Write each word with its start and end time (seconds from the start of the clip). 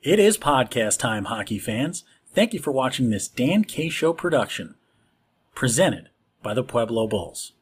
It 0.00 0.20
is 0.20 0.38
podcast 0.38 1.00
time, 1.00 1.24
hockey 1.24 1.58
fans. 1.58 2.04
Thank 2.32 2.54
you 2.54 2.60
for 2.60 2.70
watching 2.70 3.10
this 3.10 3.26
Dan 3.26 3.64
K 3.64 3.88
Show 3.88 4.12
production, 4.12 4.76
presented 5.56 6.10
by 6.40 6.54
the 6.54 6.62
Pueblo 6.62 7.08
Bulls. 7.08 7.54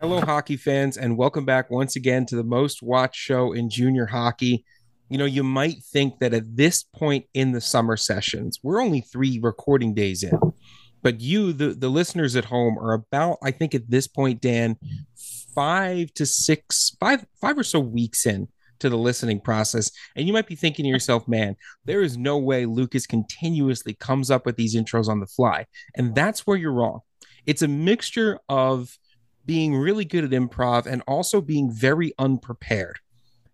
Hello, 0.00 0.20
hockey 0.20 0.56
fans, 0.56 0.96
and 0.96 1.16
welcome 1.16 1.44
back 1.44 1.70
once 1.70 1.94
again 1.94 2.26
to 2.26 2.34
the 2.34 2.42
most 2.42 2.82
watched 2.82 3.20
show 3.20 3.52
in 3.52 3.70
junior 3.70 4.06
hockey. 4.06 4.64
You 5.08 5.16
know, 5.16 5.26
you 5.26 5.44
might 5.44 5.84
think 5.84 6.18
that 6.18 6.34
at 6.34 6.56
this 6.56 6.82
point 6.82 7.26
in 7.32 7.52
the 7.52 7.60
summer 7.60 7.96
sessions, 7.96 8.58
we're 8.64 8.82
only 8.82 9.02
three 9.02 9.38
recording 9.40 9.94
days 9.94 10.24
in, 10.24 10.36
but 11.04 11.20
you, 11.20 11.52
the, 11.52 11.68
the 11.68 11.88
listeners 11.88 12.34
at 12.34 12.46
home, 12.46 12.76
are 12.80 12.94
about, 12.94 13.38
I 13.44 13.52
think 13.52 13.76
at 13.76 13.88
this 13.88 14.08
point, 14.08 14.40
Dan, 14.40 14.76
five 15.54 16.12
to 16.14 16.26
six, 16.26 16.96
five, 16.98 17.24
five 17.40 17.56
or 17.56 17.62
so 17.62 17.78
weeks 17.78 18.26
in 18.26 18.48
to 18.80 18.88
the 18.88 18.98
listening 18.98 19.40
process. 19.40 19.90
And 20.14 20.26
you 20.26 20.32
might 20.32 20.46
be 20.46 20.54
thinking 20.56 20.84
to 20.84 20.88
yourself, 20.88 21.26
man, 21.26 21.56
there 21.84 22.02
is 22.02 22.16
no 22.16 22.38
way 22.38 22.66
Lucas 22.66 23.06
continuously 23.06 23.94
comes 23.94 24.30
up 24.30 24.46
with 24.46 24.56
these 24.56 24.76
intros 24.76 25.08
on 25.08 25.20
the 25.20 25.26
fly. 25.26 25.66
And 25.94 26.14
that's 26.14 26.46
where 26.46 26.56
you're 26.56 26.72
wrong. 26.72 27.00
It's 27.46 27.62
a 27.62 27.68
mixture 27.68 28.38
of 28.48 28.98
being 29.44 29.76
really 29.76 30.04
good 30.04 30.24
at 30.24 30.30
improv 30.30 30.86
and 30.86 31.02
also 31.06 31.40
being 31.40 31.70
very 31.70 32.12
unprepared. 32.18 32.98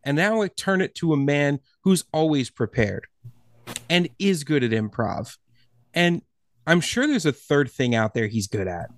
And 0.05 0.17
now 0.17 0.43
I 0.43 0.49
turn 0.49 0.81
it 0.81 0.95
to 0.97 1.13
a 1.13 1.17
man 1.17 1.61
who's 1.85 2.05
always 2.13 2.51
prepared 2.51 3.07
and 3.89 4.09
is 4.19 4.43
good 4.43 4.65
at 4.65 4.71
improv. 4.71 5.37
And 5.95 6.23
I'm 6.67 6.81
sure 6.81 7.07
there's 7.07 7.27
a 7.27 7.33
third 7.33 7.71
thing 7.71 7.95
out 7.95 8.15
there 8.15 8.27
he's 8.27 8.49
good 8.49 8.67
at. 8.67 8.91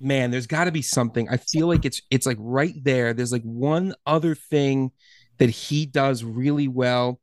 Man, 0.00 0.30
there's 0.30 0.46
got 0.46 0.64
to 0.64 0.72
be 0.72 0.82
something. 0.82 1.28
I 1.28 1.36
feel 1.36 1.66
like 1.66 1.84
it's 1.84 2.00
it's 2.10 2.26
like 2.26 2.38
right 2.40 2.74
there. 2.82 3.12
There's 3.12 3.32
like 3.32 3.42
one 3.42 3.94
other 4.06 4.34
thing 4.34 4.90
that 5.38 5.50
he 5.50 5.86
does 5.86 6.24
really 6.24 6.68
well. 6.68 7.20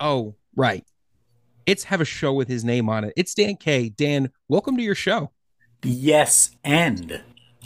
Oh, 0.00 0.34
right. 0.54 0.84
It's 1.66 1.84
have 1.84 2.00
a 2.00 2.04
show 2.04 2.32
with 2.32 2.48
his 2.48 2.64
name 2.64 2.88
on 2.88 3.04
it. 3.04 3.12
It's 3.16 3.34
Dan 3.34 3.56
K. 3.56 3.88
Dan, 3.88 4.30
welcome 4.48 4.76
to 4.76 4.82
your 4.82 4.94
show. 4.94 5.32
Yes, 5.82 6.50
and 6.64 7.22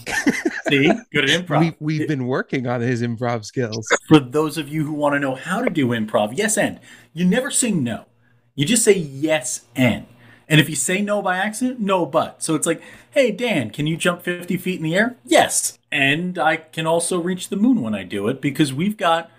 see, 0.68 0.90
good 1.12 1.28
at 1.28 1.46
improv. 1.46 1.60
We, 1.60 1.98
we've 1.98 2.08
been 2.08 2.26
working 2.26 2.66
on 2.66 2.80
his 2.80 3.02
improv 3.02 3.44
skills. 3.44 3.86
For 4.08 4.18
those 4.18 4.56
of 4.56 4.68
you 4.68 4.84
who 4.84 4.92
want 4.92 5.14
to 5.14 5.20
know 5.20 5.34
how 5.34 5.62
to 5.62 5.70
do 5.70 5.88
improv, 5.88 6.36
yes, 6.36 6.56
and 6.56 6.80
you 7.12 7.24
never 7.24 7.50
say 7.50 7.70
no. 7.70 8.06
You 8.54 8.64
just 8.64 8.84
say 8.84 8.96
yes, 8.96 9.66
and. 9.76 10.06
And 10.48 10.60
if 10.60 10.68
you 10.68 10.74
say 10.74 11.00
no 11.00 11.22
by 11.22 11.36
accident, 11.36 11.78
no 11.78 12.04
but. 12.04 12.42
So 12.42 12.56
it's 12.56 12.66
like, 12.66 12.82
hey, 13.12 13.30
Dan, 13.30 13.70
can 13.70 13.86
you 13.86 13.96
jump 13.96 14.22
50 14.22 14.56
feet 14.56 14.78
in 14.78 14.82
the 14.82 14.96
air? 14.96 15.16
Yes. 15.24 15.78
And 15.92 16.36
I 16.38 16.56
can 16.56 16.88
also 16.88 17.20
reach 17.20 17.50
the 17.50 17.56
moon 17.56 17.80
when 17.82 17.94
I 17.94 18.02
do 18.02 18.26
it 18.26 18.40
because 18.40 18.72
we've 18.72 18.96
got 18.96 19.30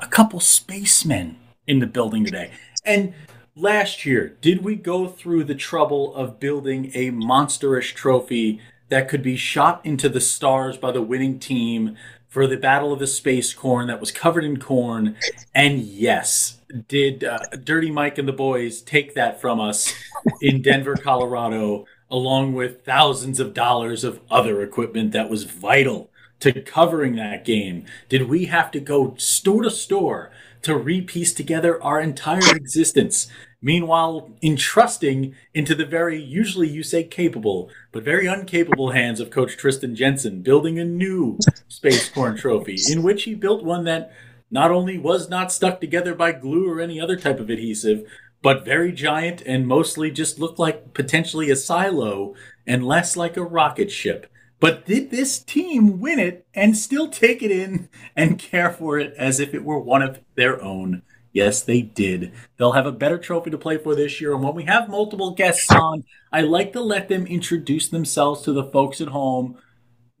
a 0.00 0.06
couple 0.06 0.40
spacemen 0.40 1.36
in 1.66 1.78
the 1.78 1.86
building 1.86 2.24
today. 2.24 2.50
And 2.84 3.14
last 3.56 4.04
year, 4.04 4.36
did 4.40 4.62
we 4.64 4.76
go 4.76 5.08
through 5.08 5.44
the 5.44 5.54
trouble 5.54 6.14
of 6.14 6.40
building 6.40 6.90
a 6.94 7.10
monsterish 7.10 7.94
trophy 7.94 8.60
that 8.88 9.08
could 9.08 9.22
be 9.22 9.36
shot 9.36 9.80
into 9.84 10.08
the 10.08 10.20
stars 10.20 10.76
by 10.76 10.92
the 10.92 11.02
winning 11.02 11.38
team 11.38 11.96
for 12.28 12.46
the 12.46 12.56
Battle 12.56 12.92
of 12.92 12.98
the 12.98 13.06
Space 13.06 13.54
Corn 13.54 13.86
that 13.86 14.00
was 14.00 14.10
covered 14.10 14.44
in 14.44 14.58
corn? 14.58 15.16
And 15.54 15.78
yes, 15.78 16.60
did 16.88 17.24
uh, 17.24 17.38
Dirty 17.62 17.90
Mike 17.90 18.18
and 18.18 18.28
the 18.28 18.32
boys 18.32 18.82
take 18.82 19.14
that 19.14 19.40
from 19.40 19.60
us 19.60 19.94
in 20.40 20.60
Denver, 20.60 20.96
Colorado, 20.96 21.86
along 22.10 22.54
with 22.54 22.84
thousands 22.84 23.40
of 23.40 23.54
dollars 23.54 24.04
of 24.04 24.20
other 24.30 24.62
equipment 24.62 25.12
that 25.12 25.30
was 25.30 25.44
vital 25.44 26.10
to 26.52 26.60
covering 26.60 27.16
that 27.16 27.44
game? 27.44 27.86
Did 28.08 28.28
we 28.28 28.46
have 28.46 28.70
to 28.72 28.80
go 28.80 29.14
store 29.16 29.62
to 29.62 29.70
store 29.70 30.30
to 30.62 30.76
repiece 30.76 31.32
together 31.32 31.82
our 31.82 32.00
entire 32.00 32.54
existence? 32.54 33.28
Meanwhile, 33.62 34.30
entrusting 34.42 35.34
into 35.54 35.74
the 35.74 35.86
very, 35.86 36.20
usually 36.22 36.68
you 36.68 36.82
say 36.82 37.02
capable, 37.02 37.70
but 37.92 38.02
very 38.02 38.26
uncapable 38.26 38.94
hands 38.94 39.20
of 39.20 39.30
Coach 39.30 39.56
Tristan 39.56 39.96
Jensen, 39.96 40.42
building 40.42 40.78
a 40.78 40.84
new 40.84 41.38
Space 41.68 42.10
Corn 42.10 42.36
trophy, 42.36 42.76
in 42.90 43.02
which 43.02 43.22
he 43.22 43.34
built 43.34 43.64
one 43.64 43.84
that 43.84 44.12
not 44.50 44.70
only 44.70 44.98
was 44.98 45.30
not 45.30 45.50
stuck 45.50 45.80
together 45.80 46.14
by 46.14 46.32
glue 46.32 46.70
or 46.70 46.78
any 46.78 47.00
other 47.00 47.16
type 47.16 47.40
of 47.40 47.48
adhesive, 47.48 48.06
but 48.42 48.66
very 48.66 48.92
giant 48.92 49.40
and 49.46 49.66
mostly 49.66 50.10
just 50.10 50.38
looked 50.38 50.58
like 50.58 50.92
potentially 50.92 51.50
a 51.50 51.56
silo 51.56 52.34
and 52.66 52.86
less 52.86 53.16
like 53.16 53.38
a 53.38 53.42
rocket 53.42 53.90
ship. 53.90 54.30
But 54.64 54.86
did 54.86 55.10
this 55.10 55.40
team 55.40 56.00
win 56.00 56.18
it 56.18 56.46
and 56.54 56.74
still 56.74 57.08
take 57.08 57.42
it 57.42 57.50
in 57.50 57.90
and 58.16 58.38
care 58.38 58.70
for 58.70 58.98
it 58.98 59.12
as 59.18 59.38
if 59.38 59.52
it 59.52 59.62
were 59.62 59.78
one 59.78 60.00
of 60.00 60.20
their 60.36 60.58
own? 60.64 61.02
Yes, 61.34 61.60
they 61.60 61.82
did. 61.82 62.32
They'll 62.56 62.72
have 62.72 62.86
a 62.86 62.90
better 62.90 63.18
trophy 63.18 63.50
to 63.50 63.58
play 63.58 63.76
for 63.76 63.94
this 63.94 64.22
year. 64.22 64.32
And 64.32 64.42
when 64.42 64.54
we 64.54 64.64
have 64.64 64.88
multiple 64.88 65.32
guests 65.32 65.70
on, 65.70 66.04
I 66.32 66.40
like 66.40 66.72
to 66.72 66.80
let 66.80 67.10
them 67.10 67.26
introduce 67.26 67.88
themselves 67.88 68.40
to 68.44 68.54
the 68.54 68.64
folks 68.64 69.02
at 69.02 69.08
home. 69.08 69.58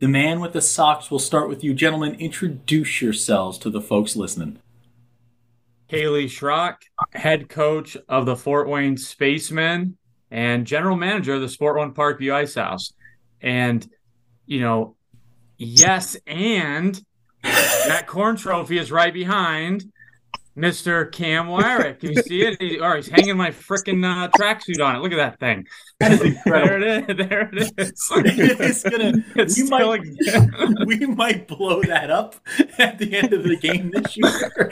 The 0.00 0.08
man 0.08 0.40
with 0.40 0.52
the 0.52 0.60
socks 0.60 1.10
will 1.10 1.18
start 1.18 1.48
with 1.48 1.64
you. 1.64 1.72
Gentlemen, 1.72 2.14
introduce 2.16 3.00
yourselves 3.00 3.56
to 3.60 3.70
the 3.70 3.80
folks 3.80 4.14
listening. 4.14 4.58
Kaleigh 5.88 6.26
Schrock, 6.26 6.82
head 7.14 7.48
coach 7.48 7.96
of 8.10 8.26
the 8.26 8.36
Fort 8.36 8.68
Wayne 8.68 8.98
Spacemen 8.98 9.96
and 10.30 10.66
general 10.66 10.98
manager 10.98 11.32
of 11.32 11.40
the 11.40 11.48
Sport 11.48 11.78
One 11.78 11.94
Parkview 11.94 12.34
Ice 12.34 12.56
House. 12.56 12.92
And, 13.40 13.88
you 14.46 14.60
know, 14.60 14.96
yes, 15.58 16.16
and 16.26 17.00
that 17.42 18.06
corn 18.06 18.36
trophy 18.36 18.78
is 18.78 18.90
right 18.90 19.12
behind 19.12 19.84
Mr. 20.56 21.10
Cam 21.10 21.46
Wirick. 21.46 22.00
Can 22.00 22.12
you 22.12 22.22
see 22.22 22.42
it? 22.42 22.60
He, 22.60 22.78
oh, 22.78 22.94
he's 22.94 23.08
hanging 23.08 23.36
my 23.36 23.50
freaking 23.50 24.04
uh, 24.04 24.28
tracksuit 24.28 24.84
on 24.84 24.94
it. 24.94 25.00
Look 25.00 25.12
at 25.12 25.16
that 25.16 25.40
thing. 25.40 25.66
there 25.98 26.80
it 26.80 27.08
is. 27.10 27.28
There 27.28 27.50
it 27.52 27.58
is. 27.58 27.72
it's 28.10 28.82
gonna. 28.84 29.14
It's 29.34 29.60
we, 29.60 29.68
might, 29.68 29.84
like, 29.84 30.02
we 30.86 31.06
might 31.06 31.48
blow 31.48 31.82
that 31.82 32.10
up 32.10 32.36
at 32.78 32.98
the 32.98 33.16
end 33.16 33.32
of 33.32 33.42
the 33.42 33.56
game 33.56 33.90
this 33.92 34.16
year. 34.16 34.70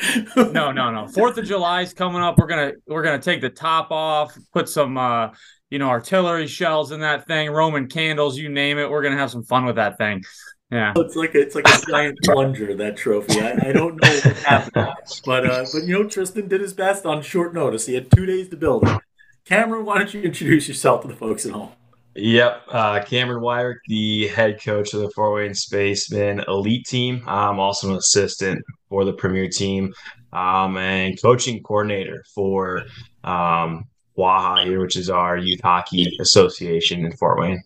no, 0.52 0.70
no, 0.70 0.90
no. 0.92 1.08
Fourth 1.08 1.36
of 1.38 1.46
July 1.46 1.82
is 1.82 1.92
coming 1.92 2.22
up. 2.22 2.38
We're 2.38 2.46
gonna 2.46 2.72
we're 2.86 3.02
gonna 3.02 3.20
take 3.20 3.40
the 3.40 3.50
top 3.50 3.90
off, 3.90 4.36
put 4.52 4.68
some 4.68 4.96
uh, 4.96 5.30
you 5.72 5.78
know 5.78 5.88
artillery 5.88 6.46
shells 6.46 6.92
in 6.92 7.00
that 7.00 7.26
thing, 7.26 7.50
Roman 7.50 7.88
candles, 7.88 8.36
you 8.36 8.50
name 8.50 8.76
it. 8.78 8.90
We're 8.90 9.02
gonna 9.02 9.16
have 9.16 9.30
some 9.30 9.42
fun 9.42 9.64
with 9.64 9.76
that 9.76 9.96
thing. 9.96 10.22
Yeah, 10.70 10.92
it's 10.96 11.16
like 11.16 11.34
a, 11.34 11.40
it's 11.40 11.54
like 11.54 11.66
a 11.66 11.86
giant 11.90 12.18
plunger 12.24 12.74
that 12.74 12.98
trophy. 12.98 13.40
I, 13.40 13.52
I 13.52 13.72
don't 13.72 14.00
know 14.00 14.10
what 14.10 14.36
happened, 14.36 14.88
but 15.24 15.46
uh, 15.46 15.64
but 15.72 15.84
you 15.84 15.94
know 15.94 16.06
Tristan 16.06 16.46
did 16.46 16.60
his 16.60 16.74
best 16.74 17.06
on 17.06 17.22
short 17.22 17.54
notice. 17.54 17.86
He 17.86 17.94
had 17.94 18.10
two 18.10 18.26
days 18.26 18.50
to 18.50 18.56
build 18.56 18.86
it. 18.86 19.00
Cameron, 19.46 19.86
why 19.86 19.96
don't 19.96 20.12
you 20.12 20.20
introduce 20.20 20.68
yourself 20.68 21.00
to 21.02 21.08
the 21.08 21.16
folks 21.16 21.46
at 21.46 21.52
home? 21.52 21.72
Yep, 22.16 22.62
uh, 22.68 23.02
Cameron 23.04 23.42
Wirick, 23.42 23.76
the 23.88 24.28
head 24.28 24.62
coach 24.62 24.92
of 24.92 25.00
the 25.00 25.10
Fort 25.12 25.36
Wayne 25.36 25.54
Spacemen 25.54 26.44
Elite 26.48 26.84
Team. 26.84 27.22
I'm 27.26 27.58
also 27.58 27.88
an 27.88 27.96
assistant 27.96 28.62
for 28.90 29.06
the 29.06 29.14
Premier 29.14 29.48
Team 29.48 29.94
um, 30.34 30.76
and 30.76 31.20
coaching 31.20 31.62
coordinator 31.62 32.22
for 32.34 32.84
um, 33.24 33.86
WAHA 34.16 34.64
here, 34.64 34.80
which 34.80 34.96
is 34.96 35.10
our 35.10 35.36
youth 35.36 35.60
hockey 35.62 36.16
association 36.20 37.04
in 37.04 37.12
Fort 37.12 37.38
Wayne. 37.38 37.62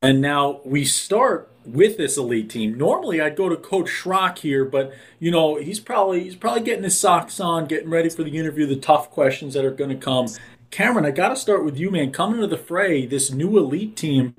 And 0.00 0.20
now 0.20 0.60
we 0.64 0.84
start 0.84 1.50
with 1.64 1.96
this 1.96 2.16
elite 2.16 2.50
team. 2.50 2.76
Normally, 2.76 3.20
I'd 3.20 3.36
go 3.36 3.48
to 3.48 3.56
Coach 3.56 3.88
Schrock 3.88 4.38
here, 4.38 4.64
but 4.64 4.92
you 5.18 5.30
know 5.30 5.56
he's 5.56 5.80
probably 5.80 6.24
he's 6.24 6.36
probably 6.36 6.62
getting 6.62 6.84
his 6.84 6.98
socks 6.98 7.38
on, 7.40 7.66
getting 7.66 7.90
ready 7.90 8.08
for 8.08 8.24
the 8.24 8.36
interview, 8.36 8.66
the 8.66 8.76
tough 8.76 9.10
questions 9.10 9.54
that 9.54 9.64
are 9.64 9.70
going 9.70 9.90
to 9.90 9.96
come. 9.96 10.28
Cameron, 10.70 11.04
I 11.04 11.10
got 11.10 11.28
to 11.28 11.36
start 11.36 11.64
with 11.64 11.76
you, 11.76 11.90
man. 11.90 12.12
Coming 12.12 12.40
to 12.40 12.46
the 12.46 12.56
fray, 12.56 13.06
this 13.06 13.30
new 13.30 13.58
elite 13.58 13.96
team. 13.96 14.34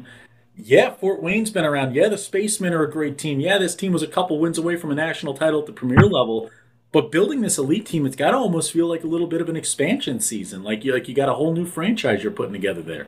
Yeah, 0.56 0.92
Fort 0.92 1.22
Wayne's 1.22 1.50
been 1.50 1.66
around. 1.66 1.96
Yeah, 1.96 2.10
the 2.10 2.18
Spacemen 2.18 2.74
are 2.74 2.84
a 2.84 2.92
great 2.92 3.18
team. 3.18 3.40
Yeah, 3.40 3.58
this 3.58 3.76
team 3.76 3.92
was 3.92 4.04
a 4.04 4.08
couple 4.08 4.40
wins 4.40 4.58
away 4.58 4.76
from 4.76 4.92
a 4.92 4.96
national 4.96 5.34
title 5.34 5.62
at 5.62 5.66
the 5.66 5.74
Premier 5.74 6.04
level. 6.04 6.52
But 6.94 7.12
building 7.12 7.42
this 7.42 7.58
elite 7.58 7.88
team, 7.88 8.06
it's 8.06 8.16
got 8.16 8.32
to 8.32 8.38
almost 8.38 8.72
feel 8.72 8.88
like 8.88 9.04
a 9.04 9.08
little 9.08 9.26
bit 9.26 9.42
of 9.42 9.50
an 9.50 9.56
expansion 9.56 10.20
season. 10.20 10.64
Like 10.64 10.86
you, 10.86 10.94
like 10.94 11.10
you 11.10 11.16
got 11.16 11.28
a 11.28 11.34
whole 11.34 11.52
new 11.52 11.66
franchise 11.66 12.22
you're 12.22 12.32
putting 12.32 12.54
together 12.54 12.84
there. 12.84 13.08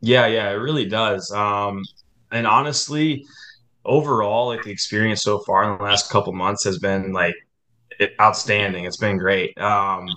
Yeah, 0.00 0.26
yeah, 0.26 0.50
it 0.50 0.54
really 0.54 0.84
does. 0.84 1.30
Um, 1.30 1.84
and 2.32 2.44
honestly, 2.44 3.24
overall, 3.84 4.48
like 4.48 4.64
the 4.64 4.72
experience 4.72 5.22
so 5.22 5.38
far 5.38 5.62
in 5.62 5.78
the 5.78 5.84
last 5.84 6.10
couple 6.10 6.32
months 6.32 6.64
has 6.64 6.80
been 6.80 7.12
like 7.12 7.36
outstanding. 8.20 8.84
It's 8.84 8.96
been 8.96 9.16
great. 9.16 9.56
Um, 9.58 10.08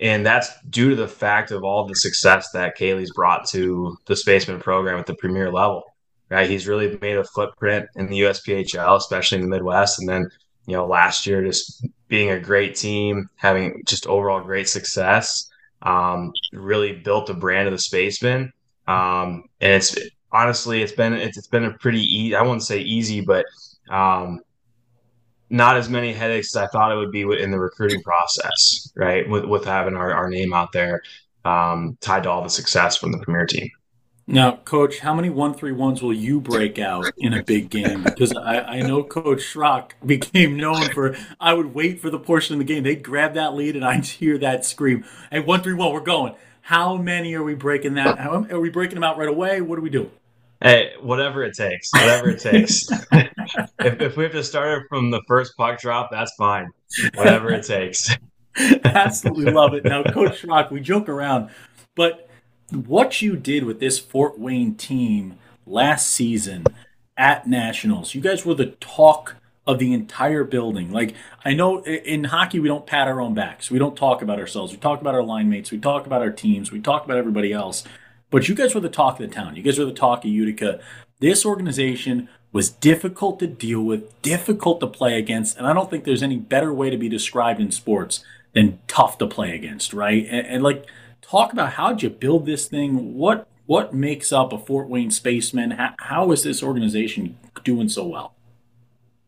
and 0.00 0.24
that's 0.24 0.50
due 0.70 0.88
to 0.90 0.96
the 0.96 1.06
fact 1.06 1.50
of 1.50 1.64
all 1.64 1.86
the 1.86 1.96
success 1.96 2.50
that 2.52 2.78
Kaleigh's 2.78 3.12
brought 3.12 3.46
to 3.50 3.94
the 4.06 4.16
Spaceman 4.16 4.58
program 4.58 4.98
at 4.98 5.04
the 5.04 5.14
premier 5.14 5.52
level. 5.52 5.82
Right, 6.30 6.48
he's 6.48 6.66
really 6.66 6.98
made 7.00 7.16
a 7.16 7.24
footprint 7.24 7.88
in 7.96 8.06
the 8.06 8.20
USPHL, 8.20 8.96
especially 8.96 9.36
in 9.36 9.42
the 9.42 9.48
Midwest, 9.48 9.98
and 9.98 10.08
then 10.08 10.28
you 10.66 10.76
know 10.76 10.86
last 10.86 11.26
year 11.26 11.42
just 11.42 11.86
being 12.08 12.30
a 12.30 12.40
great 12.40 12.74
team, 12.74 13.28
having 13.36 13.82
just 13.86 14.06
overall 14.06 14.40
great 14.40 14.68
success, 14.68 15.48
um, 15.82 16.32
really 16.52 16.92
built 16.92 17.26
the 17.26 17.34
brand 17.34 17.68
of 17.68 17.72
the 17.72 17.78
Spaceman. 17.78 18.52
Um, 18.86 19.44
and 19.60 19.74
it's 19.74 19.96
honestly, 20.32 20.82
it's 20.82 20.92
been 20.92 21.12
it's, 21.12 21.36
it's 21.36 21.46
been 21.46 21.64
a 21.64 21.72
pretty 21.78 22.00
easy. 22.00 22.34
I 22.34 22.42
wouldn't 22.42 22.64
say 22.64 22.80
easy, 22.80 23.20
but 23.20 23.44
um, 23.90 24.40
not 25.50 25.76
as 25.76 25.88
many 25.88 26.12
headaches 26.12 26.54
as 26.54 26.62
I 26.62 26.66
thought 26.68 26.92
it 26.92 26.96
would 26.96 27.12
be 27.12 27.22
in 27.22 27.50
the 27.50 27.58
recruiting 27.58 28.02
process, 28.02 28.92
right? 28.96 29.28
With 29.28 29.44
with 29.44 29.64
having 29.64 29.94
our, 29.94 30.12
our 30.12 30.28
name 30.28 30.52
out 30.52 30.72
there 30.72 31.02
um, 31.44 31.96
tied 32.00 32.24
to 32.24 32.30
all 32.30 32.42
the 32.42 32.50
success 32.50 32.96
from 32.96 33.12
the 33.12 33.18
premier 33.18 33.46
team. 33.46 33.68
Now, 34.30 34.56
Coach, 34.56 34.98
how 34.98 35.14
many 35.14 35.30
one 35.30 35.54
three 35.54 35.72
ones 35.72 36.02
will 36.02 36.12
you 36.12 36.38
break 36.38 36.78
out 36.78 37.06
in 37.16 37.32
a 37.32 37.42
big 37.42 37.70
game? 37.70 38.02
Because 38.02 38.36
I, 38.36 38.60
I 38.60 38.82
know 38.82 39.02
Coach 39.02 39.38
Schrock 39.38 39.92
became 40.04 40.58
known 40.58 40.90
for 40.90 41.16
I 41.40 41.54
would 41.54 41.72
wait 41.74 41.98
for 41.98 42.10
the 42.10 42.18
portion 42.18 42.54
of 42.54 42.58
the 42.58 42.66
game. 42.66 42.82
They'd 42.82 43.02
grab 43.02 43.32
that 43.34 43.54
lead 43.54 43.74
and 43.74 43.86
I'd 43.86 44.04
hear 44.04 44.36
that 44.36 44.66
scream. 44.66 45.06
Hey, 45.30 45.40
one 45.40 45.62
three 45.62 45.72
one, 45.72 45.94
we're 45.94 46.00
going. 46.00 46.34
How 46.60 46.98
many 46.98 47.32
are 47.36 47.42
we 47.42 47.54
breaking 47.54 47.94
that? 47.94 48.18
How, 48.18 48.44
are 48.50 48.60
we 48.60 48.68
breaking 48.68 48.96
them 48.96 49.02
out 49.02 49.16
right 49.16 49.30
away? 49.30 49.62
What 49.62 49.76
do 49.76 49.82
we 49.82 49.88
do? 49.88 50.10
Hey, 50.60 50.92
whatever 51.00 51.42
it 51.42 51.54
takes, 51.54 51.90
whatever 51.94 52.28
it 52.28 52.40
takes. 52.40 52.86
if, 53.12 54.00
if 54.00 54.16
we 54.18 54.24
have 54.24 54.32
to 54.32 54.44
start 54.44 54.82
it 54.82 54.84
from 54.90 55.10
the 55.10 55.22
first 55.26 55.56
puck 55.56 55.80
drop, 55.80 56.10
that's 56.10 56.34
fine. 56.34 56.68
Whatever 57.14 57.50
it 57.52 57.64
takes. 57.64 58.14
Absolutely 58.84 59.50
love 59.50 59.72
it. 59.72 59.84
Now, 59.84 60.02
Coach 60.02 60.42
Schrock, 60.42 60.70
we 60.70 60.80
joke 60.80 61.08
around, 61.08 61.48
but 61.94 62.27
what 62.72 63.22
you 63.22 63.36
did 63.36 63.64
with 63.64 63.80
this 63.80 63.98
Fort 63.98 64.38
Wayne 64.38 64.74
team 64.74 65.38
last 65.66 66.10
season 66.10 66.64
at 67.16 67.46
Nationals, 67.46 68.14
you 68.14 68.20
guys 68.20 68.44
were 68.44 68.54
the 68.54 68.74
talk 68.80 69.36
of 69.66 69.78
the 69.78 69.92
entire 69.92 70.44
building. 70.44 70.90
Like, 70.90 71.14
I 71.44 71.52
know 71.52 71.84
in 71.84 72.24
hockey, 72.24 72.58
we 72.58 72.68
don't 72.68 72.86
pat 72.86 73.06
our 73.06 73.20
own 73.20 73.34
backs. 73.34 73.70
We 73.70 73.78
don't 73.78 73.96
talk 73.96 74.22
about 74.22 74.38
ourselves. 74.38 74.72
We 74.72 74.78
talk 74.78 75.00
about 75.00 75.14
our 75.14 75.22
line 75.22 75.50
mates. 75.50 75.70
We 75.70 75.78
talk 75.78 76.06
about 76.06 76.22
our 76.22 76.30
teams. 76.30 76.72
We 76.72 76.80
talk 76.80 77.04
about 77.04 77.18
everybody 77.18 77.52
else. 77.52 77.84
But 78.30 78.48
you 78.48 78.54
guys 78.54 78.74
were 78.74 78.80
the 78.80 78.88
talk 78.88 79.20
of 79.20 79.28
the 79.28 79.34
town. 79.34 79.56
You 79.56 79.62
guys 79.62 79.78
were 79.78 79.84
the 79.84 79.92
talk 79.92 80.24
of 80.24 80.30
Utica. 80.30 80.80
This 81.20 81.44
organization 81.44 82.28
was 82.52 82.70
difficult 82.70 83.38
to 83.40 83.46
deal 83.46 83.82
with, 83.82 84.22
difficult 84.22 84.80
to 84.80 84.86
play 84.86 85.18
against, 85.18 85.58
and 85.58 85.66
I 85.66 85.74
don't 85.74 85.90
think 85.90 86.04
there's 86.04 86.22
any 86.22 86.36
better 86.36 86.72
way 86.72 86.88
to 86.88 86.96
be 86.96 87.08
described 87.08 87.60
in 87.60 87.70
sports 87.70 88.24
than 88.54 88.78
tough 88.88 89.18
to 89.18 89.26
play 89.26 89.54
against, 89.54 89.92
right? 89.92 90.26
And, 90.30 90.46
and 90.46 90.62
like, 90.62 90.86
talk 91.22 91.52
about 91.52 91.74
how'd 91.74 92.02
you 92.02 92.10
build 92.10 92.46
this 92.46 92.66
thing? 92.66 93.14
What 93.14 93.48
what 93.66 93.92
makes 93.92 94.32
up 94.32 94.52
a 94.52 94.58
Fort 94.58 94.88
Wayne 94.88 95.10
Spaceman? 95.10 95.72
How, 95.72 95.94
how 95.98 96.32
is 96.32 96.42
this 96.42 96.62
organization 96.62 97.38
doing 97.64 97.88
so 97.88 98.06
well? 98.06 98.34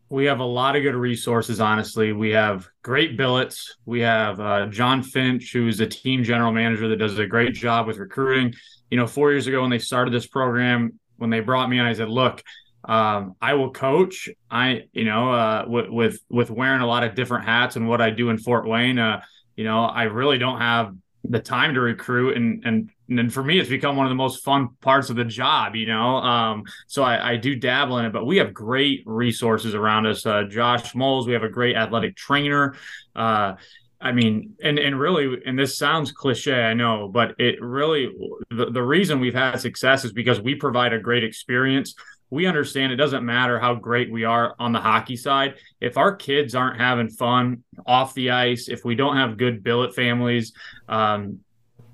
We 0.09 0.25
have 0.25 0.39
a 0.39 0.45
lot 0.45 0.75
of 0.75 0.81
good 0.81 0.95
resources, 0.95 1.61
honestly. 1.61 2.11
We 2.11 2.31
have 2.31 2.67
great 2.81 3.15
billets. 3.17 3.77
We 3.85 4.01
have 4.01 4.39
uh, 4.39 4.65
John 4.65 5.03
Finch, 5.03 5.53
who's 5.53 5.79
a 5.79 5.87
team 5.87 6.23
general 6.23 6.51
manager 6.51 6.87
that 6.89 6.97
does 6.97 7.17
a 7.19 7.27
great 7.27 7.53
job 7.53 7.87
with 7.87 7.97
recruiting 7.97 8.53
you 8.91 8.97
know, 8.97 9.07
four 9.07 9.31
years 9.31 9.47
ago 9.47 9.61
when 9.61 9.71
they 9.71 9.79
started 9.79 10.13
this 10.13 10.27
program, 10.27 10.99
when 11.17 11.29
they 11.29 11.39
brought 11.39 11.69
me 11.69 11.79
in, 11.79 11.85
I 11.85 11.93
said, 11.93 12.09
look, 12.09 12.43
um, 12.83 13.35
I 13.41 13.53
will 13.53 13.71
coach. 13.71 14.29
I, 14.49 14.83
you 14.91 15.05
know, 15.05 15.31
uh, 15.31 15.65
with, 15.67 16.19
with, 16.29 16.51
wearing 16.51 16.81
a 16.81 16.85
lot 16.85 17.03
of 17.03 17.15
different 17.15 17.45
hats 17.45 17.77
and 17.77 17.87
what 17.87 18.01
I 18.01 18.09
do 18.09 18.29
in 18.29 18.37
Fort 18.37 18.67
Wayne, 18.67 18.99
uh, 18.99 19.21
you 19.55 19.63
know, 19.63 19.85
I 19.85 20.03
really 20.03 20.37
don't 20.37 20.59
have 20.59 20.93
the 21.23 21.39
time 21.39 21.73
to 21.75 21.81
recruit 21.81 22.35
and, 22.35 22.63
and, 22.65 22.89
and 23.09 23.31
for 23.31 23.43
me, 23.43 23.59
it's 23.59 23.69
become 23.69 23.95
one 23.95 24.05
of 24.05 24.09
the 24.09 24.15
most 24.15 24.43
fun 24.43 24.69
parts 24.81 25.09
of 25.09 25.15
the 25.15 25.25
job, 25.25 25.75
you 25.75 25.85
know? 25.85 26.15
Um, 26.17 26.63
so 26.87 27.03
I, 27.03 27.31
I 27.33 27.35
do 27.37 27.55
dabble 27.55 27.97
in 27.99 28.05
it, 28.05 28.13
but 28.13 28.25
we 28.25 28.37
have 28.37 28.53
great 28.53 29.03
resources 29.05 29.75
around 29.75 30.07
us. 30.07 30.25
Uh, 30.25 30.43
Josh 30.43 30.95
Moles, 30.95 31.27
we 31.27 31.33
have 31.33 31.43
a 31.43 31.49
great 31.49 31.75
athletic 31.75 32.15
trainer. 32.15 32.75
Uh, 33.15 33.55
I 34.01 34.13
mean, 34.13 34.55
and 34.63 34.79
and 34.79 34.99
really, 34.99 35.41
and 35.45 35.57
this 35.57 35.77
sounds 35.77 36.11
cliche, 36.11 36.63
I 36.63 36.73
know, 36.73 37.07
but 37.07 37.35
it 37.37 37.61
really 37.61 38.09
the, 38.49 38.71
the 38.71 38.81
reason 38.81 39.19
we've 39.19 39.35
had 39.35 39.59
success 39.59 40.03
is 40.03 40.11
because 40.11 40.41
we 40.41 40.55
provide 40.55 40.91
a 40.91 40.99
great 40.99 41.23
experience. 41.23 41.93
We 42.31 42.47
understand 42.47 42.91
it 42.91 42.95
doesn't 42.95 43.25
matter 43.25 43.59
how 43.59 43.75
great 43.75 44.11
we 44.11 44.23
are 44.23 44.55
on 44.57 44.71
the 44.71 44.79
hockey 44.79 45.17
side. 45.17 45.55
If 45.81 45.97
our 45.97 46.15
kids 46.15 46.55
aren't 46.55 46.79
having 46.79 47.09
fun 47.09 47.63
off 47.85 48.13
the 48.13 48.31
ice, 48.31 48.69
if 48.69 48.83
we 48.85 48.95
don't 48.95 49.17
have 49.17 49.37
good 49.37 49.63
billet 49.63 49.93
families, 49.93 50.53
um, 50.87 51.41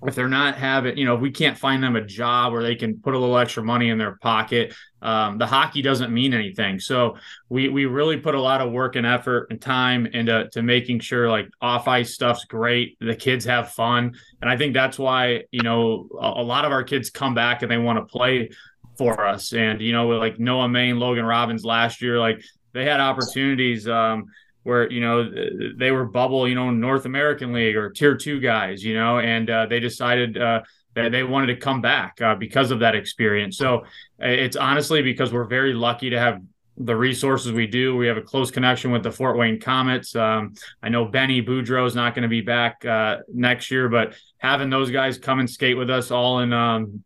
if 0.05 0.13
they're 0.13 0.29
not 0.29 0.55
having, 0.55 0.95
you 0.95 1.05
know, 1.05 1.15
if 1.15 1.21
we 1.21 1.31
can't 1.31 1.57
find 1.57 1.81
them 1.81 1.95
a 1.95 2.01
job 2.01 2.53
where 2.53 2.61
they 2.61 2.75
can 2.75 2.99
put 2.99 3.15
a 3.15 3.17
little 3.17 3.37
extra 3.37 3.63
money 3.63 3.89
in 3.89 3.97
their 3.97 4.17
pocket, 4.17 4.75
um, 5.01 5.39
the 5.39 5.45
hockey 5.47 5.81
doesn't 5.81 6.13
mean 6.13 6.33
anything. 6.33 6.79
So 6.79 7.17
we 7.49 7.69
we 7.69 7.85
really 7.85 8.17
put 8.17 8.35
a 8.35 8.41
lot 8.41 8.61
of 8.61 8.71
work 8.71 8.95
and 8.95 9.07
effort 9.07 9.47
and 9.49 9.59
time 9.59 10.05
into 10.05 10.49
to 10.51 10.61
making 10.61 10.99
sure 10.99 11.29
like 11.29 11.49
off 11.61 11.87
ice 11.87 12.13
stuff's 12.13 12.45
great, 12.45 12.97
the 12.99 13.15
kids 13.15 13.43
have 13.45 13.71
fun, 13.71 14.15
and 14.41 14.49
I 14.49 14.57
think 14.57 14.75
that's 14.75 14.99
why 14.99 15.45
you 15.51 15.63
know 15.63 16.07
a, 16.19 16.41
a 16.41 16.43
lot 16.43 16.65
of 16.65 16.71
our 16.71 16.83
kids 16.83 17.09
come 17.09 17.33
back 17.33 17.63
and 17.63 17.71
they 17.71 17.77
want 17.77 17.97
to 17.97 18.05
play 18.05 18.49
for 18.97 19.25
us. 19.25 19.53
And 19.53 19.81
you 19.81 19.93
know, 19.93 20.07
like 20.07 20.39
Noah 20.39 20.69
Main, 20.69 20.99
Logan 20.99 21.25
Robbins 21.25 21.63
last 21.63 22.01
year, 22.01 22.19
like 22.19 22.43
they 22.73 22.85
had 22.85 22.99
opportunities. 22.99 23.87
Um, 23.87 24.25
where 24.63 24.91
you 24.91 24.99
know 24.99 25.31
they 25.77 25.91
were 25.91 26.03
bubble, 26.03 26.45
you 26.45 26.53
know, 26.53 26.69
North 26.71 27.05
American 27.05 27.53
League 27.53 27.77
or 27.77 27.89
Tier 27.89 28.17
Two 28.17 28.41
guys, 28.41 28.83
you 28.83 28.95
know, 28.95 29.19
and 29.19 29.49
uh, 29.49 29.65
they 29.65 29.79
decided 29.79 30.37
uh, 30.37 30.61
that 30.93 31.13
they 31.13 31.23
wanted 31.23 31.47
to 31.47 31.55
come 31.55 31.79
back 31.79 32.19
uh, 32.21 32.35
because 32.35 32.69
of 32.69 32.79
that 32.79 32.93
experience. 32.93 33.57
So 33.57 33.85
it's 34.19 34.57
honestly 34.57 35.01
because 35.01 35.31
we're 35.31 35.45
very 35.45 35.73
lucky 35.73 36.09
to 36.09 36.19
have 36.19 36.41
the 36.75 36.95
resources 36.95 37.51
we 37.51 37.65
do. 37.65 37.95
We 37.95 38.07
have 38.07 38.17
a 38.17 38.21
close 38.21 38.51
connection 38.51 38.91
with 38.91 39.03
the 39.03 39.11
Fort 39.11 39.37
Wayne 39.37 39.59
Komets. 39.59 40.15
Um, 40.19 40.53
I 40.81 40.89
know 40.89 41.05
Benny 41.05 41.41
Boudreau 41.41 41.87
is 41.87 41.95
not 41.95 42.13
going 42.13 42.23
to 42.23 42.29
be 42.29 42.41
back 42.41 42.83
uh, 42.85 43.17
next 43.33 43.71
year, 43.71 43.89
but 43.89 44.15
having 44.37 44.69
those 44.69 44.91
guys 44.91 45.17
come 45.17 45.39
and 45.39 45.49
skate 45.49 45.77
with 45.77 45.89
us 45.89 46.11
all 46.11 46.39
in 46.39 46.51
um, 46.51 47.03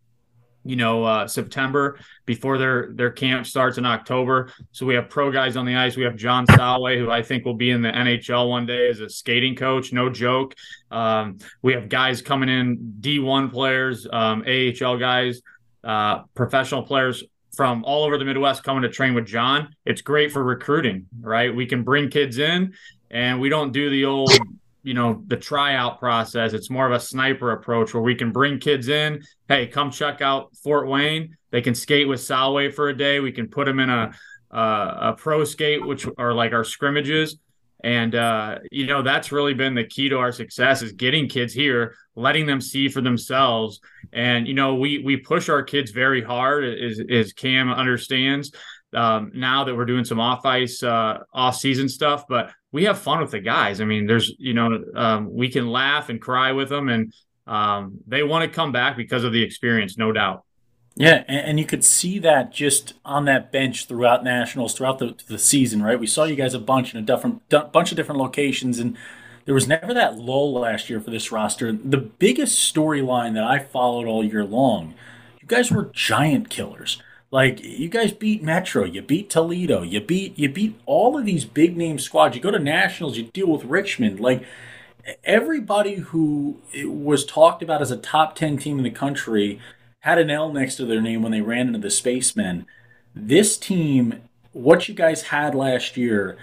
you 0.63 0.75
know 0.75 1.04
uh, 1.04 1.28
September 1.28 2.00
before 2.25 2.58
their 2.58 2.92
their 2.94 3.12
camp 3.12 3.46
starts 3.46 3.78
in 3.78 3.86
October. 3.86 4.52
So 4.72 4.86
we 4.86 4.96
have 4.96 5.10
pro 5.10 5.31
guys 5.31 5.58
on 5.58 5.66
the 5.66 5.75
ice. 5.75 5.98
We 5.98 6.04
have 6.04 6.16
John 6.16 6.46
Salway, 6.48 6.98
who 6.98 7.10
I 7.10 7.22
think 7.22 7.46
will 7.46 7.56
be 7.56 7.72
in 7.72 7.81
the 7.81 7.92
NHL 7.92 8.50
one 8.50 8.66
day 8.66 8.90
as 8.90 9.00
a 9.00 9.10
skating 9.10 9.56
coach. 9.56 9.94
No 9.94 10.10
joke. 10.10 10.56
Um, 10.90 11.38
we 11.62 11.74
have 11.74 11.90
guys 11.90 12.22
coming 12.22 12.50
in, 12.50 12.96
D1 13.00 13.52
players, 13.52 14.08
um, 14.12 14.44
AHL 14.48 14.98
guys, 14.98 15.42
uh, 15.84 16.24
professional 16.36 16.84
players 16.84 17.24
from 17.56 17.84
all 17.84 18.04
over 18.04 18.18
the 18.18 18.25
Midwest 18.25 18.63
coming 18.63 18.84
to 18.84 18.90
train 18.90 19.13
with 19.13 19.25
John. 19.25 19.75
It's 19.86 20.02
great 20.02 20.31
for 20.31 20.44
recruiting, 20.44 21.08
right? 21.19 21.54
We 21.54 21.66
can 21.66 21.84
bring 21.84 22.10
kids 22.10 22.38
in, 22.38 22.74
and 23.10 23.40
we 23.42 23.50
don't 23.50 23.72
do 23.72 23.90
the 23.90 24.06
old 24.06 24.31
you 24.83 24.94
know 24.94 25.24
the 25.28 25.38
tryout 25.38 26.00
process. 26.00 26.54
It's 26.54 26.69
more 26.69 26.86
of 26.86 26.94
a 26.94 27.00
sniper 27.00 27.51
approach 27.51 27.94
where 27.94 28.04
we 28.04 28.16
can 28.16 28.31
bring 28.31 28.60
kids 28.60 28.88
in. 28.88 29.24
Hey 29.48 29.68
come 29.68 29.92
check 29.92 30.22
out 30.22 30.56
fort 30.57 30.88
wayne. 30.88 31.38
They 31.51 31.62
can 31.62 31.75
skate 31.75 32.07
with 32.07 32.19
salway 32.19 32.74
for 32.74 32.89
a 32.89 32.98
day. 32.98 33.19
We 33.19 33.31
can 33.31 33.48
put 33.48 33.66
them 33.66 33.80
in 33.80 33.89
a 33.89 34.13
a 34.51 35.13
pro 35.18 35.45
skate 35.45 35.86
which 35.86 36.06
are 36.18 36.33
like 36.33 36.54
our 36.54 36.63
scrimmages. 36.63 37.38
And 37.83 38.13
uh, 38.13 38.60
you 38.72 38.86
know 38.86 39.01
that's 39.01 39.31
really 39.31 39.54
been 39.54 39.75
the 39.75 39.86
key 39.86 40.10
to 40.10 40.18
our 40.18 40.31
success 40.31 40.81
is 40.81 40.92
getting 40.92 41.27
kids 41.27 41.54
here 41.54 41.95
letting 42.16 42.45
them 42.45 42.62
see 42.62 42.89
for 42.89 43.01
themselves. 43.01 43.79
And 44.13 44.48
you 44.48 44.53
know 44.53 44.75
we 44.75 45.00
we 45.00 45.17
push 45.17 45.50
our 45.50 45.63
kids 45.63 45.91
very 45.91 46.22
hard 46.22 46.63
as, 46.63 47.01
as 47.10 47.34
cam 47.34 47.72
understands 47.72 48.51
um, 48.94 49.32
now 49.34 49.63
that 49.63 49.75
we're 49.75 49.86
doing 49.86 50.06
some 50.06 50.20
off 50.20 50.46
ice 50.46 50.84
uh, 50.84 51.20
off 51.34 51.56
season 51.56 51.89
stuff. 51.89 52.25
But 52.27 52.51
we 52.72 52.86
have 52.86 53.00
fun 53.00 53.20
with 53.20 53.32
the 53.32 53.40
guys. 53.40 53.82
I 53.82 53.86
mean, 53.86 54.08
there's 54.08 54.34
you 54.38 54.54
know 54.54 54.84
um, 54.96 55.34
we 55.34 55.50
can 55.50 55.68
laugh 55.68 56.10
and 56.10 56.22
cry 56.22 56.51
with 56.51 56.70
them, 56.70 56.90
and 56.90 57.13
um, 57.48 58.00
they 58.08 58.24
want 58.24 58.44
to 58.44 58.56
come 58.56 58.72
back 58.72 58.98
because 58.98 59.24
of 59.24 59.34
the 59.34 59.44
experience, 59.44 59.98
no 59.98 60.12
doubt. 60.12 60.44
Yeah, 60.96 61.24
and, 61.30 61.58
you 61.58 61.66
could 61.66 61.86
see 61.86 62.20
that 62.20 62.51
just 62.51 62.96
on 63.06 63.24
that 63.24 63.50
bench 63.50 63.86
throughout 63.86 64.25
nationals, 64.25 64.74
throughout 64.74 65.00
the, 65.00 65.16
the 65.28 65.40
season, 65.40 65.82
right? 65.82 65.98
We 65.98 66.06
saw 66.06 66.25
you 66.25 66.36
guys 66.36 66.54
a 66.54 66.60
bunch 66.60 66.94
in 66.94 67.00
a 67.00 67.01
different 67.01 67.48
bunch 67.72 67.92
of 67.92 67.96
different 67.96 68.20
locations, 68.20 68.78
and 68.78 68.98
there 69.46 69.56
was 69.56 69.70
never 69.70 69.94
that 69.94 70.18
lull 70.18 70.54
last 70.54 70.90
year 70.90 71.00
for 71.00 71.10
this 71.10 71.32
roster. 71.32 71.72
The 71.72 71.98
biggest 71.98 72.74
storyline 72.74 73.36
that 73.36 73.44
I 73.44 73.60
followed 73.60 74.06
all 74.06 74.24
year 74.24 74.44
long, 74.44 74.94
you 75.40 75.48
guys 75.48 75.72
were 75.72 75.92
giant 75.94 76.50
killers. 76.50 77.01
Like 77.32 77.64
you 77.64 77.88
guys 77.88 78.12
beat 78.12 78.44
Metro, 78.44 78.84
you 78.84 79.02
beat 79.02 79.30
Toledo, 79.30 79.84
you 79.84 80.02
beat 80.02 80.38
you 80.38 80.50
beat 80.50 80.78
all 80.86 81.18
of 81.18 81.26
these 81.26 81.46
big 81.46 81.78
name 81.78 81.98
squads. 81.98 82.36
You 82.36 82.42
go 82.42 82.52
to 82.52 82.60
nationals, 82.60 83.18
you 83.18 83.24
deal 83.24 83.48
with 83.48 83.64
Richmond. 83.64 84.20
Like 84.20 84.44
everybody 85.24 85.96
who 85.96 86.60
was 86.84 87.26
talked 87.26 87.64
about 87.64 87.82
as 87.82 87.90
a 87.90 87.98
top 87.98 88.36
10 88.36 88.58
team 88.58 88.78
in 88.78 88.84
the 88.84 88.92
country 88.92 89.60
had 90.02 90.18
an 90.18 90.30
L 90.30 90.52
next 90.52 90.76
to 90.76 90.86
their 90.86 91.02
name 91.02 91.22
when 91.22 91.32
they 91.32 91.42
ran 91.42 91.68
into 91.68 91.80
the 91.80 91.90
Spacemen. 91.90 92.66
This 93.16 93.58
team, 93.58 94.22
what 94.52 94.90
you 94.90 94.94
guys 94.94 95.24
had 95.24 95.56
last 95.56 95.96
year, 95.96 96.38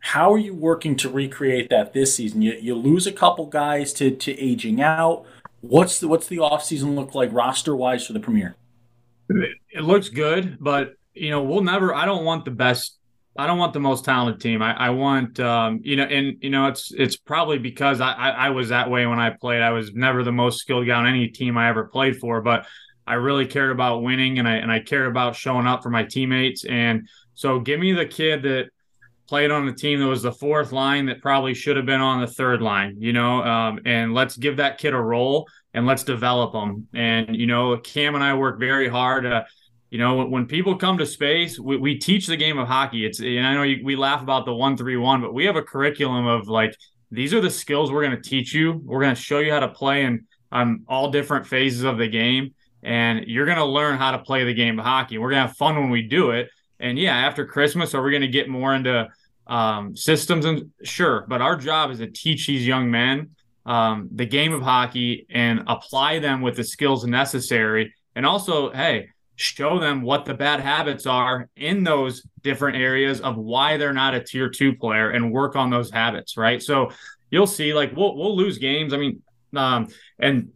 how 0.00 0.32
are 0.32 0.38
you 0.38 0.54
working 0.54 0.96
to 0.96 1.08
recreate 1.08 1.70
that 1.70 1.92
this 1.92 2.14
season? 2.14 2.42
You, 2.42 2.54
you 2.54 2.74
lose 2.74 3.06
a 3.06 3.12
couple 3.12 3.46
guys 3.46 3.92
to, 3.94 4.10
to 4.10 4.40
aging 4.40 4.82
out. 4.82 5.24
What's 5.60 6.00
the 6.00 6.08
what's 6.08 6.26
the 6.26 6.38
offseason 6.38 6.94
look 6.94 7.14
like 7.14 7.32
roster 7.32 7.74
wise 7.76 8.06
for 8.06 8.12
the 8.12 8.20
Premier? 8.20 8.56
It 9.28 9.82
looks 9.82 10.08
good, 10.08 10.58
but 10.60 10.94
you 11.14 11.30
know, 11.30 11.42
we'll 11.42 11.62
never. 11.62 11.94
I 11.94 12.04
don't 12.04 12.24
want 12.24 12.44
the 12.44 12.50
best. 12.50 12.98
I 13.36 13.46
don't 13.46 13.58
want 13.58 13.72
the 13.72 13.80
most 13.80 14.04
talented 14.04 14.40
team. 14.40 14.62
I, 14.62 14.74
I 14.74 14.90
want, 14.90 15.40
um, 15.40 15.80
you 15.82 15.96
know, 15.96 16.04
and 16.04 16.36
you 16.40 16.50
know, 16.50 16.68
it's 16.68 16.92
it's 16.92 17.16
probably 17.16 17.58
because 17.58 18.00
I, 18.00 18.12
I, 18.12 18.28
I 18.30 18.50
was 18.50 18.68
that 18.68 18.90
way 18.90 19.06
when 19.06 19.18
I 19.18 19.30
played. 19.30 19.62
I 19.62 19.70
was 19.70 19.92
never 19.92 20.22
the 20.22 20.32
most 20.32 20.60
skilled 20.60 20.86
guy 20.86 20.94
on 20.94 21.06
any 21.06 21.28
team 21.28 21.56
I 21.56 21.68
ever 21.68 21.84
played 21.84 22.16
for, 22.16 22.40
but 22.42 22.66
I 23.06 23.14
really 23.14 23.46
cared 23.46 23.70
about 23.70 24.02
winning 24.02 24.38
and 24.38 24.48
I 24.48 24.56
and 24.56 24.70
I 24.70 24.80
cared 24.80 25.06
about 25.06 25.36
showing 25.36 25.66
up 25.66 25.82
for 25.82 25.90
my 25.90 26.04
teammates. 26.04 26.64
And 26.64 27.08
so, 27.34 27.58
give 27.58 27.80
me 27.80 27.92
the 27.92 28.06
kid 28.06 28.42
that 28.42 28.70
played 29.26 29.50
on 29.50 29.66
a 29.66 29.72
team 29.72 30.00
that 30.00 30.06
was 30.06 30.22
the 30.22 30.32
fourth 30.32 30.70
line 30.70 31.06
that 31.06 31.22
probably 31.22 31.54
should 31.54 31.76
have 31.76 31.86
been 31.86 32.00
on 32.00 32.20
the 32.20 32.26
third 32.26 32.60
line, 32.60 32.96
you 32.98 33.12
know, 33.12 33.42
um, 33.42 33.80
and 33.86 34.12
let's 34.14 34.36
give 34.36 34.58
that 34.58 34.78
kid 34.78 34.92
a 34.92 35.00
role 35.00 35.48
and 35.74 35.86
let's 35.86 36.04
develop 36.04 36.52
them. 36.52 36.88
And, 36.94 37.36
you 37.36 37.46
know, 37.46 37.76
Cam 37.76 38.14
and 38.14 38.24
I 38.24 38.34
work 38.34 38.58
very 38.58 38.88
hard. 38.88 39.26
Uh, 39.26 39.44
you 39.90 39.98
know, 39.98 40.24
when 40.24 40.46
people 40.46 40.76
come 40.76 40.98
to 40.98 41.06
space, 41.06 41.58
we, 41.58 41.76
we 41.76 41.98
teach 41.98 42.26
the 42.26 42.36
game 42.36 42.58
of 42.58 42.66
hockey. 42.66 43.04
It's, 43.04 43.20
and 43.20 43.46
I 43.46 43.54
know 43.54 43.62
you, 43.62 43.84
we 43.84 43.96
laugh 43.96 44.22
about 44.22 44.46
the 44.46 44.54
one, 44.54 44.76
three, 44.76 44.96
one, 44.96 45.20
but 45.20 45.34
we 45.34 45.44
have 45.44 45.56
a 45.56 45.62
curriculum 45.62 46.26
of 46.26 46.48
like, 46.48 46.74
these 47.10 47.34
are 47.34 47.40
the 47.40 47.50
skills 47.50 47.92
we're 47.92 48.04
going 48.04 48.16
to 48.20 48.28
teach 48.28 48.54
you. 48.54 48.80
We're 48.84 49.00
going 49.00 49.14
to 49.14 49.20
show 49.20 49.38
you 49.40 49.52
how 49.52 49.60
to 49.60 49.68
play 49.68 50.04
in 50.04 50.26
on 50.50 50.84
all 50.88 51.10
different 51.10 51.46
phases 51.46 51.84
of 51.84 51.98
the 51.98 52.08
game. 52.08 52.54
And 52.82 53.26
you're 53.26 53.46
going 53.46 53.58
to 53.58 53.64
learn 53.64 53.98
how 53.98 54.12
to 54.12 54.18
play 54.18 54.44
the 54.44 54.54
game 54.54 54.78
of 54.78 54.84
hockey. 54.84 55.18
We're 55.18 55.30
going 55.30 55.42
to 55.42 55.48
have 55.48 55.56
fun 55.56 55.76
when 55.76 55.90
we 55.90 56.02
do 56.02 56.30
it 56.30 56.48
and 56.80 56.98
yeah, 56.98 57.16
after 57.16 57.46
Christmas, 57.46 57.94
are 57.94 58.02
we 58.02 58.10
going 58.10 58.22
to 58.22 58.28
get 58.28 58.48
more 58.48 58.74
into 58.74 59.08
um, 59.46 59.96
systems? 59.96 60.44
And 60.44 60.70
sure, 60.82 61.24
but 61.28 61.40
our 61.40 61.56
job 61.56 61.90
is 61.90 61.98
to 61.98 62.08
teach 62.08 62.46
these 62.46 62.66
young 62.66 62.90
men 62.90 63.30
um, 63.66 64.08
the 64.12 64.26
game 64.26 64.52
of 64.52 64.62
hockey 64.62 65.26
and 65.30 65.64
apply 65.66 66.18
them 66.18 66.42
with 66.42 66.56
the 66.56 66.64
skills 66.64 67.04
necessary. 67.04 67.94
And 68.14 68.26
also, 68.26 68.70
hey, 68.72 69.08
show 69.36 69.78
them 69.78 70.02
what 70.02 70.24
the 70.24 70.34
bad 70.34 70.60
habits 70.60 71.06
are 71.06 71.48
in 71.56 71.82
those 71.82 72.26
different 72.42 72.76
areas 72.76 73.20
of 73.20 73.36
why 73.36 73.76
they're 73.76 73.92
not 73.92 74.14
a 74.14 74.22
tier 74.22 74.48
two 74.48 74.74
player 74.74 75.10
and 75.10 75.32
work 75.32 75.56
on 75.56 75.70
those 75.70 75.90
habits, 75.90 76.36
right? 76.36 76.62
So 76.62 76.90
you'll 77.30 77.46
see, 77.46 77.74
like 77.74 77.96
we'll 77.96 78.16
we'll 78.16 78.36
lose 78.36 78.58
games. 78.58 78.92
I 78.92 78.98
mean, 78.98 79.22
um, 79.56 79.88
and 80.18 80.50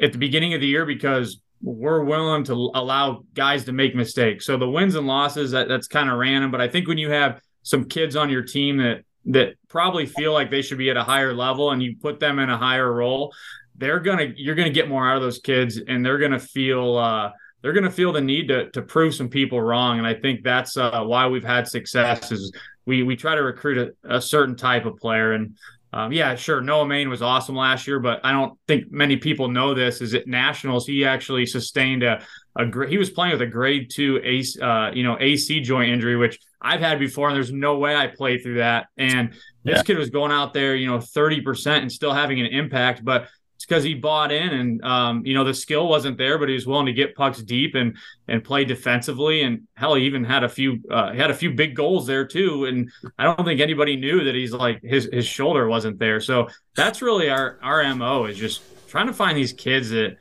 at 0.00 0.12
the 0.12 0.18
beginning 0.18 0.54
of 0.54 0.60
the 0.60 0.66
year 0.66 0.84
because 0.84 1.40
we're 1.62 2.04
willing 2.04 2.44
to 2.44 2.52
allow 2.74 3.24
guys 3.34 3.64
to 3.64 3.72
make 3.72 3.94
mistakes. 3.94 4.44
So 4.44 4.56
the 4.56 4.68
wins 4.68 4.96
and 4.96 5.06
losses 5.06 5.52
that, 5.52 5.68
that's 5.68 5.88
kind 5.88 6.10
of 6.10 6.18
random, 6.18 6.50
but 6.50 6.60
I 6.60 6.68
think 6.68 6.88
when 6.88 6.98
you 6.98 7.10
have 7.10 7.40
some 7.62 7.86
kids 7.86 8.16
on 8.16 8.28
your 8.28 8.42
team 8.42 8.76
that 8.78 9.04
that 9.26 9.54
probably 9.68 10.06
feel 10.06 10.32
like 10.32 10.50
they 10.50 10.62
should 10.62 10.78
be 10.78 10.90
at 10.90 10.96
a 10.96 11.02
higher 11.02 11.32
level 11.32 11.70
and 11.70 11.82
you 11.82 11.96
put 12.00 12.20
them 12.20 12.38
in 12.38 12.50
a 12.50 12.56
higher 12.56 12.92
role, 12.92 13.32
they're 13.76 14.00
gonna 14.00 14.32
you're 14.36 14.54
gonna 14.54 14.70
get 14.70 14.88
more 14.88 15.08
out 15.08 15.16
of 15.16 15.22
those 15.22 15.38
kids 15.38 15.80
and 15.88 16.04
they're 16.04 16.18
gonna 16.18 16.38
feel 16.38 16.96
uh, 16.96 17.30
they're 17.62 17.72
gonna 17.72 17.90
feel 17.90 18.12
the 18.12 18.20
need 18.20 18.48
to 18.48 18.70
to 18.70 18.82
prove 18.82 19.14
some 19.14 19.28
people 19.28 19.60
wrong. 19.60 19.98
And 19.98 20.06
I 20.06 20.14
think 20.14 20.42
that's 20.42 20.76
uh, 20.76 21.02
why 21.04 21.26
we've 21.26 21.44
had 21.44 21.66
success 21.66 22.30
is 22.30 22.52
we 22.86 23.02
we 23.02 23.16
try 23.16 23.34
to 23.34 23.42
recruit 23.42 23.94
a, 24.04 24.16
a 24.16 24.20
certain 24.20 24.56
type 24.56 24.84
of 24.84 24.96
player 24.96 25.32
and 25.32 25.56
um, 25.94 26.12
yeah, 26.12 26.34
sure. 26.34 26.60
Noah 26.60 26.86
Main 26.86 27.08
was 27.08 27.22
awesome 27.22 27.54
last 27.54 27.86
year, 27.86 28.00
but 28.00 28.18
I 28.24 28.32
don't 28.32 28.58
think 28.66 28.90
many 28.90 29.16
people 29.16 29.46
know 29.48 29.74
this. 29.74 30.00
Is 30.00 30.12
at 30.12 30.26
nationals 30.26 30.88
he 30.88 31.04
actually 31.04 31.46
sustained 31.46 32.02
a 32.02 32.20
a 32.56 32.86
he 32.88 32.98
was 32.98 33.10
playing 33.10 33.32
with 33.32 33.42
a 33.42 33.46
grade 33.46 33.90
two 33.90 34.20
AC, 34.24 34.60
uh, 34.60 34.90
you 34.92 35.04
know 35.04 35.16
AC 35.20 35.60
joint 35.60 35.92
injury, 35.92 36.16
which 36.16 36.40
I've 36.64 36.80
had 36.80 36.98
before, 36.98 37.28
and 37.28 37.36
there's 37.36 37.52
no 37.52 37.78
way 37.78 37.94
I 37.94 38.08
play 38.08 38.38
through 38.38 38.58
that. 38.58 38.86
And 38.96 39.34
this 39.62 39.76
yeah. 39.76 39.82
kid 39.82 39.98
was 39.98 40.10
going 40.10 40.32
out 40.32 40.54
there, 40.54 40.74
you 40.74 40.86
know, 40.86 41.00
thirty 41.00 41.40
percent 41.40 41.82
and 41.82 41.92
still 41.92 42.12
having 42.12 42.40
an 42.40 42.46
impact. 42.46 43.04
But 43.04 43.28
it's 43.64 43.66
because 43.66 43.84
he 43.84 43.94
bought 43.94 44.30
in 44.30 44.50
and 44.50 44.84
um, 44.84 45.24
you 45.24 45.32
know 45.32 45.42
the 45.42 45.54
skill 45.54 45.88
wasn't 45.88 46.18
there 46.18 46.36
but 46.36 46.48
he 46.48 46.54
was 46.54 46.66
willing 46.66 46.84
to 46.84 46.92
get 46.92 47.14
pucks 47.14 47.40
deep 47.42 47.74
and 47.74 47.96
and 48.28 48.44
play 48.44 48.62
defensively 48.62 49.42
and 49.42 49.62
hell 49.74 49.94
he 49.94 50.04
even 50.04 50.22
had 50.22 50.44
a 50.44 50.48
few 50.48 50.80
uh, 50.90 51.14
had 51.14 51.30
a 51.30 51.34
few 51.34 51.50
big 51.50 51.74
goals 51.74 52.06
there 52.06 52.26
too 52.26 52.66
and 52.66 52.90
i 53.18 53.24
don't 53.24 53.44
think 53.44 53.60
anybody 53.60 53.96
knew 53.96 54.22
that 54.24 54.34
he's 54.34 54.52
like 54.52 54.82
his 54.82 55.08
his 55.12 55.24
shoulder 55.24 55.66
wasn't 55.66 55.98
there 55.98 56.20
so 56.20 56.46
that's 56.76 57.00
really 57.00 57.30
our 57.30 57.58
our 57.62 57.82
mo 57.94 58.26
is 58.26 58.36
just 58.36 58.60
trying 58.86 59.06
to 59.06 59.14
find 59.14 59.36
these 59.38 59.54
kids 59.54 59.88
that 59.88 60.18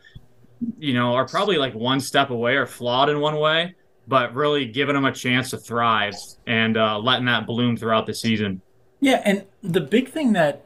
you 0.78 0.94
know 0.94 1.14
are 1.14 1.28
probably 1.28 1.58
like 1.58 1.74
one 1.74 2.00
step 2.00 2.30
away 2.30 2.56
or 2.56 2.66
flawed 2.66 3.10
in 3.10 3.20
one 3.20 3.38
way 3.38 3.76
but 4.08 4.34
really 4.34 4.66
giving 4.66 4.96
them 4.96 5.06
a 5.06 5.12
chance 5.12 5.50
to 5.50 5.58
thrive 5.58 6.16
and 6.48 6.78
uh, 6.78 6.98
letting 7.00 7.26
that 7.26 7.46
bloom 7.46 7.78
throughout 7.78 8.06
the 8.06 8.14
season 8.14 8.62
yeah 9.00 9.22
and 9.26 9.46
the 9.62 9.82
big 9.82 10.10
thing 10.10 10.34
that 10.34 10.66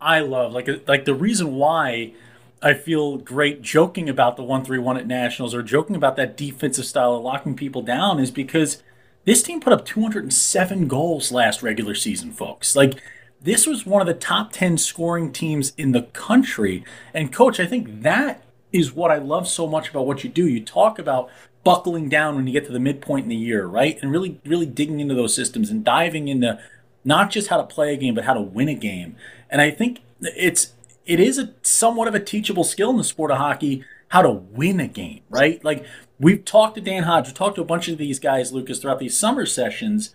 I 0.00 0.20
love. 0.20 0.52
Like 0.52 0.68
like 0.86 1.04
the 1.04 1.14
reason 1.14 1.54
why 1.54 2.12
I 2.62 2.74
feel 2.74 3.18
great 3.18 3.62
joking 3.62 4.08
about 4.08 4.36
the 4.36 4.42
one 4.42 4.64
three 4.64 4.78
one 4.78 4.96
at 4.96 5.06
nationals 5.06 5.54
or 5.54 5.62
joking 5.62 5.96
about 5.96 6.16
that 6.16 6.36
defensive 6.36 6.86
style 6.86 7.14
of 7.14 7.22
locking 7.22 7.56
people 7.56 7.82
down 7.82 8.18
is 8.18 8.30
because 8.30 8.82
this 9.24 9.42
team 9.42 9.60
put 9.60 9.72
up 9.72 9.84
207 9.84 10.88
goals 10.88 11.30
last 11.30 11.62
regular 11.62 11.94
season, 11.94 12.32
folks. 12.32 12.74
Like 12.74 13.00
this 13.40 13.66
was 13.66 13.84
one 13.84 14.00
of 14.00 14.06
the 14.06 14.14
top 14.14 14.52
10 14.52 14.78
scoring 14.78 15.32
teams 15.32 15.72
in 15.76 15.92
the 15.92 16.02
country. 16.02 16.84
And 17.12 17.32
coach, 17.32 17.60
I 17.60 17.66
think 17.66 18.02
that 18.02 18.44
is 18.72 18.92
what 18.92 19.10
I 19.10 19.18
love 19.18 19.48
so 19.48 19.66
much 19.66 19.90
about 19.90 20.06
what 20.06 20.24
you 20.24 20.30
do. 20.30 20.46
You 20.46 20.64
talk 20.64 20.98
about 20.98 21.30
buckling 21.68 22.08
down 22.08 22.34
when 22.34 22.46
you 22.46 22.52
get 22.54 22.64
to 22.64 22.72
the 22.72 22.80
midpoint 22.80 23.24
in 23.24 23.28
the 23.28 23.36
year, 23.36 23.66
right? 23.66 23.98
And 24.00 24.10
really 24.10 24.40
really 24.46 24.64
digging 24.64 25.00
into 25.00 25.14
those 25.14 25.34
systems 25.34 25.68
and 25.68 25.84
diving 25.84 26.28
into 26.28 26.58
not 27.04 27.30
just 27.30 27.48
how 27.48 27.58
to 27.58 27.64
play 27.64 27.92
a 27.92 27.96
game, 27.98 28.14
but 28.14 28.24
how 28.24 28.32
to 28.32 28.40
win 28.40 28.68
a 28.68 28.74
game. 28.74 29.16
And 29.50 29.60
I 29.60 29.70
think 29.70 30.00
it's 30.22 30.72
it 31.04 31.20
is 31.20 31.36
a 31.36 31.52
somewhat 31.60 32.08
of 32.08 32.14
a 32.14 32.20
teachable 32.20 32.64
skill 32.64 32.88
in 32.88 32.96
the 32.96 33.04
sport 33.04 33.30
of 33.30 33.36
hockey 33.36 33.84
how 34.08 34.22
to 34.22 34.30
win 34.30 34.80
a 34.80 34.88
game, 34.88 35.20
right? 35.28 35.62
Like 35.62 35.84
we've 36.18 36.42
talked 36.42 36.76
to 36.76 36.80
Dan 36.80 37.02
Hodge, 37.02 37.26
we've 37.26 37.34
talked 37.34 37.56
to 37.56 37.60
a 37.60 37.66
bunch 37.66 37.86
of 37.88 37.98
these 37.98 38.18
guys, 38.18 38.50
Lucas, 38.50 38.78
throughout 38.78 38.98
these 38.98 39.18
summer 39.18 39.44
sessions 39.44 40.14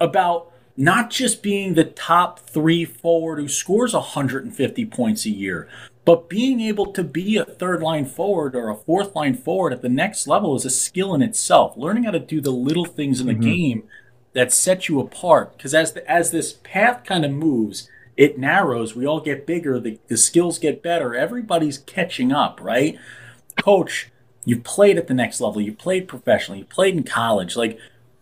about 0.00 0.50
not 0.76 1.10
just 1.10 1.44
being 1.44 1.74
the 1.74 1.84
top 1.84 2.40
three 2.40 2.84
forward 2.84 3.38
who 3.38 3.46
scores 3.46 3.94
150 3.94 4.84
points 4.86 5.26
a 5.26 5.30
year, 5.30 5.68
but 6.08 6.30
being 6.30 6.58
able 6.62 6.90
to 6.94 7.04
be 7.04 7.36
a 7.36 7.44
third 7.44 7.82
line 7.82 8.06
forward 8.06 8.56
or 8.56 8.70
a 8.70 8.74
fourth 8.74 9.14
line 9.14 9.34
forward 9.34 9.74
at 9.74 9.82
the 9.82 9.90
next 9.90 10.26
level 10.26 10.56
is 10.56 10.64
a 10.64 10.70
skill 10.70 11.14
in 11.14 11.20
itself. 11.20 11.76
Learning 11.76 12.04
how 12.04 12.12
to 12.12 12.18
do 12.18 12.40
the 12.40 12.50
little 12.50 12.86
things 12.86 13.20
in 13.20 13.26
the 13.26 13.34
mm-hmm. 13.34 13.42
game 13.42 13.82
that 14.32 14.50
set 14.50 14.88
you 14.88 15.00
apart. 15.00 15.54
Because 15.54 15.74
as 15.74 15.92
the, 15.92 16.10
as 16.10 16.30
this 16.30 16.54
path 16.62 17.04
kind 17.04 17.26
of 17.26 17.30
moves, 17.30 17.90
it 18.16 18.38
narrows. 18.38 18.96
We 18.96 19.04
all 19.04 19.20
get 19.20 19.46
bigger. 19.46 19.78
The, 19.78 19.98
the 20.08 20.16
skills 20.16 20.58
get 20.58 20.82
better. 20.82 21.14
Everybody's 21.14 21.76
catching 21.76 22.32
up, 22.32 22.58
right? 22.62 22.98
Coach, 23.62 24.08
you 24.46 24.58
played 24.60 24.96
at 24.96 25.08
the 25.08 25.12
next 25.14 25.42
level. 25.42 25.60
You 25.60 25.74
played 25.74 26.08
professionally. 26.08 26.60
You 26.60 26.64
played 26.64 26.96
in 26.96 27.02
college. 27.02 27.54
Like, 27.54 27.78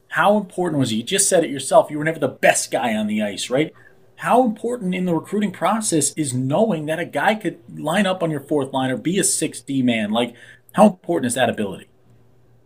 how 0.08 0.36
important 0.36 0.80
was 0.80 0.90
it? 0.90 0.96
You 0.96 1.04
just 1.04 1.28
said 1.28 1.44
it 1.44 1.50
yourself. 1.50 1.88
You 1.92 1.98
were 1.98 2.04
never 2.04 2.18
the 2.18 2.26
best 2.26 2.72
guy 2.72 2.96
on 2.96 3.06
the 3.06 3.22
ice, 3.22 3.48
right? 3.48 3.72
How 4.16 4.44
important 4.44 4.94
in 4.94 5.04
the 5.04 5.14
recruiting 5.14 5.52
process 5.52 6.12
is 6.14 6.32
knowing 6.32 6.86
that 6.86 6.98
a 6.98 7.04
guy 7.04 7.34
could 7.34 7.58
line 7.78 8.06
up 8.06 8.22
on 8.22 8.30
your 8.30 8.40
fourth 8.40 8.72
line 8.72 8.90
or 8.90 8.96
be 8.96 9.18
a 9.18 9.22
6D 9.22 9.84
man? 9.84 10.10
Like, 10.10 10.34
how 10.72 10.86
important 10.86 11.26
is 11.26 11.34
that 11.34 11.50
ability? 11.50 11.88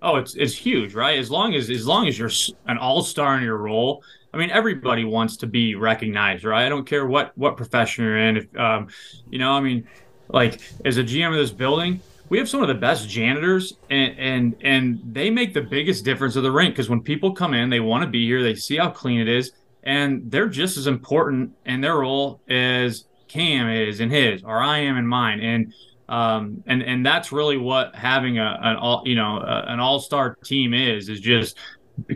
Oh, 0.02 0.16
it's 0.16 0.34
it's 0.34 0.54
huge, 0.54 0.94
right? 0.94 1.18
As 1.18 1.30
long 1.30 1.54
as 1.54 1.68
as 1.68 1.86
long 1.86 2.08
as 2.08 2.18
you're 2.18 2.30
an 2.66 2.78
all 2.78 3.02
star 3.02 3.36
in 3.36 3.42
your 3.42 3.58
role, 3.58 4.02
I 4.32 4.38
mean, 4.38 4.50
everybody 4.50 5.04
wants 5.04 5.36
to 5.38 5.46
be 5.46 5.74
recognized, 5.74 6.44
right? 6.44 6.64
I 6.64 6.68
don't 6.68 6.86
care 6.86 7.06
what 7.06 7.36
what 7.36 7.56
profession 7.56 8.04
you're 8.04 8.18
in. 8.18 8.36
If 8.38 8.56
um, 8.56 8.88
you 9.28 9.38
know, 9.38 9.52
I 9.52 9.60
mean, 9.60 9.86
like 10.28 10.60
as 10.84 10.96
a 10.96 11.04
GM 11.04 11.28
of 11.28 11.34
this 11.34 11.50
building, 11.50 12.00
we 12.30 12.38
have 12.38 12.48
some 12.48 12.62
of 12.62 12.68
the 12.68 12.74
best 12.74 13.08
janitors, 13.08 13.76
and 13.90 14.18
and 14.18 14.56
and 14.62 15.00
they 15.12 15.28
make 15.28 15.52
the 15.52 15.60
biggest 15.62 16.04
difference 16.04 16.36
of 16.36 16.44
the 16.44 16.50
rink 16.50 16.74
because 16.74 16.88
when 16.88 17.02
people 17.02 17.32
come 17.32 17.52
in, 17.52 17.68
they 17.68 17.80
want 17.80 18.02
to 18.02 18.08
be 18.08 18.24
here. 18.24 18.42
They 18.42 18.54
see 18.54 18.76
how 18.76 18.88
clean 18.88 19.20
it 19.20 19.28
is, 19.28 19.52
and 19.82 20.30
they're 20.30 20.48
just 20.48 20.76
as 20.76 20.86
important 20.86 21.52
in 21.66 21.80
their 21.80 21.98
role 21.98 22.40
as 22.48 23.04
Cam 23.28 23.68
is 23.68 24.00
in 24.00 24.10
his, 24.10 24.42
or 24.42 24.58
I 24.58 24.78
am 24.78 24.96
in 24.96 25.06
mine, 25.06 25.40
and. 25.40 25.72
Um, 26.08 26.64
and 26.66 26.82
and 26.82 27.06
that's 27.06 27.30
really 27.30 27.56
what 27.56 27.94
having 27.94 28.40
a 28.40 28.58
an 28.62 28.74
all 28.74 29.04
you 29.06 29.14
know 29.14 29.36
a, 29.36 29.66
an 29.68 29.78
all 29.78 30.00
star 30.00 30.34
team 30.42 30.74
is 30.74 31.08
is 31.08 31.20
just 31.20 31.56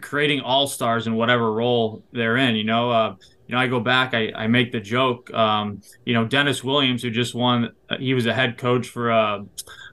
creating 0.01 0.41
all 0.41 0.67
stars 0.67 1.07
in 1.07 1.15
whatever 1.15 1.53
role 1.53 2.03
they're 2.13 2.37
in. 2.37 2.57
You 2.57 2.65
know, 2.65 2.91
uh, 2.91 3.15
you 3.47 3.55
know, 3.55 3.61
I 3.61 3.67
go 3.67 3.81
back, 3.81 4.15
I, 4.15 4.33
I 4.35 4.47
make 4.47 4.73
the 4.73 4.81
joke. 4.81 5.33
Um, 5.33 5.83
you 6.05 6.15
know, 6.15 6.25
Dennis 6.25 6.65
Williams, 6.65 7.03
who 7.03 7.11
just 7.11 7.35
won, 7.35 7.73
uh, 7.91 7.97
he 7.99 8.15
was 8.15 8.27
a 8.27 8.35
head 8.35 8.59
coach 8.59 8.89
for 8.89 9.13
uh, 9.13 9.41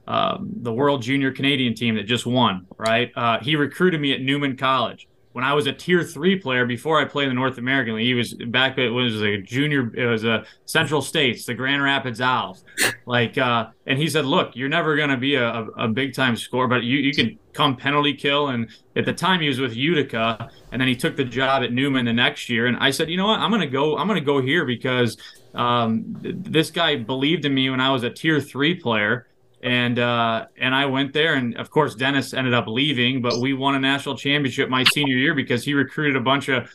uh, 0.08 0.38
the 0.42 0.74
World 0.74 1.02
Junior 1.02 1.32
Canadian 1.32 1.76
team 1.76 1.96
that 1.96 2.04
just 2.04 2.26
won. 2.26 2.68
Right, 2.78 3.12
uh, 3.16 3.40
he 3.42 3.56
recruited 3.56 4.00
me 4.00 4.14
at 4.14 4.22
Neumann 4.22 4.58
College 4.58 5.08
when 5.34 5.46
I 5.46 5.54
was 5.54 5.68
a 5.68 5.74
tier 5.74 6.04
three 6.04 6.38
player 6.38 6.66
before 6.66 7.00
I 7.00 7.06
played 7.06 7.26
in 7.26 7.30
the 7.30 7.36
North 7.36 7.58
American 7.58 7.96
League. 7.96 8.06
He 8.06 8.14
was 8.14 8.34
back. 8.34 8.78
When 8.78 8.88
it 8.88 8.90
was 8.90 9.22
a 9.22 9.38
junior. 9.38 9.94
It 9.96 10.06
was 10.06 10.24
a 10.24 10.46
Central 10.66 11.02
States, 11.02 11.46
the 11.46 11.54
Grand 11.54 11.82
Rapids 11.82 12.22
Owls. 12.22 12.64
Like, 13.06 13.38
uh, 13.38 13.68
and 13.88 13.98
he 13.98 14.08
said, 14.10 14.26
"Look, 14.26 14.56
you're 14.56 14.70
never 14.70 14.96
going 14.96 15.10
to 15.10 15.18
be 15.18 15.36
a, 15.36 15.48
a, 15.48 15.66
a, 15.78 15.88
big 15.88 16.14
time 16.14 16.36
scorer, 16.36 16.68
but 16.68 16.84
you 16.84 16.98
you 16.98 17.14
can 17.14 17.38
come 17.54 17.76
penalty 17.76 18.14
kill." 18.14 18.50
And 18.50 18.70
at 18.96 19.06
the 19.06 19.14
time, 19.14 19.42
he 19.42 19.48
was 19.48 19.60
with 19.60 19.76
Utica, 19.76 20.50
and 20.72 20.80
then 20.80 20.88
he 20.88 20.96
took 20.96 21.16
the 21.16 21.26
job 21.26 21.64
at 21.64 21.72
Neumann 21.72 22.06
the 22.06 22.14
next 22.14 22.50
year. 22.50 22.68
And 22.68 22.78
I 22.78 22.92
said, 22.92 23.10
"You 23.10 23.18
know 23.18 23.28
what? 23.28 23.40
I'm 23.40 23.50
going 23.50 23.62
to 23.62 23.68
go. 23.68 23.98
I'm 23.98 24.08
going 24.08 24.20
to 24.20 24.26
go 24.26 24.42
here 24.42 24.66
because." 24.66 25.18
Um, 25.54 26.16
this 26.22 26.72
guy 26.72 26.96
believed 26.96 27.44
in 27.44 27.54
me 27.54 27.70
when 27.70 27.82
I 27.82 27.92
was 27.92 28.04
a 28.04 28.10
tier 28.10 28.40
three 28.40 28.74
player, 28.74 29.28
and 29.64 30.00
uh, 30.00 30.48
and 30.58 30.74
I 30.74 30.86
went 30.86 31.14
there, 31.14 31.36
and 31.36 31.56
of 31.58 31.70
course 31.70 31.96
Dennis 31.96 32.34
ended 32.34 32.54
up 32.54 32.68
leaving, 32.68 33.22
but 33.22 33.40
we 33.40 33.54
won 33.54 33.76
a 33.76 33.80
national 33.80 34.18
championship 34.18 34.70
my 34.70 34.84
senior 34.84 35.16
year 35.16 35.36
because 35.36 35.64
he 35.64 35.74
recruited 35.74 36.16
a 36.16 36.22
bunch 36.22 36.50
of 36.50 36.70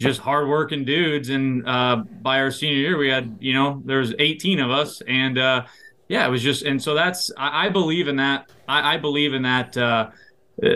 just 0.00 0.20
hardworking 0.20 0.84
dudes, 0.84 1.28
and 1.28 1.66
uh, 1.68 2.02
by 2.22 2.40
our 2.40 2.50
senior 2.50 2.76
year 2.76 2.98
we 2.98 3.08
had 3.08 3.36
you 3.40 3.54
know 3.54 3.82
there 3.84 3.98
was 3.98 4.14
18 4.18 4.60
of 4.60 4.70
us, 4.70 5.00
and 5.06 5.38
uh, 5.38 5.64
yeah, 6.08 6.26
it 6.26 6.30
was 6.30 6.42
just 6.42 6.62
and 6.64 6.82
so 6.82 6.94
that's 6.94 7.30
I, 7.36 7.66
I 7.66 7.68
believe 7.68 8.08
in 8.08 8.16
that 8.16 8.50
I, 8.68 8.94
I 8.94 8.96
believe 8.96 9.34
in 9.34 9.42
that 9.42 9.76
uh, 10.62 10.68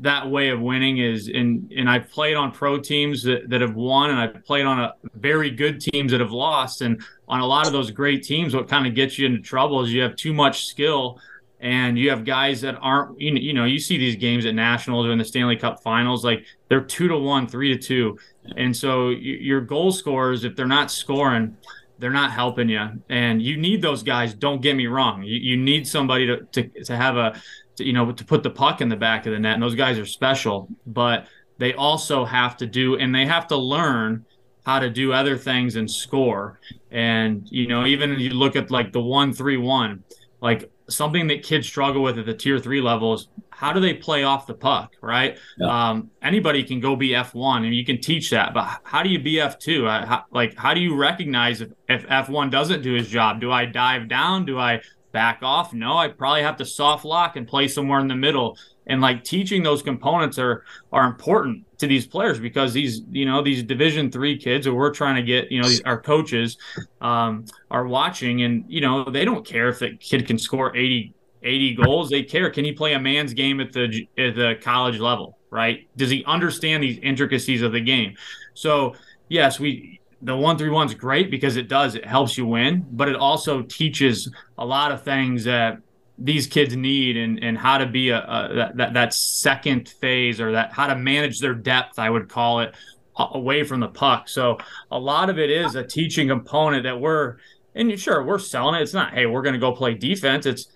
that 0.00 0.30
way 0.30 0.50
of 0.50 0.60
winning 0.60 0.98
is 0.98 1.28
in 1.28 1.68
and 1.76 1.90
I've 1.90 2.08
played 2.08 2.36
on 2.36 2.52
pro 2.52 2.78
teams 2.78 3.24
that, 3.24 3.50
that 3.50 3.60
have 3.60 3.74
won 3.74 4.10
and 4.10 4.20
I've 4.20 4.44
played 4.44 4.64
on 4.64 4.78
a 4.78 4.94
very 5.14 5.50
good 5.50 5.80
teams 5.80 6.12
that 6.12 6.20
have 6.20 6.30
lost 6.30 6.80
and 6.80 7.02
on 7.26 7.40
a 7.40 7.46
lot 7.46 7.66
of 7.66 7.72
those 7.72 7.90
great 7.90 8.22
teams 8.22 8.54
what 8.54 8.68
kind 8.68 8.86
of 8.86 8.94
gets 8.94 9.18
you 9.18 9.26
into 9.26 9.40
trouble 9.40 9.82
is 9.82 9.92
you 9.92 10.00
have 10.02 10.14
too 10.14 10.32
much 10.32 10.66
skill 10.66 11.18
and 11.58 11.98
you 11.98 12.08
have 12.08 12.24
guys 12.24 12.60
that 12.60 12.76
aren't 12.80 13.20
you 13.20 13.32
know, 13.32 13.40
you 13.40 13.52
know 13.52 13.64
you 13.64 13.80
see 13.80 13.98
these 13.98 14.14
games 14.14 14.46
at 14.46 14.54
nationals 14.54 15.06
or 15.06 15.10
in 15.10 15.18
the 15.18 15.24
Stanley 15.24 15.56
Cup 15.56 15.82
finals 15.82 16.24
like 16.24 16.44
they're 16.68 16.80
2 16.80 17.08
to 17.08 17.18
1 17.18 17.48
3 17.48 17.76
to 17.76 17.82
2 17.82 18.18
and 18.56 18.76
so 18.76 19.08
your 19.08 19.60
goal 19.60 19.90
scorers 19.90 20.44
if 20.44 20.54
they're 20.54 20.68
not 20.68 20.88
scoring 20.88 21.56
they're 21.98 22.10
not 22.10 22.30
helping 22.30 22.68
you 22.68 22.88
and 23.08 23.42
you 23.42 23.56
need 23.56 23.82
those 23.82 24.04
guys 24.04 24.34
don't 24.34 24.62
get 24.62 24.76
me 24.76 24.86
wrong 24.86 25.24
you, 25.24 25.36
you 25.36 25.56
need 25.56 25.88
somebody 25.88 26.26
to, 26.26 26.44
to, 26.52 26.84
to 26.84 26.96
have 26.96 27.16
a 27.16 27.40
to, 27.76 27.84
you 27.84 27.92
know, 27.92 28.12
to 28.12 28.24
put 28.24 28.42
the 28.42 28.50
puck 28.50 28.80
in 28.80 28.88
the 28.88 28.96
back 28.96 29.26
of 29.26 29.32
the 29.32 29.38
net. 29.38 29.54
And 29.54 29.62
those 29.62 29.74
guys 29.74 29.98
are 29.98 30.06
special, 30.06 30.68
but 30.86 31.26
they 31.58 31.74
also 31.74 32.24
have 32.24 32.56
to 32.58 32.66
do, 32.66 32.96
and 32.96 33.14
they 33.14 33.26
have 33.26 33.46
to 33.48 33.56
learn 33.56 34.24
how 34.64 34.80
to 34.80 34.90
do 34.90 35.12
other 35.12 35.38
things 35.38 35.76
and 35.76 35.90
score. 35.90 36.60
And, 36.90 37.46
you 37.50 37.68
know, 37.68 37.86
even 37.86 38.18
you 38.18 38.30
look 38.30 38.56
at 38.56 38.70
like 38.70 38.92
the 38.92 39.00
one, 39.00 39.32
three, 39.32 39.56
one, 39.56 40.02
like 40.40 40.70
something 40.88 41.26
that 41.28 41.42
kids 41.42 41.66
struggle 41.66 42.02
with 42.02 42.18
at 42.18 42.26
the 42.26 42.34
tier 42.34 42.58
three 42.58 42.80
level 42.80 43.14
is 43.14 43.28
how 43.50 43.72
do 43.72 43.80
they 43.80 43.94
play 43.94 44.22
off 44.22 44.46
the 44.46 44.54
puck, 44.54 44.92
right? 45.00 45.38
Yeah. 45.56 45.90
Um, 45.90 46.10
anybody 46.20 46.62
can 46.62 46.78
go 46.78 46.94
be 46.94 47.10
F1 47.10 47.64
and 47.64 47.74
you 47.74 47.84
can 47.84 48.00
teach 48.00 48.30
that, 48.30 48.52
but 48.52 48.80
how 48.84 49.02
do 49.02 49.08
you 49.08 49.18
be 49.18 49.34
F2? 49.34 50.24
like, 50.30 50.56
how 50.56 50.74
do 50.74 50.80
you 50.80 50.94
recognize 50.94 51.62
if, 51.62 51.70
if 51.88 52.06
F1 52.06 52.50
doesn't 52.50 52.82
do 52.82 52.92
his 52.92 53.08
job? 53.08 53.40
Do 53.40 53.50
I 53.50 53.64
dive 53.64 54.08
down? 54.08 54.44
Do 54.44 54.58
I 54.58 54.82
back 55.16 55.38
off? 55.40 55.72
No, 55.72 55.96
I 55.96 56.08
probably 56.08 56.42
have 56.42 56.58
to 56.58 56.66
soft 56.66 57.06
lock 57.06 57.36
and 57.36 57.48
play 57.48 57.68
somewhere 57.68 58.00
in 58.00 58.06
the 58.06 58.14
middle. 58.14 58.58
And 58.86 59.00
like 59.00 59.24
teaching 59.24 59.62
those 59.62 59.82
components 59.82 60.38
are 60.38 60.64
are 60.92 61.06
important 61.06 61.64
to 61.78 61.86
these 61.86 62.06
players 62.06 62.38
because 62.38 62.74
these 62.74 63.00
you 63.10 63.24
know 63.24 63.42
these 63.42 63.62
Division 63.62 64.10
three 64.10 64.36
kids 64.36 64.66
who 64.66 64.74
we're 64.74 64.92
trying 64.92 65.16
to 65.16 65.22
get 65.22 65.50
you 65.50 65.62
know 65.62 65.68
these, 65.68 65.80
our 65.84 65.98
coaches 65.98 66.58
um, 67.00 67.46
are 67.70 67.86
watching 67.86 68.42
and 68.42 68.66
you 68.68 68.82
know 68.82 69.04
they 69.04 69.24
don't 69.24 69.44
care 69.44 69.70
if 69.70 69.78
the 69.78 69.96
kid 69.96 70.26
can 70.26 70.38
score 70.38 70.76
80, 70.76 71.14
80 71.42 71.74
goals. 71.76 72.10
They 72.10 72.22
care 72.22 72.50
can 72.50 72.66
he 72.66 72.72
play 72.72 72.92
a 72.92 73.00
man's 73.00 73.32
game 73.32 73.58
at 73.58 73.72
the 73.72 74.06
at 74.18 74.34
the 74.34 74.56
college 74.60 74.98
level, 74.98 75.38
right? 75.48 75.88
Does 75.96 76.10
he 76.10 76.22
understand 76.26 76.82
these 76.82 76.98
intricacies 76.98 77.62
of 77.62 77.72
the 77.72 77.80
game? 77.80 78.16
So 78.52 78.94
yes, 79.30 79.58
we 79.58 79.95
the 80.22 80.36
one 80.36 80.56
three 80.56 80.70
one 80.70 80.86
is 80.86 80.94
great 80.94 81.30
because 81.30 81.56
it 81.56 81.68
does 81.68 81.94
it 81.94 82.04
helps 82.04 82.38
you 82.38 82.46
win, 82.46 82.86
but 82.92 83.08
it 83.08 83.16
also 83.16 83.62
teaches 83.62 84.30
a 84.58 84.64
lot 84.64 84.92
of 84.92 85.02
things 85.02 85.44
that 85.44 85.78
these 86.18 86.46
kids 86.46 86.74
need 86.74 87.16
and 87.16 87.42
and 87.42 87.58
how 87.58 87.78
to 87.78 87.86
be 87.86 88.08
a, 88.08 88.18
a 88.18 88.72
that 88.74 88.94
that 88.94 89.14
second 89.14 89.88
phase 89.88 90.40
or 90.40 90.52
that 90.52 90.72
how 90.72 90.86
to 90.86 90.96
manage 90.96 91.40
their 91.40 91.54
depth, 91.54 91.98
I 91.98 92.08
would 92.08 92.28
call 92.28 92.60
it, 92.60 92.74
away 93.16 93.62
from 93.62 93.80
the 93.80 93.88
puck. 93.88 94.28
So 94.28 94.58
a 94.90 94.98
lot 94.98 95.28
of 95.28 95.38
it 95.38 95.50
is 95.50 95.74
a 95.74 95.82
teaching 95.84 96.28
component 96.28 96.84
that 96.84 96.98
we're 96.98 97.36
and 97.74 97.98
sure 98.00 98.22
we're 98.24 98.38
selling 98.38 98.74
it. 98.76 98.82
It's 98.82 98.94
not 98.94 99.12
hey 99.12 99.26
we're 99.26 99.42
going 99.42 99.54
to 99.54 99.60
go 99.60 99.72
play 99.72 99.94
defense. 99.94 100.46
It's 100.46 100.68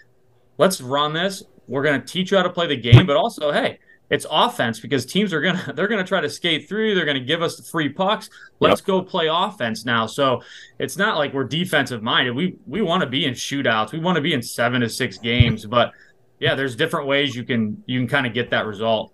let's 0.59 0.81
run 0.81 1.15
this. 1.15 1.43
We're 1.67 1.83
going 1.83 2.01
to 2.01 2.07
teach 2.07 2.31
you 2.31 2.37
how 2.37 2.43
to 2.43 2.51
play 2.51 2.67
the 2.67 2.77
game, 2.77 3.07
but 3.07 3.17
also 3.17 3.53
hey 3.53 3.79
it's 4.11 4.27
offense 4.29 4.81
because 4.81 5.07
teams 5.07 5.33
are 5.33 5.41
gonna 5.41 5.73
they're 5.77 5.89
gonna 5.89 6.05
try 6.05 6.21
to 6.21 6.29
skate 6.29 6.69
through. 6.69 6.95
They're 6.95 7.07
gonna 7.07 7.21
give 7.21 7.43
us 7.43 7.57
the 7.57 7.63
free 7.63 7.89
pucks. 7.89 8.29
Let's 8.59 8.81
yep. 8.81 8.87
go 8.87 9.03
play 9.03 9.29
offense 9.31 9.85
now. 9.85 10.07
So 10.07 10.43
it's 10.79 10.97
not 10.97 11.17
like 11.17 11.33
we're 11.33 11.45
defensive 11.45 12.03
minded. 12.03 12.33
We 12.33 12.57
we 12.67 12.83
want 12.83 13.03
to 13.03 13.09
be 13.09 13.25
in 13.25 13.35
shootouts. 13.35 13.93
We 13.93 14.01
want 14.01 14.17
to 14.17 14.23
be 14.23 14.35
in 14.35 14.43
seven 14.43 14.81
to 14.83 14.89
six 14.89 15.17
games. 15.19 15.65
But 15.65 15.93
yeah, 16.41 16.55
there's 16.55 16.75
different 16.77 17.07
ways 17.07 17.35
you 17.35 17.45
can 17.45 17.83
you 17.87 18.01
can 18.01 18.09
kind 18.09 18.27
of 18.27 18.35
get 18.35 18.51
that 18.51 18.67
result. 18.67 19.13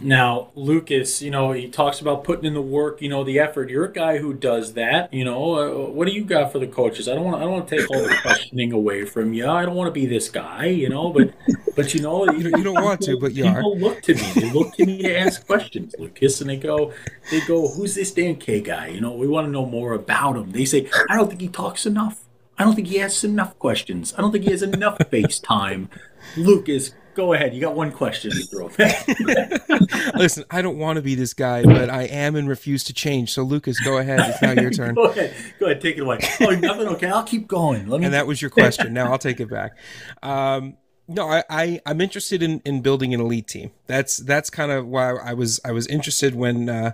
Now, 0.00 0.48
Lucas, 0.54 1.20
you 1.20 1.30
know, 1.30 1.52
he 1.52 1.68
talks 1.68 2.00
about 2.00 2.22
putting 2.22 2.44
in 2.44 2.54
the 2.54 2.62
work, 2.62 3.02
you 3.02 3.08
know, 3.08 3.24
the 3.24 3.40
effort. 3.40 3.68
You're 3.68 3.86
a 3.86 3.92
guy 3.92 4.18
who 4.18 4.32
does 4.32 4.74
that. 4.74 5.12
You 5.12 5.24
know, 5.24 5.54
uh, 5.54 5.90
what 5.90 6.06
do 6.06 6.12
you 6.14 6.24
got 6.24 6.52
for 6.52 6.58
the 6.58 6.66
coaches? 6.66 7.08
I 7.08 7.14
don't 7.14 7.24
want, 7.24 7.36
I 7.36 7.40
don't 7.40 7.52
want 7.52 7.68
to 7.68 7.76
take 7.76 7.90
all 7.90 8.02
the 8.02 8.16
questioning 8.22 8.72
away 8.72 9.04
from 9.04 9.32
you. 9.32 9.48
I 9.48 9.64
don't 9.64 9.74
want 9.74 9.88
to 9.88 9.92
be 9.92 10.06
this 10.06 10.28
guy, 10.28 10.66
you 10.66 10.88
know, 10.88 11.10
but, 11.10 11.32
but 11.74 11.94
you 11.94 12.00
know, 12.00 12.30
you, 12.30 12.50
you 12.56 12.62
don't 12.62 12.82
want 12.82 13.00
to, 13.02 13.18
but 13.18 13.34
you 13.34 13.44
people 13.44 13.74
are. 13.74 13.76
look 13.76 14.02
to 14.02 14.14
me. 14.14 14.32
They 14.34 14.52
look 14.52 14.74
to 14.76 14.86
me 14.86 15.02
to 15.02 15.18
ask 15.18 15.44
questions, 15.46 15.94
Lucas, 15.98 16.40
and 16.40 16.50
they 16.50 16.56
go, 16.56 16.92
they 17.30 17.40
go, 17.46 17.68
who's 17.68 17.94
this 17.94 18.12
Dan 18.12 18.36
K 18.36 18.60
guy? 18.60 18.88
You 18.88 19.00
know, 19.00 19.12
we 19.12 19.26
want 19.26 19.46
to 19.46 19.50
know 19.50 19.66
more 19.66 19.94
about 19.94 20.36
him. 20.36 20.52
They 20.52 20.64
say, 20.64 20.88
I 21.10 21.16
don't 21.16 21.28
think 21.28 21.40
he 21.40 21.48
talks 21.48 21.86
enough. 21.86 22.24
I 22.56 22.64
don't 22.64 22.74
think 22.74 22.88
he 22.88 23.00
asks 23.00 23.22
enough 23.22 23.58
questions. 23.58 24.14
I 24.16 24.20
don't 24.20 24.32
think 24.32 24.44
he 24.44 24.50
has 24.50 24.62
enough 24.62 24.98
face 25.10 25.38
time. 25.38 25.88
Lucas, 26.36 26.92
go 27.18 27.32
ahead. 27.32 27.52
You 27.52 27.60
got 27.60 27.74
one 27.74 27.90
question 27.90 28.30
to 28.30 28.42
throw 28.44 28.68
back. 28.68 29.04
Listen, 30.14 30.44
I 30.52 30.62
don't 30.62 30.78
want 30.78 30.98
to 30.98 31.02
be 31.02 31.16
this 31.16 31.34
guy, 31.34 31.64
but 31.64 31.90
I 31.90 32.04
am 32.04 32.36
and 32.36 32.48
refuse 32.48 32.84
to 32.84 32.92
change. 32.94 33.32
So, 33.32 33.42
Lucas, 33.42 33.80
go 33.80 33.98
ahead. 33.98 34.20
It's 34.20 34.40
now 34.40 34.52
your 34.52 34.70
turn. 34.78 34.94
go 34.94 35.06
ahead. 35.06 35.34
Go 35.58 35.66
ahead. 35.66 35.80
Take 35.80 35.96
it 35.96 36.02
away. 36.02 36.20
Oh, 36.40 36.50
nothing. 36.50 36.86
Okay, 36.86 37.08
I'll 37.08 37.24
keep 37.24 37.48
going. 37.48 37.88
Let 37.88 37.98
me. 37.98 38.06
And 38.06 38.14
that 38.14 38.28
was 38.28 38.40
your 38.40 38.52
question. 38.52 38.92
Now 38.94 39.10
I'll 39.10 39.18
take 39.18 39.40
it 39.40 39.50
back. 39.50 39.76
Um, 40.22 40.76
no, 41.08 41.28
I, 41.28 41.42
I 41.50 41.80
am 41.86 42.00
interested 42.00 42.40
in, 42.40 42.60
in 42.64 42.82
building 42.82 43.12
an 43.14 43.20
elite 43.20 43.48
team. 43.48 43.72
That's 43.88 44.18
that's 44.18 44.48
kind 44.48 44.70
of 44.70 44.86
why 44.86 45.14
I 45.14 45.34
was 45.34 45.58
I 45.64 45.72
was 45.72 45.88
interested 45.88 46.36
when 46.36 46.68
uh, 46.68 46.92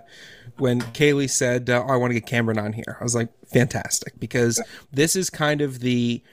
when 0.57 0.81
Kaleigh 0.81 1.29
said 1.29 1.69
uh, 1.69 1.83
oh, 1.85 1.93
I 1.93 1.97
want 1.97 2.11
to 2.11 2.15
get 2.15 2.25
Cameron 2.25 2.57
on 2.57 2.73
here. 2.73 2.97
I 2.99 3.03
was 3.03 3.13
like, 3.13 3.29
fantastic, 3.45 4.19
because 4.19 4.59
this 4.91 5.15
is 5.15 5.29
kind 5.29 5.61
of 5.61 5.81
the 5.81 6.23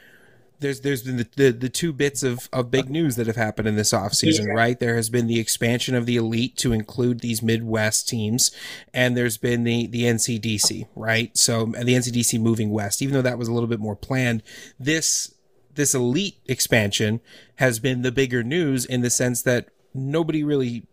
there's 0.63 0.81
there's 0.81 1.03
been 1.03 1.19
the, 1.19 1.29
the, 1.37 1.51
the, 1.51 1.69
two 1.69 1.93
bits 1.93 2.23
of, 2.23 2.49
of 2.53 2.71
big 2.71 2.89
news 2.89 3.17
that 3.17 3.27
have 3.27 3.37
happened 3.37 3.69
in 3.69 3.77
this 3.77 3.93
offseason, 3.93 4.47
yeah. 4.47 4.53
right? 4.53 4.79
There 4.79 4.97
has 4.97 5.11
been 5.11 5.27
the 5.27 5.39
expansion 5.39 5.95
of 5.95 6.07
the 6.07 6.17
elite 6.17 6.57
to 6.59 6.73
include 6.73 7.21
these 7.21 7.43
Midwest 7.43 8.09
teams, 8.09 8.51
and 8.95 9.17
there's 9.17 9.37
been 9.37 9.65
the 9.65 9.87
the 9.87 10.05
NCDC, 10.05 10.89
right? 10.95 11.37
So 11.37 11.65
and 11.77 11.87
the 11.87 11.95
NCDC 11.95 12.41
moving 12.41 12.71
west, 12.71 13.03
even 13.03 13.15
though 13.15 13.23
that 13.23 13.39
was 13.39 13.49
a 13.49 13.53
little 13.53 13.69
bit 13.69 13.81
more 13.81 13.97
planned. 13.97 14.43
This 14.79 15.35
this 15.75 15.95
elite 15.95 16.39
expansion 16.47 17.21
has 17.57 17.79
been 17.79 18.03
the 18.03 18.13
bigger 18.13 18.43
news 18.43 18.85
in 18.85 19.03
the 19.03 19.11
sense 19.11 19.43
that 19.43 19.69
nobody 19.95 20.43
really 20.43 20.87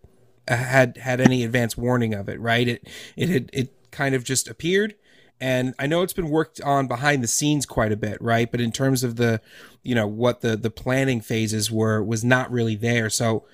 uh, 0.47 0.55
had 0.55 0.97
had 0.97 1.21
any 1.21 1.43
advance 1.43 1.77
warning 1.77 2.13
of 2.13 2.27
it, 2.27 2.39
right? 2.39 2.67
It 2.67 2.87
it 3.15 3.29
had 3.29 3.49
it 3.53 3.91
kind 3.91 4.15
of 4.15 4.23
just 4.23 4.47
appeared 4.47 4.95
and 5.41 5.73
I 5.79 5.87
know 5.87 6.01
it's 6.01 6.13
been 6.13 6.29
worked 6.29 6.59
on 6.61 6.87
behind 6.87 7.23
the 7.23 7.27
scenes 7.27 7.65
quite 7.65 7.91
a 7.91 7.97
bit, 7.97 8.21
right? 8.21 8.49
But 8.49 8.61
in 8.61 8.71
terms 8.71 9.03
of 9.03 9.15
the, 9.15 9.41
you 9.83 9.95
know, 9.95 10.07
what 10.07 10.41
the 10.41 10.57
the 10.57 10.69
planning 10.69 11.21
phases 11.21 11.71
were, 11.71 12.03
was 12.03 12.23
not 12.23 12.51
really 12.51 12.75
there. 12.75 13.09
So 13.09 13.45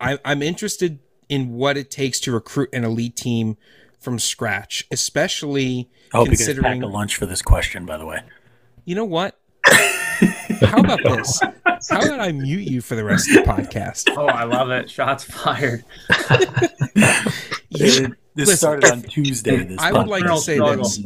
I, 0.00 0.18
I'm 0.24 0.42
interested 0.42 0.98
in 1.28 1.54
what 1.54 1.76
it 1.76 1.90
takes 1.90 2.20
to 2.20 2.32
recruit 2.32 2.68
an 2.72 2.84
elite 2.84 3.16
team 3.16 3.56
from 3.98 4.18
scratch, 4.18 4.86
especially 4.90 5.88
I 6.12 6.18
hope 6.18 6.28
considering 6.28 6.56
you 6.56 6.62
guys 6.62 6.76
pack 6.76 6.82
a 6.82 6.86
lunch 6.92 7.16
for 7.16 7.26
this 7.26 7.40
question. 7.40 7.86
By 7.86 7.96
the 7.96 8.06
way, 8.06 8.20
you 8.84 8.94
know 8.94 9.06
what? 9.06 9.38
How 9.64 10.78
about 10.78 11.00
this? 11.02 11.40
How 11.40 12.00
about 12.00 12.20
I 12.20 12.32
mute 12.32 12.70
you 12.70 12.80
for 12.80 12.94
the 12.94 13.04
rest 13.04 13.28
of 13.30 13.44
the 13.44 13.50
podcast? 13.50 14.14
Oh, 14.16 14.26
I 14.26 14.44
love 14.44 14.70
it. 14.70 14.90
Shots 14.90 15.24
fired. 15.24 15.84
you, 17.70 18.14
this 18.34 18.48
Listen, 18.48 18.56
started 18.56 18.90
on 18.90 19.02
Tuesday. 19.02 19.64
This 19.64 19.78
I 19.78 19.92
would 19.92 20.08
like 20.08 20.24
to 20.24 20.38
say 20.38 20.58
this. 20.58 21.00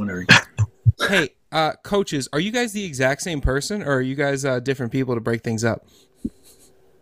hey, 1.09 1.31
uh, 1.53 1.73
coaches, 1.83 2.29
are 2.33 2.41
you 2.41 2.51
guys 2.51 2.73
the 2.73 2.85
exact 2.85 3.23
same 3.23 3.41
person, 3.41 3.83
or 3.83 3.97
are 3.97 4.01
you 4.01 4.15
guys 4.15 4.45
uh, 4.45 4.61
different 4.61 4.93
people 4.93 5.15
to 5.15 5.21
break 5.21 5.43
things 5.43 5.65
up? 5.65 5.87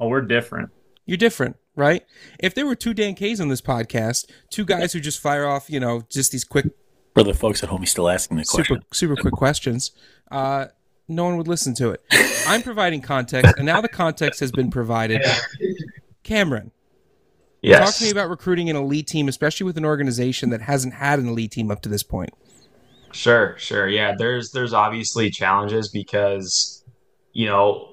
Oh, 0.01 0.09
we're 0.09 0.23
different. 0.23 0.71
You're 1.05 1.17
different, 1.17 1.57
right? 1.77 2.05
If 2.41 2.55
there 2.55 2.67
were 2.67 2.75
two 2.75 2.93
Dan 2.93 3.15
K's 3.15 3.41
on 3.41 3.49
this 3.49 3.63
podcast, 3.63 4.29
two 4.51 4.65
guys 4.65 4.93
who 4.93 5.01
just 5.01 5.21
fire 5.21 5.47
off, 5.47 5.71
you 5.71 5.81
know, 5.81 6.03
just 6.11 6.33
these 6.33 6.45
quick. 6.45 6.67
For 7.15 7.23
the 7.23 7.33
folks 7.33 7.63
at 7.63 7.69
home, 7.69 7.81
he's 7.81 7.93
still 7.93 8.09
asking 8.09 8.37
the 8.37 8.45
question. 8.45 8.77
Super, 8.77 8.95
super 8.95 9.17
quick 9.17 9.35
questions. 9.35 9.93
Uh, 10.31 10.67
no 11.09 11.25
one 11.25 11.37
would 11.37 11.49
listen 11.49 11.75
to 11.75 11.91
it. 11.91 12.05
I'm 12.49 12.63
providing 12.63 13.01
context, 13.01 13.55
and 13.57 13.67
now 13.67 13.81
the 13.81 13.89
context 13.89 14.41
has 14.41 14.51
been 14.51 14.71
provided. 14.71 15.23
Cameron, 16.25 16.73
Yes. 17.63 17.85
Talk 17.85 17.99
to 17.99 18.05
me 18.05 18.11
about 18.11 18.29
recruiting 18.29 18.71
an 18.71 18.77
elite 18.77 19.07
team, 19.07 19.29
especially 19.29 19.65
with 19.65 19.77
an 19.77 19.85
organization 19.85 20.51
that 20.51 20.63
hasn't 20.63 20.95
had 20.95 21.19
an 21.19 21.29
elite 21.29 21.53
team 21.53 21.71
up 21.71 21.83
to 21.83 21.89
this 21.89 22.03
point. 22.03 22.31
Sure, 23.13 23.57
sure. 23.59 23.89
Yeah, 23.89 24.15
there's 24.17 24.51
there's 24.53 24.73
obviously 24.73 25.31
challenges 25.31 25.89
because 25.89 26.85
you 27.33 27.47
know 27.47 27.93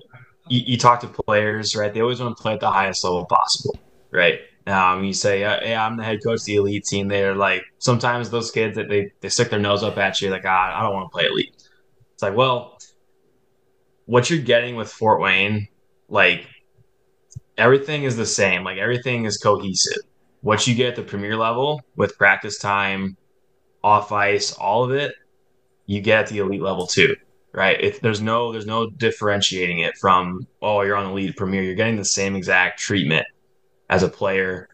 you, 0.49 0.62
you 0.65 0.78
talk 0.78 0.99
to 1.02 1.08
players, 1.08 1.76
right? 1.76 1.93
They 1.93 2.02
always 2.02 2.19
want 2.19 2.36
to 2.36 2.41
play 2.41 2.54
at 2.54 2.60
the 2.60 2.69
highest 2.69 3.04
level 3.04 3.26
possible, 3.26 3.80
right? 4.12 4.39
Um, 4.67 5.04
you 5.04 5.13
say, 5.13 5.39
"Hey, 5.39 5.76
I'm 5.76 5.97
the 5.97 6.04
head 6.04 6.19
coach 6.23 6.41
of 6.41 6.45
the 6.45 6.56
elite 6.56 6.86
team." 6.86 7.08
They're 7.08 7.36
like, 7.36 7.63
sometimes 7.80 8.30
those 8.30 8.52
kids 8.52 8.76
that 8.76 8.89
they 8.89 9.12
they 9.21 9.30
stick 9.30 9.49
their 9.49 9.60
nose 9.60 9.84
up 9.84 9.97
at 9.97 10.21
you, 10.21 10.30
like, 10.30 10.45
ah, 10.45 10.80
I 10.80 10.84
don't 10.84 10.93
want 10.93 11.12
to 11.12 11.17
play 11.17 11.26
elite. 11.26 11.54
It's 12.13 12.23
like, 12.23 12.36
well, 12.36 12.78
what 14.06 14.30
you're 14.30 14.39
getting 14.39 14.76
with 14.76 14.91
Fort 14.91 15.21
Wayne, 15.21 15.67
like 16.10 16.47
everything 17.58 18.04
is 18.04 18.16
the 18.16 18.26
same. 18.26 18.63
Like 18.63 18.78
everything 18.78 19.26
is 19.26 19.38
cohesive. 19.38 20.04
What 20.42 20.68
you 20.68 20.76
get 20.76 20.89
at 20.89 20.96
the 20.96 21.04
premier 21.04 21.38
level 21.38 21.82
with 21.96 22.18
practice 22.18 22.60
time, 22.60 23.16
off 23.84 24.12
ice, 24.12 24.54
all 24.54 24.84
of 24.84 24.92
it, 24.92 25.13
you 25.86 26.02
get 26.02 26.26
at 26.26 26.28
the 26.28 26.39
elite 26.39 26.62
level 26.62 26.88
too, 26.88 27.16
right? 27.54 27.80
If 27.80 28.02
there's 28.02 28.22
no 28.22 28.52
there's 28.52 28.66
no 28.66 28.89
differentiating 28.89 29.80
it 29.80 29.98
from 30.00 30.48
oh 30.62 30.82
you're 30.82 30.96
on 30.96 31.08
the 31.08 31.13
lead 31.13 31.36
premier, 31.36 31.62
you're 31.62 31.76
getting 31.76 31.98
the 31.98 32.06
same 32.06 32.36
exact 32.36 32.80
treatment 32.80 33.26
as 33.89 34.04
a 34.04 34.10
player 34.10 34.70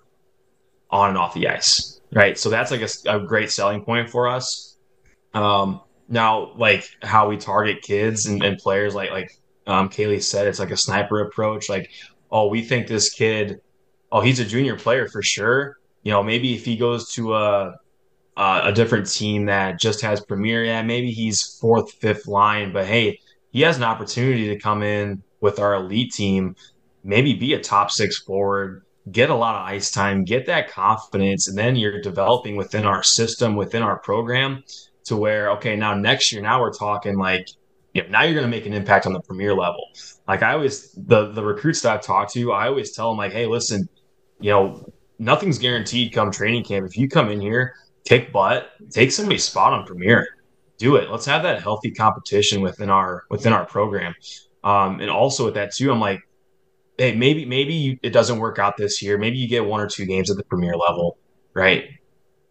on 0.89 1.10
and 1.10 1.18
off 1.18 1.34
the 1.34 1.48
ice, 1.48 2.00
right? 2.13 2.38
So 2.38 2.50
that's 2.50 2.72
like 2.72 2.82
a, 2.82 3.18
a 3.18 3.20
great 3.20 3.52
selling 3.52 3.84
point 3.84 4.10
for 4.10 4.28
us. 4.28 4.78
Um, 5.34 5.82
now, 6.08 6.54
like 6.56 6.89
how 7.04 7.30
we 7.30 7.38
target 7.38 7.84
kids 7.84 8.26
and, 8.26 8.44
and 8.44 8.58
players, 8.58 8.96
like 8.96 9.12
like 9.12 9.32
um, 9.68 9.89
Kaleigh 9.89 10.24
said, 10.24 10.48
it's 10.48 10.60
like 10.60 10.72
a 10.72 10.78
sniper 10.78 11.22
approach. 11.22 11.70
Like, 11.70 11.92
oh, 12.32 12.48
we 12.48 12.62
think 12.62 12.88
this 12.88 13.10
kid, 13.10 13.62
oh, 14.12 14.22
he's 14.22 14.39
a 14.39 14.46
junior 14.46 14.76
player 14.76 15.08
for 15.08 15.22
sure. 15.22 15.78
You 16.04 16.12
know, 16.12 16.24
maybe 16.24 16.56
if 16.56 16.65
he 16.65 16.78
goes 16.78 17.12
to 17.13 17.36
a 17.36 17.76
uh, 18.38 18.62
a 18.63 18.72
different 18.72 19.12
team 19.12 19.48
that 19.48 19.78
just 19.80 20.00
has 20.02 20.22
premier, 20.22 20.63
yeah, 20.63 20.82
maybe 20.82 21.12
he's 21.12 21.58
fourth, 21.60 21.92
fifth 21.92 22.26
line, 22.26 22.72
but 22.72 22.86
hey, 22.86 23.20
he 23.52 23.62
has 23.62 23.76
an 23.76 23.84
opportunity 23.84 24.48
to 24.48 24.58
come 24.58 24.82
in 24.82 25.22
with 25.42 25.60
our 25.60 25.74
elite 25.74 26.13
team, 26.13 26.56
maybe 27.04 27.34
be 27.34 27.54
a 27.54 27.60
top 27.60 27.92
six 27.92 28.18
forward, 28.20 28.84
get 29.12 29.30
a 29.30 29.36
lot 29.36 29.56
of 29.56 29.68
ice 29.68 29.92
time, 29.92 30.24
get 30.24 30.46
that 30.46 30.70
confidence, 30.70 31.50
and 31.50 31.58
then 31.58 31.76
you're 31.76 32.00
developing 32.00 32.56
within 32.56 32.86
our 32.86 33.04
system, 33.04 33.58
within 33.58 33.84
our 33.84 34.00
program, 34.00 34.63
to 35.04 35.18
where 35.18 35.52
okay, 35.52 35.76
now 35.76 35.94
next 35.94 36.32
year, 36.32 36.42
now 36.42 36.62
we're 36.62 36.74
talking 36.74 37.18
like, 37.18 37.50
you 38.00 38.06
know, 38.06 38.10
now 38.10 38.24
you're 38.24 38.34
going 38.34 38.46
to 38.46 38.50
make 38.50 38.66
an 38.66 38.74
impact 38.74 39.06
on 39.06 39.14
the 39.14 39.22
premier 39.22 39.54
level. 39.54 39.84
Like 40.28 40.44
I 40.44 40.54
always, 40.54 40.92
the 40.94 41.32
the 41.32 41.44
recruits 41.44 41.82
that 41.82 41.94
I've 41.94 42.02
talked 42.02 42.34
to, 42.34 42.52
I 42.52 42.68
always 42.68 42.92
tell 42.92 43.10
them 43.10 43.18
like, 43.18 43.32
hey, 43.32 43.46
listen, 43.46 43.90
you 44.40 44.52
know, 44.52 44.92
nothing's 45.18 45.58
guaranteed 45.58 46.14
come 46.14 46.32
training 46.32 46.64
camp. 46.64 46.86
If 46.86 46.98
you 46.98 47.10
come 47.10 47.30
in 47.30 47.42
here, 47.42 47.74
kick 48.06 48.32
butt, 48.32 48.70
take 48.90 49.12
somebody's 49.12 49.44
spot 49.44 49.74
on 49.74 49.86
premier, 49.86 50.28
do 50.78 50.96
it. 50.96 51.10
Let's 51.10 51.26
have 51.26 51.44
that 51.44 51.62
healthy 51.62 51.92
competition 51.92 52.62
within 52.62 52.90
our 52.90 53.26
within 53.30 53.54
our 53.54 53.66
program. 53.66 54.16
Um, 54.64 55.00
and 55.00 55.10
also 55.10 55.46
with 55.46 55.54
that 55.56 55.74
too, 55.74 55.92
I'm 55.92 56.00
like, 56.00 56.22
hey, 56.98 57.16
maybe 57.16 57.46
maybe 57.46 57.74
you, 57.74 58.00
it 58.02 58.12
doesn't 58.12 58.40
work 58.40 58.60
out 58.60 58.78
this 58.78 59.02
year. 59.02 59.18
Maybe 59.18 59.38
you 59.38 59.48
get 59.48 59.66
one 59.66 59.82
or 59.82 59.88
two 59.88 60.06
games 60.06 60.30
at 60.30 60.38
the 60.38 60.44
premier 60.44 60.76
level, 60.76 61.18
right? 61.54 61.86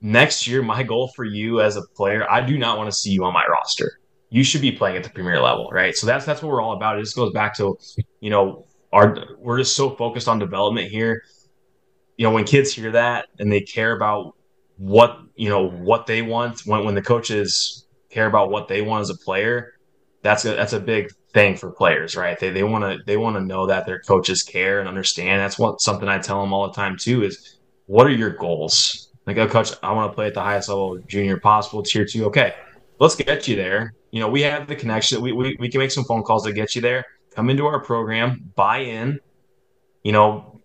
Next 0.01 0.47
year, 0.47 0.63
my 0.63 0.85
goal 0.85 1.09
for 1.15 1.25
you 1.25 1.61
as 1.61 1.77
a 1.77 1.83
player, 1.97 2.31
I 2.31 2.41
do 2.41 2.57
not 2.57 2.79
want 2.79 2.89
to 2.89 2.97
see 2.97 3.11
you 3.11 3.25
on 3.25 3.33
my 3.33 3.45
roster. 3.47 3.99
You 4.31 4.45
should 4.45 4.61
be 4.61 4.73
playing 4.73 4.97
at 4.97 5.05
the 5.05 5.11
premier 5.11 5.41
level, 5.41 5.71
right? 5.73 5.97
So 5.97 6.07
that's 6.07 6.25
that's 6.25 6.43
what 6.43 6.51
we're 6.51 6.61
all 6.61 6.75
about. 6.75 6.99
It 6.99 7.03
just 7.03 7.17
goes 7.17 7.33
back 7.33 7.57
to, 7.57 7.79
you 8.21 8.31
know, 8.31 8.67
our 8.93 9.17
we're 9.39 9.59
just 9.59 9.77
so 9.77 9.91
focused 9.91 10.29
on 10.29 10.39
development 10.39 10.91
here. 10.91 11.23
You 12.17 12.27
know, 12.27 12.33
when 12.33 12.45
kids 12.45 12.73
hear 12.73 12.91
that 12.93 13.27
and 13.39 13.51
they 13.51 13.61
care 13.61 13.93
about 13.97 14.35
what 14.77 15.19
you 15.35 15.49
know 15.49 15.69
what 15.69 16.07
they 16.07 16.23
want 16.23 16.61
when 16.67 16.85
when 16.85 16.95
the 16.95 17.03
coaches 17.03 17.87
care 18.11 18.27
about 18.27 18.51
what 18.51 18.69
they 18.69 18.83
want 18.83 19.03
as 19.03 19.11
a 19.11 19.17
player, 19.17 19.75
that's 20.23 20.45
a 20.45 20.55
that's 20.55 20.73
a 20.73 20.81
big 20.81 21.11
thing 21.33 21.57
for 21.57 21.71
players, 21.71 22.17
right? 22.17 22.39
They 22.39 22.51
they 22.51 22.65
want 22.65 22.85
to 22.85 22.99
they 23.07 23.17
want 23.17 23.37
to 23.37 23.43
know 23.43 23.67
that 23.67 23.87
their 23.87 24.01
coaches 24.01 24.43
care 24.43 24.81
and 24.81 24.89
understand. 24.89 25.41
That's 25.41 25.59
what 25.59 25.81
something 25.81 26.09
I 26.09 26.19
tell 26.19 26.41
them 26.41 26.53
all 26.53 26.67
the 26.69 26.75
time 26.75 26.97
too 26.97 27.23
is 27.25 27.59
what 27.87 28.07
are 28.07 28.11
your 28.11 28.31
goals? 28.31 29.11
Like, 29.27 29.37
oh, 29.37 29.47
coach, 29.47 29.73
I 29.83 29.93
want 29.93 30.11
to 30.11 30.15
play 30.15 30.27
at 30.27 30.35
the 30.35 30.43
highest 30.43 30.69
level 30.69 30.99
junior 31.07 31.39
possible, 31.39 31.83
tier 31.83 32.05
two. 32.05 32.25
Okay, 32.27 32.55
let's 32.99 33.15
get 33.15 33.47
you 33.47 33.57
there. 33.57 33.93
You 34.11 34.21
know, 34.21 34.29
we 34.29 34.43
have 34.43 34.67
the 34.67 34.77
connection. 34.77 35.21
We, 35.21 35.33
we, 35.33 35.57
we 35.59 35.69
can 35.69 35.81
make 35.81 35.91
some 35.91 36.05
phone 36.05 36.23
calls 36.23 36.45
to 36.45 36.53
get 36.53 36.75
you 36.75 36.81
there. 36.81 37.05
Come 37.35 37.51
into 37.51 37.67
our 37.67 37.81
program, 37.81 38.51
buy 38.55 38.79
in. 38.79 39.21
You 40.03 40.13
know, 40.13 40.61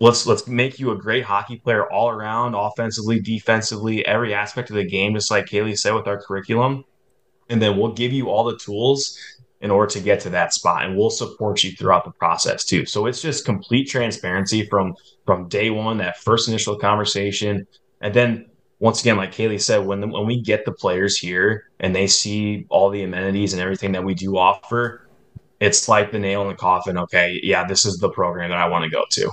let's 0.00 0.26
let's 0.26 0.46
make 0.46 0.78
you 0.78 0.90
a 0.90 0.96
great 0.96 1.24
hockey 1.24 1.58
player 1.58 1.90
all 1.90 2.08
around, 2.08 2.54
offensively, 2.54 3.20
defensively, 3.20 4.04
every 4.06 4.34
aspect 4.34 4.70
of 4.70 4.76
the 4.76 4.84
game, 4.84 5.14
just 5.14 5.30
like 5.30 5.46
Kaleigh 5.46 5.78
said 5.78 5.94
with 5.94 6.06
our 6.06 6.20
curriculum. 6.20 6.84
And 7.48 7.60
then 7.60 7.76
we'll 7.76 7.92
give 7.92 8.12
you 8.12 8.30
all 8.30 8.44
the 8.44 8.58
tools 8.58 9.18
in 9.62 9.70
order 9.70 9.90
to 9.92 10.00
get 10.00 10.20
to 10.20 10.30
that 10.30 10.52
spot 10.52 10.84
and 10.84 10.96
we'll 10.96 11.08
support 11.08 11.62
you 11.62 11.70
throughout 11.70 12.04
the 12.04 12.10
process 12.10 12.64
too 12.64 12.84
so 12.84 13.06
it's 13.06 13.22
just 13.22 13.44
complete 13.44 13.88
transparency 13.88 14.66
from 14.66 14.92
from 15.24 15.48
day 15.48 15.70
one 15.70 15.96
that 15.98 16.18
first 16.18 16.48
initial 16.48 16.76
conversation 16.76 17.66
and 18.00 18.12
then 18.12 18.44
once 18.82 19.00
again 19.00 19.16
like 19.16 19.32
Kaleigh 19.32 19.62
said 19.62 19.86
when 19.86 20.00
the, 20.00 20.08
when 20.08 20.26
we 20.26 20.40
get 20.40 20.64
the 20.64 20.72
players 20.72 21.16
here 21.16 21.70
and 21.78 21.94
they 21.94 22.08
see 22.08 22.66
all 22.68 22.90
the 22.90 23.04
amenities 23.04 23.52
and 23.52 23.62
everything 23.62 23.92
that 23.92 24.02
we 24.02 24.12
do 24.12 24.36
offer 24.36 25.06
it's 25.60 25.88
like 25.88 26.10
the 26.10 26.18
nail 26.18 26.42
in 26.42 26.48
the 26.48 26.54
coffin 26.54 26.98
okay 26.98 27.38
yeah 27.44 27.64
this 27.64 27.86
is 27.86 27.98
the 27.98 28.10
program 28.10 28.50
that 28.50 28.58
i 28.58 28.66
want 28.66 28.84
to 28.84 28.90
go 28.90 29.04
to 29.08 29.30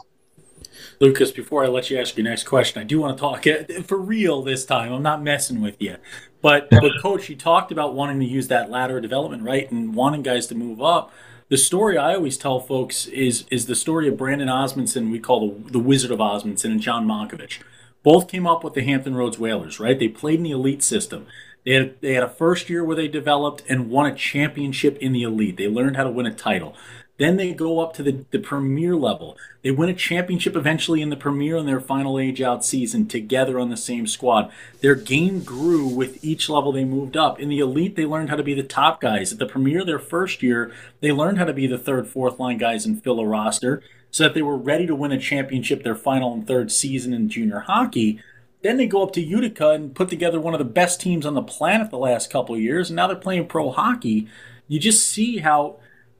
Lucas, 1.01 1.31
before 1.31 1.63
I 1.63 1.67
let 1.67 1.89
you 1.89 1.97
ask 1.97 2.17
your 2.17 2.25
next 2.25 2.43
question, 2.43 2.81
I 2.81 2.83
do 2.83 2.99
want 2.99 3.17
to 3.17 3.21
talk 3.21 3.45
for 3.85 3.97
real 3.97 4.41
this 4.41 4.65
time. 4.65 4.91
I'm 4.91 5.01
not 5.01 5.23
messing 5.23 5.61
with 5.61 5.81
you. 5.81 5.95
But, 6.41 6.69
but 6.71 6.91
coach, 7.01 7.29
you 7.29 7.37
talked 7.37 7.71
about 7.71 7.95
wanting 7.95 8.19
to 8.19 8.25
use 8.25 8.49
that 8.49 8.69
ladder 8.69 8.99
development, 8.99 9.43
right? 9.43 9.71
And 9.71 9.95
wanting 9.95 10.23
guys 10.23 10.47
to 10.47 10.55
move 10.55 10.81
up. 10.81 11.13
The 11.47 11.55
story 11.55 11.97
I 11.97 12.15
always 12.15 12.37
tell 12.37 12.59
folks 12.59 13.05
is 13.07 13.45
is 13.49 13.65
the 13.65 13.75
story 13.75 14.09
of 14.09 14.17
Brandon 14.17 14.49
Osmondson, 14.49 15.09
we 15.09 15.19
call 15.19 15.49
the, 15.49 15.71
the 15.71 15.79
Wizard 15.79 16.11
of 16.11 16.19
Osmondson, 16.19 16.73
and 16.73 16.81
John 16.81 17.07
Monkovich. 17.07 17.59
Both 18.03 18.27
came 18.27 18.47
up 18.47 18.63
with 18.63 18.73
the 18.73 18.83
Hampton 18.83 19.15
Roads 19.15 19.37
Whalers, 19.37 19.79
right? 19.79 19.97
They 19.97 20.07
played 20.07 20.37
in 20.37 20.43
the 20.43 20.51
elite 20.51 20.83
system. 20.83 21.27
They 21.65 21.73
had, 21.73 22.01
they 22.01 22.13
had 22.13 22.23
a 22.23 22.29
first 22.29 22.69
year 22.69 22.83
where 22.83 22.95
they 22.95 23.07
developed 23.07 23.63
and 23.67 23.89
won 23.89 24.05
a 24.05 24.15
championship 24.15 24.97
in 24.97 25.11
the 25.11 25.23
elite. 25.23 25.57
They 25.57 25.67
learned 25.67 25.97
how 25.97 26.05
to 26.05 26.11
win 26.11 26.25
a 26.25 26.33
title. 26.33 26.75
Then 27.17 27.35
they 27.35 27.53
go 27.53 27.81
up 27.81 27.93
to 27.95 28.03
the, 28.03 28.23
the 28.31 28.39
premier 28.39 28.95
level. 28.95 29.37
They 29.61 29.71
win 29.71 29.89
a 29.89 29.93
championship 29.93 30.55
eventually 30.55 31.01
in 31.01 31.09
the 31.09 31.17
premier 31.17 31.57
in 31.57 31.65
their 31.65 31.81
final 31.81 32.17
age 32.17 32.41
out 32.41 32.63
season 32.63 33.07
together 33.07 33.59
on 33.59 33.69
the 33.69 33.75
same 33.75 34.07
squad. 34.07 34.49
Their 34.79 34.95
game 34.95 35.43
grew 35.43 35.85
with 35.85 36.23
each 36.23 36.47
level 36.47 36.71
they 36.71 36.85
moved 36.85 37.17
up. 37.17 37.37
In 37.37 37.49
the 37.49 37.59
elite, 37.59 37.97
they 37.97 38.05
learned 38.05 38.29
how 38.29 38.37
to 38.37 38.43
be 38.43 38.53
the 38.53 38.63
top 38.63 39.01
guys. 39.01 39.33
At 39.33 39.39
the 39.39 39.45
premier, 39.45 39.83
their 39.83 39.99
first 39.99 40.41
year, 40.41 40.71
they 41.01 41.11
learned 41.11 41.39
how 41.39 41.45
to 41.45 41.53
be 41.53 41.67
the 41.67 41.77
third, 41.77 42.07
fourth 42.07 42.39
line 42.39 42.57
guys 42.57 42.85
and 42.85 43.03
fill 43.03 43.19
a 43.19 43.27
roster 43.27 43.83
so 44.11 44.23
that 44.23 44.33
they 44.33 44.41
were 44.41 44.57
ready 44.57 44.87
to 44.87 44.95
win 44.95 45.11
a 45.11 45.19
championship 45.19 45.83
their 45.83 45.95
final 45.95 46.33
and 46.33 46.47
third 46.47 46.71
season 46.71 47.13
in 47.13 47.29
junior 47.29 47.59
hockey. 47.59 48.21
Then 48.61 48.77
they 48.77 48.87
go 48.87 49.03
up 49.03 49.13
to 49.13 49.21
Utica 49.21 49.69
and 49.69 49.95
put 49.95 50.09
together 50.09 50.39
one 50.39 50.53
of 50.53 50.59
the 50.59 50.65
best 50.65 50.99
teams 50.99 51.25
on 51.25 51.33
the 51.33 51.41
planet 51.41 51.91
the 51.91 51.97
last 51.97 52.29
couple 52.29 52.55
of 52.55 52.61
years, 52.61 52.89
and 52.89 52.95
now 52.95 53.07
they're 53.07 53.15
playing 53.15 53.47
pro 53.47 53.71
hockey. 53.71 54.27
You 54.67 54.79
just 54.79 55.07
see 55.07 55.37
how 55.37 55.79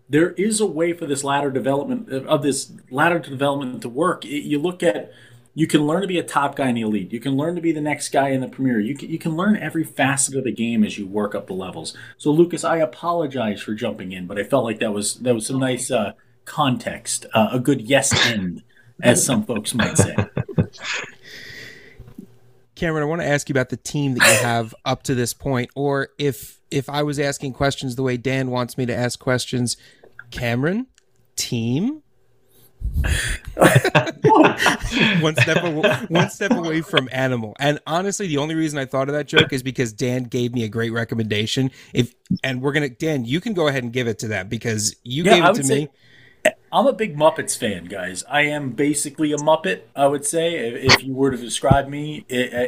there 0.09 0.31
is 0.31 0.59
a 0.59 0.65
way 0.65 0.93
for 0.93 1.05
this 1.05 1.23
ladder 1.23 1.51
development 1.51 2.09
of 2.09 2.41
this 2.41 2.71
ladder 2.89 3.19
to 3.19 3.29
development 3.29 3.81
to 3.81 3.89
work. 3.89 4.25
You 4.25 4.59
look 4.59 4.81
at 4.81 5.11
you 5.53 5.67
can 5.67 5.85
learn 5.85 6.01
to 6.01 6.07
be 6.07 6.17
a 6.17 6.23
top 6.23 6.55
guy 6.55 6.69
in 6.69 6.75
the 6.75 6.81
elite. 6.81 7.11
You 7.11 7.19
can 7.19 7.35
learn 7.35 7.55
to 7.55 7.61
be 7.61 7.71
the 7.71 7.81
next 7.81 8.09
guy 8.09 8.29
in 8.29 8.39
the 8.39 8.47
premier. 8.47 8.79
You 8.79 8.95
can, 8.95 9.09
you 9.09 9.19
can 9.19 9.35
learn 9.35 9.57
every 9.57 9.83
facet 9.83 10.35
of 10.35 10.45
the 10.45 10.53
game 10.53 10.83
as 10.83 10.97
you 10.97 11.05
work 11.05 11.35
up 11.35 11.47
the 11.47 11.53
levels. 11.53 11.97
So, 12.17 12.31
Lucas, 12.31 12.63
I 12.63 12.77
apologize 12.77 13.61
for 13.61 13.73
jumping 13.73 14.11
in, 14.11 14.25
but 14.25 14.39
I 14.39 14.43
felt 14.43 14.63
like 14.63 14.79
that 14.79 14.93
was 14.93 15.15
that 15.15 15.33
was 15.33 15.47
some 15.47 15.59
nice 15.59 15.91
uh, 15.91 16.13
context, 16.49 17.25
uh, 17.33 17.49
a 17.51 17.59
good 17.59 17.81
yes 17.81 18.11
end, 18.27 18.63
as 19.01 19.23
some 19.23 19.45
folks 19.45 19.73
might 19.73 19.97
say. 19.97 20.15
Cameron, 22.75 23.03
I 23.03 23.05
want 23.05 23.21
to 23.21 23.27
ask 23.27 23.47
you 23.47 23.53
about 23.53 23.69
the 23.69 23.77
team 23.77 24.15
that 24.15 24.27
you 24.27 24.45
have 24.45 24.73
up 24.85 25.03
to 25.03 25.15
this 25.15 25.33
point, 25.33 25.69
or 25.75 26.09
if 26.17 26.59
if 26.71 26.89
I 26.89 27.03
was 27.03 27.19
asking 27.19 27.53
questions 27.53 27.95
the 27.95 28.03
way 28.03 28.17
Dan 28.17 28.49
wants 28.49 28.77
me 28.77 28.85
to 28.87 28.95
ask 28.95 29.19
questions, 29.19 29.77
Cameron, 30.31 30.87
team. 31.35 32.01
one 35.19 35.35
step 35.35 35.63
away, 35.63 35.97
one 36.07 36.29
step 36.29 36.51
away 36.51 36.81
from 36.81 37.09
animal. 37.11 37.55
And 37.59 37.79
honestly, 37.85 38.27
the 38.27 38.37
only 38.37 38.55
reason 38.55 38.79
I 38.79 38.85
thought 38.85 39.09
of 39.09 39.13
that 39.13 39.27
joke 39.27 39.53
is 39.53 39.61
because 39.61 39.93
Dan 39.93 40.23
gave 40.23 40.53
me 40.53 40.63
a 40.63 40.69
great 40.69 40.91
recommendation. 40.91 41.71
If 41.93 42.15
and 42.43 42.61
we're 42.61 42.71
gonna 42.71 42.89
Dan, 42.89 43.25
you 43.25 43.41
can 43.41 43.53
go 43.53 43.67
ahead 43.67 43.83
and 43.83 43.93
give 43.93 44.07
it 44.07 44.19
to 44.19 44.27
them 44.27 44.47
because 44.47 44.95
you 45.03 45.23
yeah, 45.23 45.35
gave 45.35 45.45
it 45.45 45.55
to 45.55 45.63
say, 45.63 45.79
me. 45.79 45.89
I'm 46.71 46.85
a 46.85 46.93
big 46.93 47.17
Muppets 47.17 47.57
fan, 47.57 47.85
guys. 47.85 48.23
I 48.29 48.41
am 48.41 48.71
basically 48.71 49.31
a 49.31 49.37
Muppet. 49.37 49.81
I 49.95 50.07
would 50.07 50.25
say, 50.25 50.55
if 50.55 51.03
you 51.03 51.13
were 51.13 51.31
to 51.31 51.37
describe 51.37 51.87
me 51.87 52.25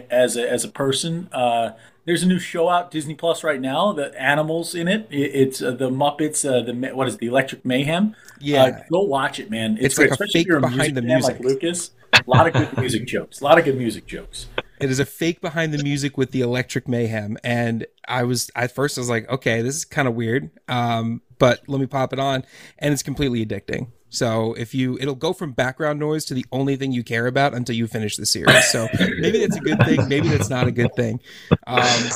as 0.10 0.38
a, 0.38 0.50
as 0.50 0.64
a 0.64 0.70
person, 0.70 1.30
uh, 1.32 1.74
there's 2.06 2.24
a 2.24 2.28
new 2.28 2.40
show 2.40 2.68
out 2.68 2.90
Disney 2.90 3.14
Plus 3.14 3.44
right 3.44 3.62
now. 3.62 3.94
The 3.94 4.20
animals 4.20 4.74
in 4.74 4.88
it. 4.88 5.08
It's 5.12 5.62
uh, 5.62 5.72
the 5.72 5.90
Muppets. 5.90 6.44
Uh, 6.44 6.64
the 6.64 6.96
what 6.96 7.08
is 7.08 7.16
it, 7.16 7.20
the 7.20 7.28
Electric 7.28 7.64
Mayhem? 7.64 8.16
Yeah, 8.40 8.64
uh, 8.64 8.84
go 8.92 9.02
watch 9.02 9.40
it, 9.40 9.52
man. 9.52 9.78
It's, 9.80 9.86
it's 9.86 9.96
great, 9.98 10.10
like 10.12 10.20
a 10.20 10.28
fake 10.32 10.48
behind 10.48 10.98
the 10.98 11.02
music, 11.04 11.36
like 11.36 11.46
Lucas. 11.46 11.92
A 12.14 12.24
lot 12.26 12.48
of 12.48 12.54
good 12.54 12.78
music 12.80 13.06
jokes. 13.06 13.42
A 13.42 13.44
lot 13.44 13.60
of 13.60 13.66
good 13.66 13.78
music 13.78 14.08
jokes. 14.08 14.48
It 14.82 14.90
is 14.90 15.00
a 15.00 15.06
fake 15.06 15.42
behind 15.42 15.74
the 15.74 15.84
music 15.84 16.18
with 16.18 16.32
the 16.32 16.42
Electric 16.42 16.88
Mayhem, 16.88 17.38
and 17.44 17.86
I 18.08 18.24
was 18.24 18.50
at 18.56 18.74
first 18.74 18.98
I 18.98 19.02
was 19.02 19.10
like, 19.10 19.30
okay, 19.30 19.62
this 19.62 19.76
is 19.76 19.86
kind 19.86 20.08
of 20.08 20.16
weird, 20.16 20.50
um, 20.68 21.22
but 21.38 21.62
let 21.68 21.80
me 21.80 21.86
pop 21.86 22.14
it 22.14 22.20
on, 22.20 22.44
and 22.80 22.94
it's 22.94 23.04
completely 23.04 23.46
addicting. 23.46 23.92
So 24.10 24.54
if 24.56 24.76
you, 24.76 24.98
it'll 25.00 25.16
go 25.16 25.32
from 25.32 25.54
background 25.54 26.00
noise 26.00 26.26
to 26.26 26.34
the 26.34 26.46
only 26.52 26.76
thing 26.76 26.92
you 26.92 27.02
care 27.02 27.28
about 27.28 27.54
until 27.54 27.78
you 27.78 27.88
finish 27.88 28.18
the 28.18 28.26
series. 28.26 28.70
So 28.70 28.90
maybe 29.20 29.40
that's 29.40 29.56
a 29.56 29.62
good 29.62 29.80
thing. 29.86 30.10
Maybe 30.10 30.28
that's 30.28 30.50
not 30.50 30.68
a 30.68 30.72
good 30.72 30.94
thing. 30.96 31.22
Um, 31.66 32.10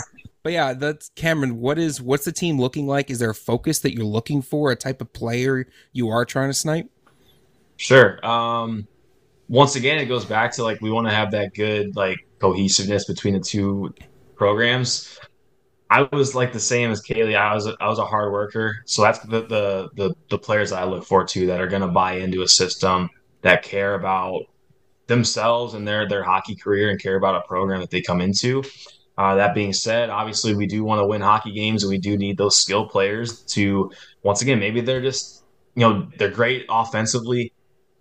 but 0.43 0.51
yeah, 0.51 0.73
that's 0.73 1.09
Cameron. 1.15 1.61
What 1.61 1.79
is 1.79 2.01
what's 2.01 2.25
the 2.25 2.33
team 2.33 2.59
looking 2.59 2.85
like? 2.85 3.09
Is 3.09 3.19
there 3.19 3.29
a 3.29 3.35
focus 3.35 3.79
that 3.79 3.93
you're 3.93 4.05
looking 4.05 4.41
for? 4.41 4.71
A 4.71 4.75
type 4.75 4.99
of 4.99 5.13
player 5.13 5.67
you 5.93 6.09
are 6.09 6.25
trying 6.25 6.49
to 6.49 6.53
snipe? 6.53 6.89
Sure. 7.77 8.23
Um, 8.25 8.87
once 9.47 9.75
again, 9.75 9.99
it 9.99 10.05
goes 10.05 10.25
back 10.25 10.51
to 10.53 10.63
like 10.63 10.81
we 10.81 10.91
want 10.91 11.07
to 11.07 11.13
have 11.13 11.31
that 11.31 11.53
good 11.53 11.95
like 11.95 12.17
cohesiveness 12.39 13.05
between 13.05 13.33
the 13.33 13.39
two 13.39 13.93
programs. 14.35 15.19
I 15.89 16.07
was 16.11 16.33
like 16.33 16.51
the 16.51 16.59
same 16.59 16.91
as 16.91 17.01
Kaleigh. 17.01 17.37
I 17.37 17.53
was 17.53 17.67
I 17.79 17.87
was 17.87 17.99
a 17.99 18.05
hard 18.05 18.31
worker, 18.31 18.77
so 18.85 19.01
that's 19.03 19.19
the 19.19 19.41
the 19.41 19.89
the, 19.95 20.15
the 20.29 20.37
players 20.37 20.71
I 20.71 20.83
look 20.85 21.05
for 21.05 21.23
too 21.23 21.47
that 21.47 21.61
are 21.61 21.67
going 21.67 21.83
to 21.83 21.87
buy 21.87 22.13
into 22.13 22.41
a 22.41 22.47
system 22.47 23.09
that 23.41 23.61
care 23.61 23.93
about 23.93 24.43
themselves 25.07 25.75
and 25.75 25.87
their 25.87 26.07
their 26.07 26.23
hockey 26.23 26.55
career 26.55 26.89
and 26.89 26.99
care 26.99 27.15
about 27.15 27.35
a 27.35 27.47
program 27.47 27.81
that 27.81 27.91
they 27.91 28.01
come 28.01 28.21
into. 28.21 28.63
Uh, 29.17 29.35
that 29.35 29.55
being 29.55 29.71
said, 29.71 30.09
obviously 30.09 30.55
we 30.55 30.65
do 30.65 30.83
want 30.83 30.99
to 30.99 31.05
win 31.05 31.21
hockey 31.21 31.53
games, 31.53 31.83
and 31.83 31.89
we 31.89 31.99
do 31.99 32.17
need 32.17 32.37
those 32.37 32.57
skill 32.57 32.87
players 32.87 33.41
to 33.43 33.91
once 34.23 34.41
again 34.41 34.59
maybe 34.59 34.81
they're 34.81 35.01
just 35.01 35.43
you 35.75 35.81
know 35.81 36.07
they're 36.17 36.29
great 36.29 36.65
offensively. 36.69 37.53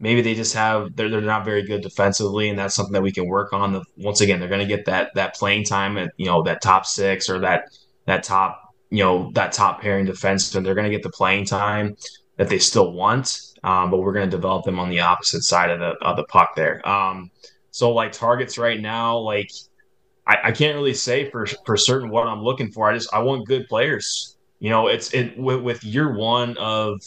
Maybe 0.04 0.20
they 0.20 0.34
just 0.34 0.52
have 0.52 0.94
they're, 0.94 1.08
they're 1.08 1.22
not 1.22 1.46
very 1.46 1.62
good 1.62 1.80
defensively, 1.80 2.50
and 2.50 2.58
that's 2.58 2.74
something 2.74 2.92
that 2.92 3.00
we 3.00 3.10
can 3.10 3.26
work 3.26 3.54
on. 3.54 3.72
The, 3.72 3.82
once 3.96 4.20
again, 4.20 4.38
they're 4.38 4.50
going 4.50 4.60
to 4.60 4.66
get 4.66 4.84
that 4.84 5.14
that 5.14 5.34
playing 5.34 5.64
time 5.64 5.96
at 5.96 6.12
you 6.18 6.26
know 6.26 6.42
that 6.42 6.60
top 6.60 6.84
six 6.84 7.30
or 7.30 7.38
that 7.38 7.70
that 8.04 8.22
top 8.22 8.74
you 8.90 9.02
know 9.02 9.30
that 9.32 9.52
top 9.52 9.80
pairing 9.80 10.04
defense, 10.04 10.54
and 10.54 10.66
they're 10.66 10.74
going 10.74 10.84
to 10.84 10.94
get 10.94 11.02
the 11.02 11.08
playing 11.08 11.46
time 11.46 11.96
that 12.36 12.50
they 12.50 12.58
still 12.58 12.92
want. 12.92 13.40
Um, 13.62 13.90
but 13.90 14.00
we're 14.00 14.12
going 14.12 14.28
to 14.28 14.36
develop 14.36 14.66
them 14.66 14.78
on 14.78 14.90
the 14.90 15.00
opposite 15.00 15.40
side 15.40 15.70
of 15.70 15.80
the 15.80 15.94
of 16.06 16.18
the 16.18 16.24
puck 16.24 16.54
there. 16.54 16.86
Um, 16.86 17.30
so 17.70 17.90
like 17.90 18.12
targets 18.12 18.58
right 18.58 18.78
now, 18.78 19.16
like 19.16 19.48
I, 20.26 20.36
I, 20.44 20.52
can't 20.52 20.76
really 20.76 20.92
say 20.92 21.30
for 21.30 21.46
for 21.64 21.78
certain 21.78 22.10
what 22.10 22.26
I'm 22.26 22.42
looking 22.42 22.70
for. 22.70 22.90
I 22.90 22.94
just 22.94 23.08
I 23.14 23.20
want 23.20 23.48
good 23.48 23.68
players. 23.68 24.36
You 24.60 24.68
know, 24.68 24.88
it's 24.88 25.14
it 25.14 25.38
with, 25.38 25.62
with 25.62 25.82
year 25.82 26.14
one 26.14 26.58
of 26.58 27.00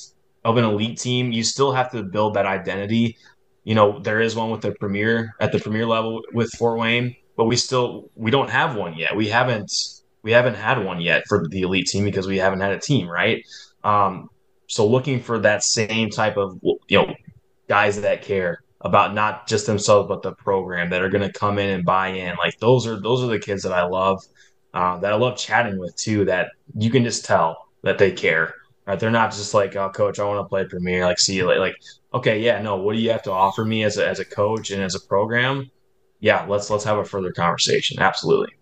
of 0.44 0.58
an 0.58 0.64
elite 0.64 1.00
team, 1.00 1.32
you 1.32 1.44
still 1.44 1.72
have 1.74 1.92
to 1.92 2.04
build 2.04 2.36
that 2.36 2.46
identity. 2.46 3.18
You 3.64 3.76
know, 3.76 4.00
there 4.00 4.22
is 4.22 4.36
one 4.36 4.50
with 4.50 4.62
the 4.62 4.72
premier 4.72 5.36
at 5.40 5.52
the 5.52 5.60
premier 5.60 5.86
level 5.86 6.22
with 6.34 6.52
Fort 6.52 6.80
Wayne, 6.80 7.16
but 7.36 7.46
we 7.46 7.56
still 7.56 8.10
we 8.16 8.32
don't 8.32 8.50
have 8.50 8.76
one 8.76 8.96
yet. 8.96 9.16
We 9.16 9.28
haven't 9.28 9.72
we 10.24 10.32
haven't 10.32 10.56
had 10.56 10.84
one 10.84 11.02
yet 11.02 11.24
for 11.28 11.48
the 11.48 11.62
elite 11.62 11.88
team 11.88 12.04
because 12.04 12.28
we 12.28 12.38
haven't 12.38 12.62
had 12.62 12.72
a 12.72 12.80
team, 12.80 13.08
right? 13.08 13.44
Um, 13.84 14.30
so 14.68 14.88
looking 14.88 15.22
for 15.22 15.40
that 15.40 15.64
same 15.64 16.10
type 16.10 16.38
of 16.38 16.60
you 16.64 16.98
know 16.98 17.14
guys 17.68 18.02
that 18.02 18.22
care 18.22 18.62
about 18.82 19.14
not 19.14 19.48
just 19.48 19.66
themselves 19.66 20.08
but 20.08 20.22
the 20.22 20.34
program 20.34 20.90
that 20.90 21.02
are 21.02 21.10
going 21.10 21.26
to 21.30 21.38
come 21.38 21.58
in 21.58 21.70
and 21.70 21.86
buy 21.86 22.10
in. 22.10 22.36
Like 22.38 22.60
those 22.60 22.88
are 22.88 23.00
those 23.00 23.24
are 23.24 23.28
the 23.28 23.40
kids 23.40 23.64
that 23.64 23.74
I 23.74 23.86
love, 23.86 24.24
uh, 24.74 24.98
that 25.00 25.14
I 25.14 25.16
love 25.16 25.38
chatting 25.38 25.80
with 25.80 25.96
too. 25.96 26.26
That 26.26 26.52
you 26.76 26.90
can 26.90 27.04
just 27.04 27.26
tell 27.26 27.68
that 27.84 27.98
they 27.98 28.12
care. 28.12 28.54
Right? 28.88 28.98
They're 28.98 29.12
not 29.12 29.32
just 29.32 29.54
like, 29.54 29.76
oh, 29.76 29.90
coach, 29.90 30.18
I 30.18 30.24
want 30.24 30.44
to 30.44 30.48
play 30.48 30.64
premier. 30.64 31.04
Like, 31.04 31.20
see 31.20 31.36
you 31.36 31.46
later. 31.46 31.60
Like, 31.60 31.76
okay, 32.14 32.42
yeah, 32.42 32.62
no. 32.62 32.78
What 32.78 32.96
do 32.96 33.02
you 33.02 33.12
have 33.12 33.24
to 33.24 33.32
offer 33.32 33.66
me 33.66 33.84
as 33.84 33.98
a, 33.98 34.08
as 34.08 34.20
a 34.20 34.26
coach 34.26 34.72
and 34.72 34.82
as 34.82 34.96
a 34.96 35.02
program? 35.02 35.70
Yeah, 36.22 36.46
let's 36.48 36.70
let's 36.70 36.86
have 36.86 36.98
a 36.98 37.06
further 37.06 37.34
conversation. 37.34 38.00
Absolutely. 38.00 38.54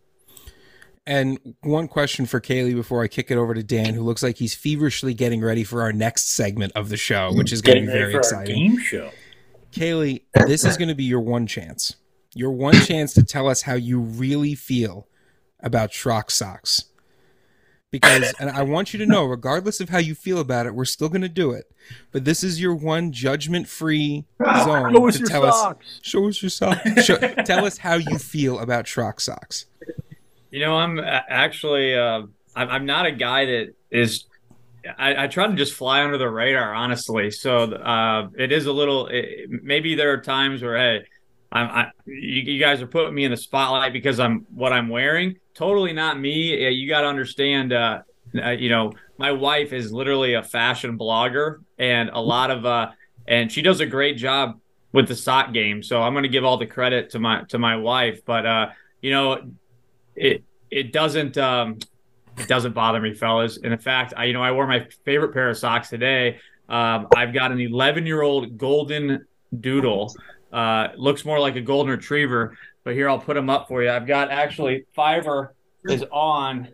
And 1.07 1.55
one 1.61 1.87
question 1.87 2.25
for 2.25 2.41
Kaleigh 2.41 2.73
before 2.73 3.03
I 3.03 3.07
kick 3.07 3.29
it 3.29 3.37
over 3.37 3.53
to 3.53 3.61
Dan, 3.61 3.93
who 3.93 4.01
looks 4.01 4.23
like 4.23 4.37
he's 4.37 4.55
feverishly 4.55 5.13
getting 5.13 5.41
ready 5.41 5.63
for 5.63 5.83
our 5.83 5.93
next 5.93 6.31
segment 6.31 6.73
of 6.73 6.89
the 6.89 6.97
show, 6.97 7.31
which 7.33 7.53
is 7.53 7.61
going 7.61 7.81
to 7.81 7.85
be 7.85 7.87
very 7.87 8.15
exciting. 8.15 8.55
game 8.55 8.79
show. 8.79 9.11
Kaleigh, 9.71 10.23
this 10.47 10.65
is 10.65 10.75
going 10.77 10.87
to 10.87 10.95
be 10.95 11.03
your 11.03 11.19
one 11.19 11.45
chance. 11.45 11.95
Your 12.33 12.51
one 12.51 12.73
chance 12.73 13.13
to 13.13 13.23
tell 13.23 13.47
us 13.47 13.61
how 13.61 13.75
you 13.75 13.99
really 13.99 14.55
feel 14.55 15.07
about 15.59 15.91
Schrock 15.91 16.31
socks. 16.31 16.85
Because, 17.91 18.33
and 18.39 18.49
I 18.49 18.63
want 18.63 18.93
you 18.93 18.99
to 18.99 19.05
know, 19.05 19.23
regardless 19.23 19.79
of 19.79 19.87
how 19.89 19.99
you 19.99 20.15
feel 20.15 20.39
about 20.39 20.65
it, 20.65 20.75
we're 20.75 20.83
still 20.85 21.07
going 21.07 21.21
to 21.21 21.29
do 21.29 21.51
it. 21.51 21.71
But 22.11 22.25
this 22.25 22.43
is 22.43 22.59
your 22.59 22.75
one 22.75 23.11
judgment-free 23.13 24.25
zone 24.63 24.93
show 24.93 25.07
us 25.07 25.17
to 25.17 25.25
tell 25.25 25.51
socks. 25.51 25.85
us. 25.85 25.99
Show 26.01 26.27
us 26.27 26.41
your 26.41 26.49
socks. 26.49 27.05
Show, 27.05 27.17
tell 27.17 27.65
us 27.65 27.77
how 27.77 27.95
you 27.95 28.17
feel 28.17 28.59
about 28.59 28.85
Schrock 28.85 29.21
socks. 29.21 29.67
You 30.51 30.59
know, 30.61 30.75
I'm 30.75 30.99
actually 30.99 31.95
uh, 31.95 32.23
I'm, 32.55 32.69
I'm 32.69 32.85
not 32.85 33.05
a 33.05 33.11
guy 33.11 33.45
that 33.45 33.73
is. 33.91 34.25
I, 34.97 35.23
I, 35.23 35.27
try 35.27 35.47
to 35.47 35.55
just 35.55 35.73
fly 35.73 36.03
under 36.03 36.19
the 36.19 36.29
radar, 36.29 36.71
honestly. 36.71 37.31
So 37.31 37.73
uh, 37.73 38.29
it 38.37 38.51
is 38.51 38.65
a 38.67 38.71
little. 38.71 39.07
It, 39.07 39.49
maybe 39.49 39.95
there 39.95 40.11
are 40.11 40.21
times 40.21 40.61
where 40.61 40.77
hey, 40.77 41.05
I'm, 41.55 41.69
I, 41.69 41.91
you, 42.05 42.41
you, 42.53 42.59
guys 42.59 42.81
are 42.81 42.87
putting 42.87 43.15
me 43.15 43.23
in 43.23 43.31
the 43.31 43.37
spotlight 43.37 43.93
because 43.93 44.19
I'm 44.19 44.45
what 44.53 44.73
I'm 44.73 44.89
wearing. 44.89 45.37
Totally 45.53 45.93
not 45.93 46.19
me. 46.19 46.69
You 46.69 46.89
got 46.89 47.01
to 47.01 47.07
understand. 47.07 47.71
Uh, 47.71 48.01
uh, 48.43 48.49
you 48.49 48.67
know, 48.67 48.91
my 49.17 49.31
wife 49.31 49.71
is 49.71 49.93
literally 49.93 50.33
a 50.33 50.43
fashion 50.43 50.97
blogger, 50.97 51.59
and 51.79 52.09
a 52.09 52.19
lot 52.19 52.51
of 52.51 52.65
uh, 52.65 52.91
and 53.25 53.49
she 53.49 53.61
does 53.61 53.79
a 53.79 53.85
great 53.85 54.17
job 54.17 54.59
with 54.91 55.07
the 55.07 55.15
sock 55.15 55.53
game. 55.53 55.81
So 55.81 56.01
I'm 56.01 56.13
going 56.13 56.23
to 56.23 56.29
give 56.29 56.43
all 56.43 56.57
the 56.57 56.65
credit 56.65 57.11
to 57.11 57.19
my 57.19 57.43
to 57.45 57.57
my 57.57 57.77
wife. 57.77 58.19
But 58.25 58.45
uh, 58.45 58.69
you 59.01 59.11
know, 59.11 59.49
it 60.13 60.43
it 60.69 60.91
doesn't 60.91 61.37
um, 61.37 61.79
it 62.37 62.49
doesn't 62.49 62.73
bother 62.73 62.99
me, 62.99 63.13
fellas. 63.13 63.59
And 63.63 63.71
in 63.71 63.79
fact, 63.79 64.13
I 64.17 64.25
you 64.25 64.33
know 64.33 64.43
I 64.43 64.51
wore 64.51 64.67
my 64.67 64.87
favorite 65.05 65.31
pair 65.31 65.49
of 65.49 65.57
socks 65.57 65.87
today. 65.87 66.39
Um, 66.67 67.07
I've 67.15 67.33
got 67.33 67.53
an 67.53 67.61
11 67.61 68.05
year 68.05 68.21
old 68.21 68.57
golden 68.57 69.25
doodle. 69.57 70.13
Uh, 70.55 70.93
looks 70.95 71.25
more 71.25 71.39
like 71.39 71.57
a 71.57 71.61
golden 71.61 71.91
retriever, 71.91 72.57
but 72.85 72.93
here 72.93 73.09
I'll 73.09 73.19
put 73.19 73.35
him 73.35 73.49
up 73.49 73.67
for 73.67 73.83
you. 73.83 73.89
I've 73.89 74.07
got 74.07 74.31
actually 74.31 74.85
Fiverr 74.97 75.49
is 75.83 76.03
on 76.11 76.69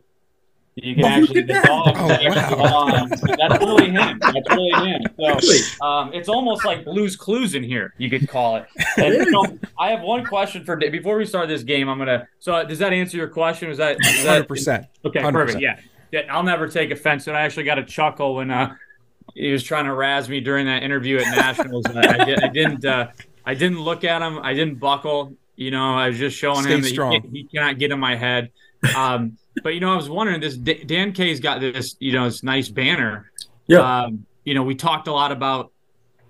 you 0.75 0.95
can 0.95 1.03
actually 1.03 1.41
the 1.41 1.53
dog 1.53 1.95
Oh, 1.97 2.57
wow. 2.57 3.07
That's 3.09 3.63
really 3.63 3.89
him. 3.89 4.19
That's 4.19 4.49
really 4.49 4.87
him. 4.87 5.01
So 5.19 5.85
um, 5.85 6.13
it's 6.13 6.29
almost 6.29 6.63
like 6.63 6.85
Blue's 6.85 7.15
Clues 7.15 7.55
in 7.55 7.63
here. 7.63 7.93
You 7.97 8.09
could 8.09 8.29
call 8.29 8.57
it. 8.57 8.67
And, 8.97 9.27
so 9.31 9.57
I 9.79 9.89
have 9.89 10.01
one 10.01 10.25
question 10.25 10.63
for 10.63 10.75
before 10.77 11.17
we 11.17 11.25
start 11.25 11.47
this 11.47 11.63
game. 11.63 11.89
I'm 11.89 11.97
gonna. 11.97 12.27
So 12.39 12.63
does 12.65 12.79
that 12.79 12.93
answer 12.93 13.17
your 13.17 13.27
question? 13.29 13.67
Was 13.69 13.79
that 13.79 13.97
is 13.99 14.23
that- 14.23 14.29
Hundred 14.29 14.47
percent. 14.47 14.85
Okay, 15.03 15.19
100%. 15.21 15.31
perfect. 15.33 15.59
Yeah. 15.59 15.79
yeah, 16.11 16.21
I'll 16.29 16.43
never 16.43 16.67
take 16.67 16.91
offense. 16.91 17.27
And 17.27 17.35
I 17.35 17.41
actually 17.41 17.63
got 17.63 17.79
a 17.79 17.83
chuckle 17.83 18.35
when 18.35 18.51
uh, 18.51 18.75
he 19.33 19.51
was 19.51 19.63
trying 19.63 19.85
to 19.85 19.93
razz 19.93 20.29
me 20.29 20.39
during 20.39 20.67
that 20.67 20.83
interview 20.83 21.17
at 21.17 21.35
Nationals. 21.35 21.85
I, 21.95 22.35
I 22.43 22.47
didn't. 22.47 22.85
Uh, 22.85 23.07
I 23.51 23.53
didn't 23.55 23.81
look 23.81 24.03
at 24.03 24.21
him. 24.21 24.39
I 24.41 24.53
didn't 24.53 24.79
buckle. 24.79 25.35
You 25.57 25.71
know, 25.71 25.93
I 25.95 26.07
was 26.07 26.17
just 26.17 26.37
showing 26.37 26.63
Stay 26.63 26.73
him 26.75 26.81
that 26.81 26.87
he, 26.87 26.93
strong. 26.93 27.11
can't- 27.21 27.33
he 27.33 27.43
cannot 27.43 27.77
get 27.77 27.91
in 27.91 27.99
my 27.99 28.15
head. 28.15 28.51
Um, 28.97 29.37
but 29.63 29.75
you 29.75 29.79
know, 29.79 29.93
I 29.93 29.95
was 29.95 30.09
wondering 30.09 30.41
this. 30.41 30.57
D- 30.57 30.83
Dan 30.85 31.11
K's 31.13 31.39
got 31.39 31.59
this. 31.61 31.95
You 31.99 32.13
know, 32.13 32.25
this 32.25 32.41
nice 32.41 32.67
banner. 32.67 33.31
Yeah. 33.67 33.79
Um, 34.05 34.25
you 34.43 34.55
know, 34.55 34.63
we 34.63 34.73
talked 34.73 35.07
a 35.07 35.11
lot 35.11 35.31
about 35.31 35.71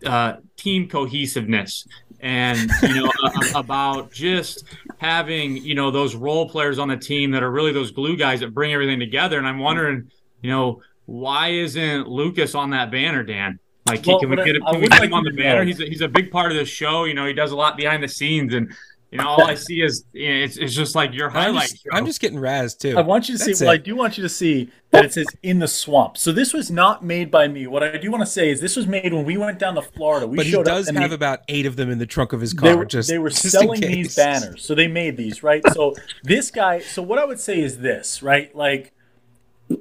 uh, 0.05 0.33
team 0.57 0.89
cohesiveness 0.89 1.87
and 2.19 2.59
you 2.83 2.95
know 3.03 3.11
a- 3.23 3.57
about 3.59 4.11
just 4.11 4.65
having 4.97 5.57
you 5.57 5.75
know 5.75 5.91
those 5.91 6.13
role 6.13 6.49
players 6.49 6.77
on 6.77 6.89
the 6.89 6.97
team 6.97 7.31
that 7.31 7.41
are 7.41 7.51
really 7.51 7.71
those 7.71 7.91
glue 7.91 8.17
guys 8.17 8.41
that 8.41 8.53
bring 8.53 8.73
everything 8.73 8.99
together. 8.99 9.37
And 9.37 9.47
I'm 9.47 9.59
wondering, 9.59 10.11
you 10.41 10.49
know, 10.49 10.81
why 11.05 11.49
isn't 11.49 12.09
Lucas 12.09 12.53
on 12.53 12.71
that 12.71 12.91
banner, 12.91 13.23
Dan? 13.23 13.59
Like, 13.87 14.05
Well, 14.05 14.19
can 14.19 14.29
we 14.29 14.35
get 14.37 14.55
him, 14.55 14.61
can 14.63 14.75
we 14.75 14.87
get 14.87 14.91
like 14.91 15.03
him 15.03 15.13
on 15.13 15.23
the 15.23 15.31
banner? 15.31 15.59
know- 15.61 15.65
He's 15.65 15.79
a, 15.81 15.85
he's 15.85 16.01
a 16.01 16.07
big 16.07 16.31
part 16.31 16.51
of 16.51 16.57
the 16.57 16.65
show. 16.65 17.05
You 17.05 17.13
know, 17.13 17.25
he 17.25 17.33
does 17.33 17.51
a 17.51 17.55
lot 17.55 17.77
behind 17.77 18.03
the 18.03 18.07
scenes, 18.07 18.53
and 18.53 18.71
you 19.11 19.17
know, 19.17 19.27
all 19.27 19.43
I 19.43 19.55
see 19.55 19.81
is 19.81 20.05
you 20.13 20.29
know, 20.29 20.45
it's 20.45 20.55
it's 20.55 20.73
just 20.73 20.95
like 20.95 21.13
your 21.13 21.29
I'm 21.31 21.55
just, 21.55 21.83
show. 21.83 21.89
I'm 21.91 22.05
just 22.05 22.21
getting 22.21 22.39
razzed 22.39 22.79
too. 22.79 22.97
I 22.97 23.01
want 23.01 23.27
you 23.27 23.37
to 23.37 23.43
see. 23.43 23.51
That's 23.51 23.61
Well, 23.61 23.71
I 23.71 23.77
do 23.77 23.93
want 23.95 24.17
you 24.17 24.21
to 24.23 24.29
see 24.29 24.69
that 24.91 25.03
it 25.03 25.13
says 25.13 25.25
"in 25.43 25.59
the 25.59 25.67
swamp." 25.67 26.17
So 26.17 26.31
this 26.31 26.53
was 26.53 26.71
not 26.71 27.03
made 27.03 27.29
by 27.29 27.49
me. 27.49 27.67
What 27.67 27.83
I 27.83 27.97
do 27.97 28.09
want 28.09 28.21
to 28.21 28.29
say 28.29 28.49
is 28.49 28.61
this 28.61 28.77
was 28.77 28.87
made 28.87 29.13
when 29.13 29.25
we 29.25 29.35
went 29.35 29.59
down 29.59 29.75
to 29.75 29.81
Florida. 29.81 30.27
We 30.27 30.37
but 30.37 30.45
he 30.45 30.53
showed 30.53 30.65
does 30.65 30.87
up 30.87 30.95
and 30.95 30.99
have 30.99 31.09
they, 31.09 31.15
about 31.15 31.39
eight 31.49 31.65
of 31.65 31.75
them 31.75 31.89
in 31.89 31.97
the 31.97 32.05
trunk 32.05 32.31
of 32.31 32.39
his 32.39 32.53
car. 32.53 32.69
they 32.69 32.75
were, 32.75 32.85
just 32.85 33.09
they 33.09 33.17
were 33.17 33.29
just 33.29 33.49
selling 33.49 33.81
these 33.81 34.15
banners. 34.15 34.63
So 34.63 34.75
they 34.75 34.87
made 34.87 35.17
these 35.17 35.43
right. 35.43 35.61
So 35.73 35.93
this 36.23 36.49
guy. 36.49 36.79
So 36.79 37.01
what 37.01 37.19
I 37.19 37.25
would 37.25 37.39
say 37.39 37.59
is 37.59 37.79
this 37.79 38.23
right, 38.23 38.55
like. 38.55 38.93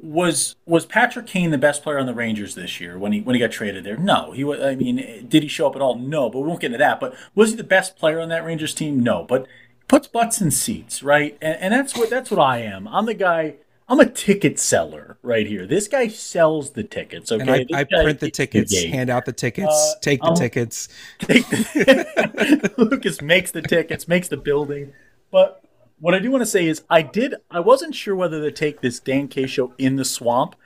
Was 0.03 0.57
was 0.67 0.87
Patrick 0.87 1.27
Kane 1.27 1.51
the 1.51 1.59
best 1.59 1.83
player 1.83 1.99
on 1.99 2.07
the 2.07 2.15
Rangers 2.15 2.55
this 2.55 2.81
year 2.81 2.99
when 2.99 3.13
he 3.13 3.21
when 3.21 3.35
he 3.35 3.41
got 3.41 3.51
traded 3.51 3.85
there? 3.85 3.97
No, 3.97 4.33
he 4.33 4.45
was. 4.45 4.61
I 4.61 4.75
mean, 4.75 5.27
did 5.29 5.43
he 5.43 5.49
show 5.49 5.67
up 5.67 5.77
at 5.77 5.83
all? 5.83 5.97
No, 5.97 6.29
but 6.31 6.41
we 6.41 6.49
won't 6.49 6.61
get 6.61 6.67
into 6.69 6.79
that. 6.79 7.01
But 7.01 7.15
was 7.35 7.51
he 7.51 7.57
the 7.57 7.65
best 7.65 7.97
player 7.97 8.21
on 8.21 8.29
that 8.29 8.45
Rangers 8.45 8.75
team? 8.75 9.01
No, 9.03 9.25
but 9.25 9.47
puts 9.89 10.07
butts 10.07 10.41
in 10.41 10.51
seats, 10.51 11.03
right? 11.03 11.37
And, 11.43 11.57
and 11.61 11.73
that's 11.75 11.97
what 11.97 12.11
that's 12.11 12.31
what 12.31 12.41
I 12.41 12.59
am. 12.59 12.87
I'm 12.89 13.07
the 13.07 13.15
guy. 13.15 13.55
I'm 13.89 13.99
a 13.99 14.07
ticket 14.07 14.61
seller 14.61 15.19
right 15.21 15.45
here. 15.49 15.67
This 15.67 15.89
guy 15.89 16.07
sells 16.07 16.71
the 16.71 16.85
tickets. 16.85 17.33
Okay, 17.33 17.43
And 17.43 17.51
I, 17.75 17.81
I 17.81 17.85
print 17.85 18.21
the 18.21 18.31
tickets, 18.31 18.73
Yeah. 18.73 18.89
hand 18.91 19.11
out 19.11 19.25
the 19.25 19.33
tickets, 19.33 19.67
Uh, 19.75 19.99
take 20.01 20.21
the 20.21 20.29
um, 20.29 20.37
tickets. 20.37 20.89
Take 21.19 21.49
the- 21.49 22.73
Lucas 22.79 23.21
makes 23.21 23.51
the 23.51 23.63
tickets, 23.63 24.07
makes 24.07 24.29
the 24.29 24.37
building. 24.37 24.93
But 25.33 25.65
what 26.01 26.15
I 26.15 26.19
do 26.19 26.31
want 26.31 26.43
to 26.43 26.47
say 26.47 26.67
is, 26.67 26.83
I 26.91 27.03
did. 27.03 27.35
I 27.51 27.61
wasn't 27.61 27.95
sure 27.95 28.15
whether 28.17 28.41
to 28.43 28.51
take 28.51 28.81
this 28.81 28.99
Dan 29.01 29.29
K 29.29 29.47
show 29.47 29.73
in 29.79 29.97
the 29.97 30.05
swamp 30.05 30.57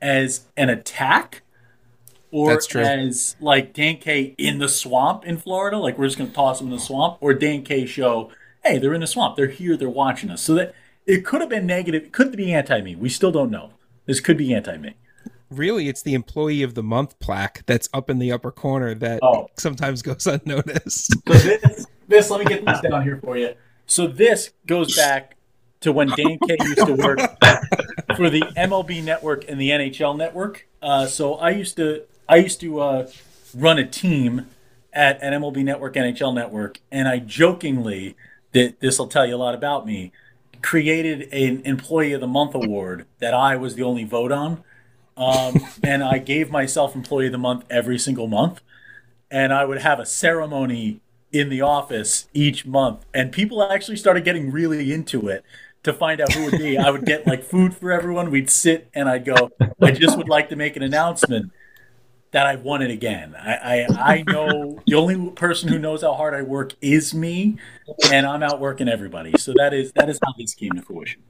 as 0.00 0.46
an 0.56 0.70
attack. 0.70 1.42
Or 2.30 2.50
as 2.74 3.36
like 3.40 3.72
Dan 3.74 3.98
K 3.98 4.34
in 4.38 4.58
the 4.58 4.68
swamp 4.68 5.24
in 5.24 5.36
Florida, 5.38 5.78
like 5.78 5.96
we're 5.98 6.06
just 6.06 6.18
gonna 6.18 6.30
toss 6.30 6.58
them 6.58 6.68
in 6.68 6.74
the 6.74 6.80
swamp, 6.80 7.18
or 7.20 7.32
Dan 7.32 7.62
K 7.62 7.86
show, 7.86 8.30
hey, 8.64 8.78
they're 8.78 8.92
in 8.94 9.00
the 9.00 9.06
swamp, 9.06 9.36
they're 9.36 9.46
here, 9.46 9.76
they're 9.76 9.88
watching 9.88 10.30
us. 10.30 10.42
So 10.42 10.54
that 10.54 10.74
it 11.06 11.24
could 11.24 11.40
have 11.42 11.50
been 11.50 11.64
negative, 11.66 12.02
it 12.04 12.12
could 12.12 12.36
be 12.36 12.52
anti 12.52 12.80
me. 12.80 12.96
We 12.96 13.08
still 13.08 13.30
don't 13.30 13.50
know. 13.52 13.70
This 14.06 14.18
could 14.18 14.36
be 14.36 14.52
anti 14.52 14.76
me. 14.78 14.94
Really, 15.50 15.88
it's 15.88 16.02
the 16.02 16.14
employee 16.14 16.64
of 16.64 16.74
the 16.74 16.82
month 16.82 17.16
plaque 17.20 17.62
that's 17.66 17.88
up 17.94 18.10
in 18.10 18.18
the 18.18 18.32
upper 18.32 18.50
corner 18.50 18.94
that 18.96 19.20
Oh. 19.22 19.46
sometimes 19.56 20.02
goes 20.02 20.26
unnoticed. 20.26 21.12
So 21.28 21.34
this, 21.34 21.86
this, 22.08 22.30
let 22.30 22.40
me 22.40 22.46
get 22.46 22.64
this 22.64 22.80
down 22.80 23.04
here 23.04 23.20
for 23.22 23.36
you. 23.36 23.54
So 23.86 24.06
this 24.06 24.52
goes 24.66 24.96
back 24.98 25.36
to 25.80 25.92
when 25.92 26.08
Dan 26.08 26.38
K 26.46 26.56
used 26.60 26.86
to 26.86 26.94
work 26.94 27.20
for 28.16 28.30
the 28.30 28.40
MLB 28.56 29.02
Network 29.02 29.48
and 29.48 29.60
the 29.60 29.70
NHL 29.70 30.16
Network. 30.16 30.66
Uh, 30.80 31.06
so 31.06 31.34
I 31.34 31.50
used 31.50 31.76
to, 31.76 32.04
I 32.28 32.36
used 32.36 32.60
to 32.60 32.80
uh, 32.80 33.10
run 33.54 33.78
a 33.78 33.86
team 33.86 34.46
at, 34.92 35.20
at 35.20 35.32
MLB 35.32 35.64
Network, 35.64 35.94
NHL 35.94 36.34
Network, 36.34 36.80
and 36.90 37.08
I 37.08 37.18
jokingly, 37.18 38.16
that 38.52 38.80
this 38.80 38.98
will 38.98 39.08
tell 39.08 39.26
you 39.26 39.34
a 39.34 39.36
lot 39.36 39.54
about 39.54 39.86
me, 39.86 40.12
created 40.62 41.28
an 41.32 41.60
Employee 41.64 42.12
of 42.14 42.20
the 42.20 42.26
Month 42.26 42.54
award 42.54 43.06
that 43.18 43.34
I 43.34 43.56
was 43.56 43.74
the 43.74 43.82
only 43.82 44.04
vote 44.04 44.32
on. 44.32 44.64
Um, 45.16 45.60
and 45.82 46.02
I 46.02 46.18
gave 46.18 46.50
myself 46.50 46.94
Employee 46.94 47.26
of 47.26 47.32
the 47.32 47.38
Month 47.38 47.64
every 47.68 47.98
single 47.98 48.26
month. 48.26 48.62
And 49.30 49.52
I 49.52 49.64
would 49.64 49.82
have 49.82 50.00
a 50.00 50.06
ceremony 50.06 51.00
in 51.34 51.48
the 51.48 51.60
office 51.60 52.28
each 52.32 52.64
month. 52.64 53.04
And 53.12 53.32
people 53.32 53.62
actually 53.62 53.96
started 53.96 54.24
getting 54.24 54.52
really 54.52 54.92
into 54.92 55.28
it 55.28 55.44
to 55.82 55.92
find 55.92 56.20
out 56.20 56.32
who 56.32 56.44
would 56.44 56.58
be. 56.58 56.78
I 56.78 56.90
would 56.90 57.04
get 57.04 57.26
like 57.26 57.42
food 57.42 57.74
for 57.74 57.90
everyone. 57.90 58.30
We'd 58.30 58.48
sit 58.48 58.88
and 58.94 59.08
I'd 59.08 59.24
go, 59.24 59.50
I 59.82 59.90
just 59.90 60.16
would 60.16 60.28
like 60.28 60.48
to 60.50 60.56
make 60.56 60.76
an 60.76 60.82
announcement 60.82 61.50
that 62.30 62.46
I've 62.46 62.62
won 62.62 62.82
it 62.82 62.90
again. 62.90 63.34
I, 63.36 63.54
I, 63.54 64.12
I 64.12 64.24
know 64.26 64.80
the 64.86 64.94
only 64.94 65.30
person 65.32 65.68
who 65.68 65.78
knows 65.78 66.02
how 66.02 66.14
hard 66.14 66.34
I 66.34 66.42
work 66.42 66.74
is 66.80 67.14
me, 67.14 67.58
and 68.12 68.26
I'm 68.26 68.42
outworking 68.42 68.88
everybody. 68.88 69.32
So 69.38 69.52
that 69.56 69.74
is 69.74 69.92
that 69.92 70.08
is 70.08 70.18
how 70.24 70.32
this 70.38 70.54
came 70.54 70.70
to 70.72 70.82
fruition. 70.82 71.22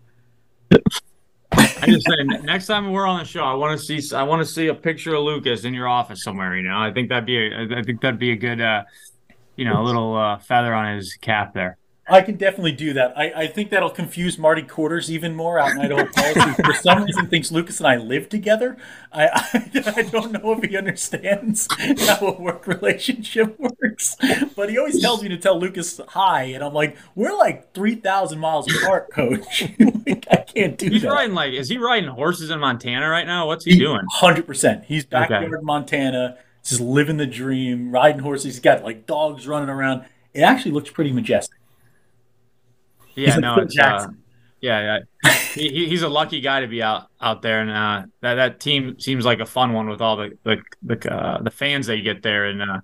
I 1.52 1.86
just 1.86 2.06
say 2.06 2.24
next 2.42 2.66
time 2.66 2.90
we're 2.90 3.06
on 3.06 3.18
the 3.18 3.24
show, 3.24 3.42
I 3.42 3.54
want 3.54 3.78
to 3.78 4.00
see 4.00 4.16
I 4.16 4.22
want 4.22 4.46
to 4.46 4.50
see 4.50 4.68
a 4.68 4.74
picture 4.74 5.14
of 5.14 5.24
Lucas 5.24 5.64
in 5.64 5.74
your 5.74 5.88
office 5.88 6.22
somewhere. 6.22 6.56
You 6.56 6.62
know, 6.68 6.78
I 6.78 6.90
think 6.90 7.10
that'd 7.10 7.26
be 7.26 7.38
a, 7.38 7.78
I 7.78 7.82
think 7.82 8.00
that'd 8.00 8.18
be 8.18 8.32
a 8.32 8.36
good, 8.36 8.60
uh, 8.60 8.84
you 9.56 9.64
know, 9.64 9.80
a 9.80 9.84
little 9.84 10.16
uh, 10.16 10.38
feather 10.38 10.74
on 10.74 10.96
his 10.96 11.16
cap 11.20 11.54
there. 11.54 11.76
I 12.06 12.20
can 12.20 12.36
definitely 12.36 12.72
do 12.72 12.92
that. 12.92 13.16
I, 13.16 13.32
I 13.32 13.46
think 13.46 13.70
that'll 13.70 13.88
confuse 13.88 14.36
Marty 14.36 14.60
Quarters 14.60 15.10
even 15.10 15.34
more 15.34 15.58
out 15.58 15.70
in 15.70 15.78
Idaho 15.80 16.04
who 16.34 16.62
for 16.62 16.74
some 16.74 17.02
reason, 17.02 17.28
thinks 17.28 17.50
Lucas 17.50 17.78
and 17.80 17.86
I 17.86 17.96
live 17.96 18.28
together. 18.28 18.76
I, 19.10 19.28
I, 19.32 19.92
I 19.96 20.02
don't 20.02 20.32
know 20.32 20.52
if 20.52 20.62
he 20.68 20.76
understands 20.76 21.66
how 22.06 22.26
a 22.26 22.38
work 22.38 22.66
relationship 22.66 23.58
works, 23.80 24.16
but 24.54 24.68
he 24.68 24.76
always 24.76 25.00
tells 25.00 25.22
me 25.22 25.30
to 25.30 25.38
tell 25.38 25.58
Lucas 25.58 25.98
hi, 26.08 26.42
and 26.42 26.62
I'm 26.62 26.74
like, 26.74 26.98
we're 27.14 27.34
like 27.34 27.72
three 27.72 27.94
thousand 27.94 28.38
miles 28.38 28.70
apart, 28.70 29.10
Coach. 29.10 29.62
like, 30.06 30.26
I 30.30 30.36
can't 30.46 30.76
do 30.76 30.90
He's 30.90 31.02
that. 31.02 31.10
riding 31.10 31.34
like, 31.34 31.54
is 31.54 31.70
he 31.70 31.78
riding 31.78 32.10
horses 32.10 32.50
in 32.50 32.60
Montana 32.60 33.08
right 33.08 33.26
now? 33.26 33.46
What's 33.46 33.64
he 33.64 33.78
doing? 33.78 34.02
Hundred 34.12 34.46
percent. 34.46 34.84
He's 34.84 35.06
backyard 35.06 35.44
Okay. 35.46 35.62
Montana, 35.62 36.36
just 36.64 36.80
living 36.80 37.16
the 37.18 37.26
dream, 37.26 37.90
riding 37.92 38.20
horses. 38.20 38.44
He's 38.44 38.60
got 38.60 38.82
like 38.84 39.06
dogs 39.06 39.46
running 39.46 39.68
around. 39.68 40.04
It 40.32 40.40
actually 40.42 40.72
looks 40.72 40.90
pretty 40.90 41.12
majestic. 41.12 41.58
Yeah, 43.14 43.32
like 43.32 43.40
no, 43.40 43.56
it's 43.58 43.78
uh, 43.78 44.08
yeah, 44.60 44.98
yeah. 45.24 45.32
he, 45.54 45.68
he- 45.68 45.88
he's 45.88 46.02
a 46.02 46.08
lucky 46.08 46.40
guy 46.40 46.60
to 46.60 46.66
be 46.66 46.82
out 46.82 47.08
out 47.20 47.42
there, 47.42 47.60
and 47.60 47.70
uh, 47.70 48.06
that 48.22 48.34
that 48.34 48.60
team 48.60 48.98
seems 48.98 49.24
like 49.24 49.40
a 49.40 49.46
fun 49.46 49.72
one 49.72 49.88
with 49.88 50.00
all 50.00 50.16
the 50.16 50.36
the 50.42 50.56
the, 50.82 51.12
uh, 51.14 51.42
the 51.42 51.50
fans 51.50 51.86
they 51.86 52.00
get 52.00 52.22
there 52.22 52.46
in 52.46 52.60
uh, 52.60 52.80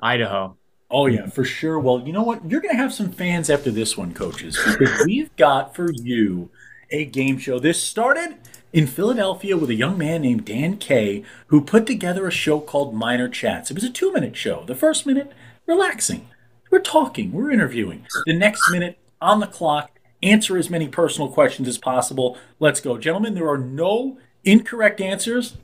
Idaho. 0.00 0.56
Oh 0.90 1.06
yeah, 1.06 1.26
for 1.26 1.44
sure. 1.44 1.78
Well, 1.80 2.00
you 2.06 2.12
know 2.12 2.22
what? 2.22 2.48
You're 2.48 2.60
gonna 2.60 2.76
have 2.76 2.94
some 2.94 3.10
fans 3.10 3.50
after 3.50 3.70
this 3.70 3.96
one, 3.96 4.14
coaches, 4.14 4.58
we've 5.04 5.34
got 5.36 5.74
for 5.74 5.90
you 5.92 6.48
a 6.90 7.04
game 7.04 7.38
show. 7.38 7.58
This 7.58 7.82
started 7.82 8.36
in 8.76 8.86
Philadelphia 8.86 9.56
with 9.56 9.70
a 9.70 9.74
young 9.74 9.96
man 9.96 10.20
named 10.20 10.44
Dan 10.44 10.76
K 10.76 11.24
who 11.46 11.62
put 11.62 11.86
together 11.86 12.26
a 12.26 12.30
show 12.30 12.60
called 12.60 12.94
Minor 12.94 13.26
Chats. 13.26 13.70
It 13.70 13.74
was 13.74 13.84
a 13.84 13.90
two-minute 13.90 14.36
show. 14.36 14.64
The 14.66 14.74
first 14.74 15.06
minute, 15.06 15.32
relaxing. 15.64 16.28
We're 16.70 16.80
talking, 16.80 17.32
we're 17.32 17.50
interviewing. 17.50 18.06
The 18.26 18.34
next 18.34 18.70
minute, 18.70 18.98
on 19.18 19.40
the 19.40 19.46
clock, 19.46 19.98
answer 20.22 20.58
as 20.58 20.68
many 20.68 20.88
personal 20.88 21.30
questions 21.30 21.68
as 21.68 21.78
possible. 21.78 22.36
Let's 22.60 22.82
go. 22.82 22.98
Gentlemen, 22.98 23.32
there 23.32 23.48
are 23.48 23.56
no 23.56 24.18
incorrect 24.44 25.00
answers 25.00 25.56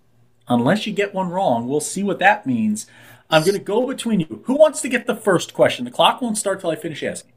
unless 0.49 0.87
you 0.87 0.95
get 0.95 1.13
one 1.13 1.29
wrong. 1.29 1.69
We'll 1.69 1.81
see 1.81 2.03
what 2.03 2.19
that 2.21 2.47
means. 2.47 2.87
I'm 3.29 3.43
going 3.43 3.53
to 3.53 3.63
go 3.63 3.87
between 3.87 4.21
you. 4.21 4.43
Who 4.47 4.55
wants 4.55 4.81
to 4.81 4.89
get 4.89 5.07
the 5.07 5.15
first 5.15 5.53
question? 5.53 5.85
The 5.85 5.91
clock 5.91 6.23
won't 6.23 6.39
start 6.39 6.63
till 6.63 6.71
I 6.71 6.77
finish 6.77 7.03
asking. 7.03 7.33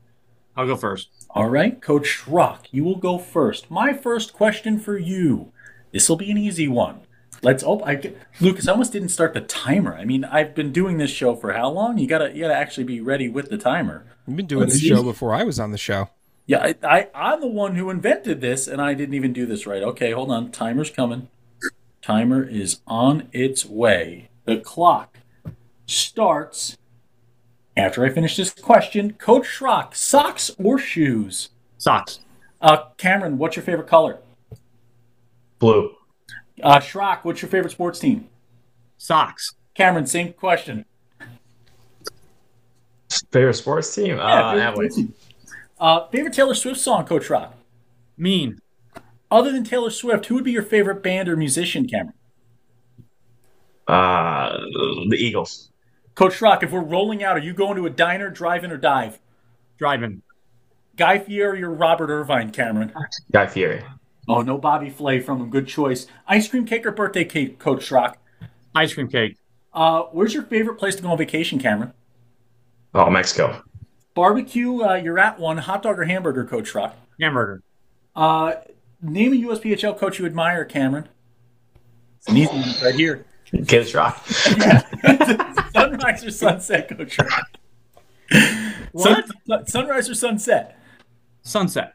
I'll 0.56 0.68
go 0.68 0.78
first. 0.78 1.10
All 1.32 1.50
right, 1.50 1.82
Coach 1.82 2.06
Schrock, 2.06 2.68
you 2.72 2.86
will 2.86 2.96
go 2.96 3.18
first. 3.18 3.70
My 3.70 3.92
first 3.92 4.32
question 4.32 4.80
for 4.80 4.98
you. 4.98 5.52
This 5.96 6.10
will 6.10 6.18
be 6.18 6.30
an 6.30 6.38
easy 6.38 6.68
one. 6.68 7.00
Let's. 7.42 7.64
Oh, 7.64 7.82
I 7.86 7.96
get, 7.96 8.18
Lucas. 8.42 8.68
I 8.68 8.74
almost 8.74 8.92
didn't 8.92 9.10
start 9.10 9.34
the 9.34 9.40
timer. 9.40 9.96
I 9.96 10.04
mean, 10.04 10.26
I've 10.26 10.54
been 10.54 10.74
doing 10.74 10.98
this 10.98 11.10
show 11.10 11.38
for 11.38 11.54
how 11.54 11.70
long? 11.70 11.98
You 11.98 12.06
gotta, 12.06 12.36
you 12.36 12.42
gotta 12.42 12.54
actually 12.54 12.84
be 12.84 13.00
ready 13.00 13.30
with 13.30 13.50
the 13.50 13.58
timer. 13.58 14.06
You've 14.28 14.36
been 14.36 14.46
doing 14.46 14.64
Let's 14.64 14.74
this 14.74 14.82
see. 14.82 14.90
show 14.90 15.04
before 15.04 15.34
I 15.34 15.44
was 15.44 15.58
on 15.58 15.72
the 15.72 15.78
show. 15.78 16.10
Yeah, 16.48 16.62
I, 16.62 16.76
I, 16.84 17.08
I'm 17.16 17.40
the 17.40 17.48
one 17.48 17.76
who 17.76 17.90
invented 17.90 18.42
this, 18.42 18.68
and 18.68 18.82
I 18.82 18.94
didn't 18.94 19.16
even 19.16 19.32
do 19.32 19.46
this 19.46 19.66
right. 19.66 19.82
Okay, 19.82 20.12
hold 20.12 20.32
on. 20.32 20.52
Timer's 20.52 20.90
coming. 20.90 21.30
Timer 22.02 22.44
is 22.44 22.82
on 22.86 23.30
its 23.32 23.66
way. 23.66 24.28
The 24.44 24.58
clock 24.58 25.20
starts 25.86 26.78
after 27.78 28.04
I 28.04 28.10
finish 28.10 28.36
this 28.36 28.50
question. 28.54 29.14
Coach 29.14 29.46
Schrock, 29.48 29.96
socks 29.96 30.52
or 30.62 30.78
shoes? 30.78 31.52
Socks. 31.78 32.20
Uh, 32.60 32.90
Cameron, 32.98 33.38
what's 33.38 33.56
your 33.56 33.64
favorite 33.64 33.88
color? 33.88 34.20
Blue. 35.60 35.96
Uh, 36.62 36.80
Schrock, 36.80 37.20
what's 37.24 37.42
your 37.42 37.50
favorite 37.50 37.72
sports 37.72 38.00
team? 38.00 38.30
Sox. 38.98 39.56
Cameron, 39.74 40.08
same 40.08 40.34
question. 40.34 40.86
Favorite 43.32 43.54
sports 43.56 43.94
team? 43.94 44.18
uh, 44.20 44.54
favorite 44.54 44.94
team. 44.94 45.14
Uh, 45.80 46.08
favorite 46.08 46.34
Taylor 46.34 46.56
Swift 46.56 46.80
song, 46.80 47.06
Coach 47.06 47.28
Schrock? 47.28 47.52
Mean. 48.18 48.60
Other 49.30 49.52
than 49.52 49.64
Taylor 49.64 49.90
Swift, 49.90 50.28
who 50.28 50.36
would 50.36 50.44
be 50.44 50.52
your 50.52 50.64
favorite 50.64 51.04
band 51.04 51.28
or 51.28 51.36
musician, 51.36 51.88
Cameron? 51.88 52.14
Uh, 53.88 54.58
the 55.10 55.18
Eagles. 55.18 55.72
Coach 56.16 56.40
Schrock, 56.40 56.64
if 56.64 56.72
we're 56.72 56.80
rolling 56.80 57.24
out, 57.24 57.36
are 57.36 57.42
you 57.42 57.54
going 57.54 57.76
to 57.76 57.86
a 57.86 57.90
diner, 57.90 58.30
drive-in, 58.30 58.72
or 58.72 58.78
dive? 58.78 59.20
Driving. 59.78 60.22
Guy 60.96 61.20
Fieri 61.20 61.62
or 61.62 61.72
Robert 61.72 62.10
Irvine, 62.10 62.52
Cameron? 62.52 62.94
Guy 63.34 63.48
Fieri. 63.48 63.84
Oh, 64.28 64.42
no 64.42 64.58
Bobby 64.58 64.90
Flay 64.90 65.20
from 65.20 65.42
him. 65.42 65.50
Good 65.50 65.68
choice. 65.68 66.08
Ice 66.28 66.48
cream 66.48 66.66
cake 66.66 66.86
or 66.86 66.92
birthday 66.92 67.26
cake, 67.26 67.60
Coach 67.60 67.88
Schrock? 67.90 68.16
Ice 68.74 68.94
cream 68.94 69.08
cake. 69.08 69.38
Uh, 69.74 70.04
where's 70.12 70.34
your 70.34 70.44
favorite 70.44 70.76
place 70.76 70.96
to 70.96 71.04
go 71.04 71.10
on 71.10 71.18
vacation, 71.18 71.60
Cameron? 71.60 71.94
Oh, 72.94 73.10
Mexico. 73.10 73.62
Barbecue, 74.14 74.82
uh, 74.82 74.96
you're 74.96 75.20
at 75.20 75.40
one. 75.40 75.58
Hot 75.58 75.84
dog 75.84 76.00
or 76.00 76.06
hamburger, 76.06 76.46
Coach 76.46 76.72
Schrock? 76.72 76.94
Hamburger. 77.20 77.62
Uh, 78.16 78.56
name 79.02 79.34
a 79.34 79.36
USPHL 79.36 79.98
coach 79.98 80.18
you 80.18 80.26
admire, 80.26 80.64
Cameron. 80.66 81.10
It's 82.18 82.30
an 82.30 82.38
easy 82.38 82.48
one 82.54 82.64
right 82.84 82.96
here. 82.96 83.26
Kids 83.68 83.94
Rock. 83.94 84.26
Sunrise 84.28 86.24
or 86.26 86.32
sunset, 86.32 86.90
Coach 86.90 87.18
Schrock? 87.18 87.44
What? 88.94 89.26
Sun- 89.46 89.68
sunrise 89.68 90.10
or 90.10 90.16
sunset? 90.16 90.80
Sunset. 91.44 91.94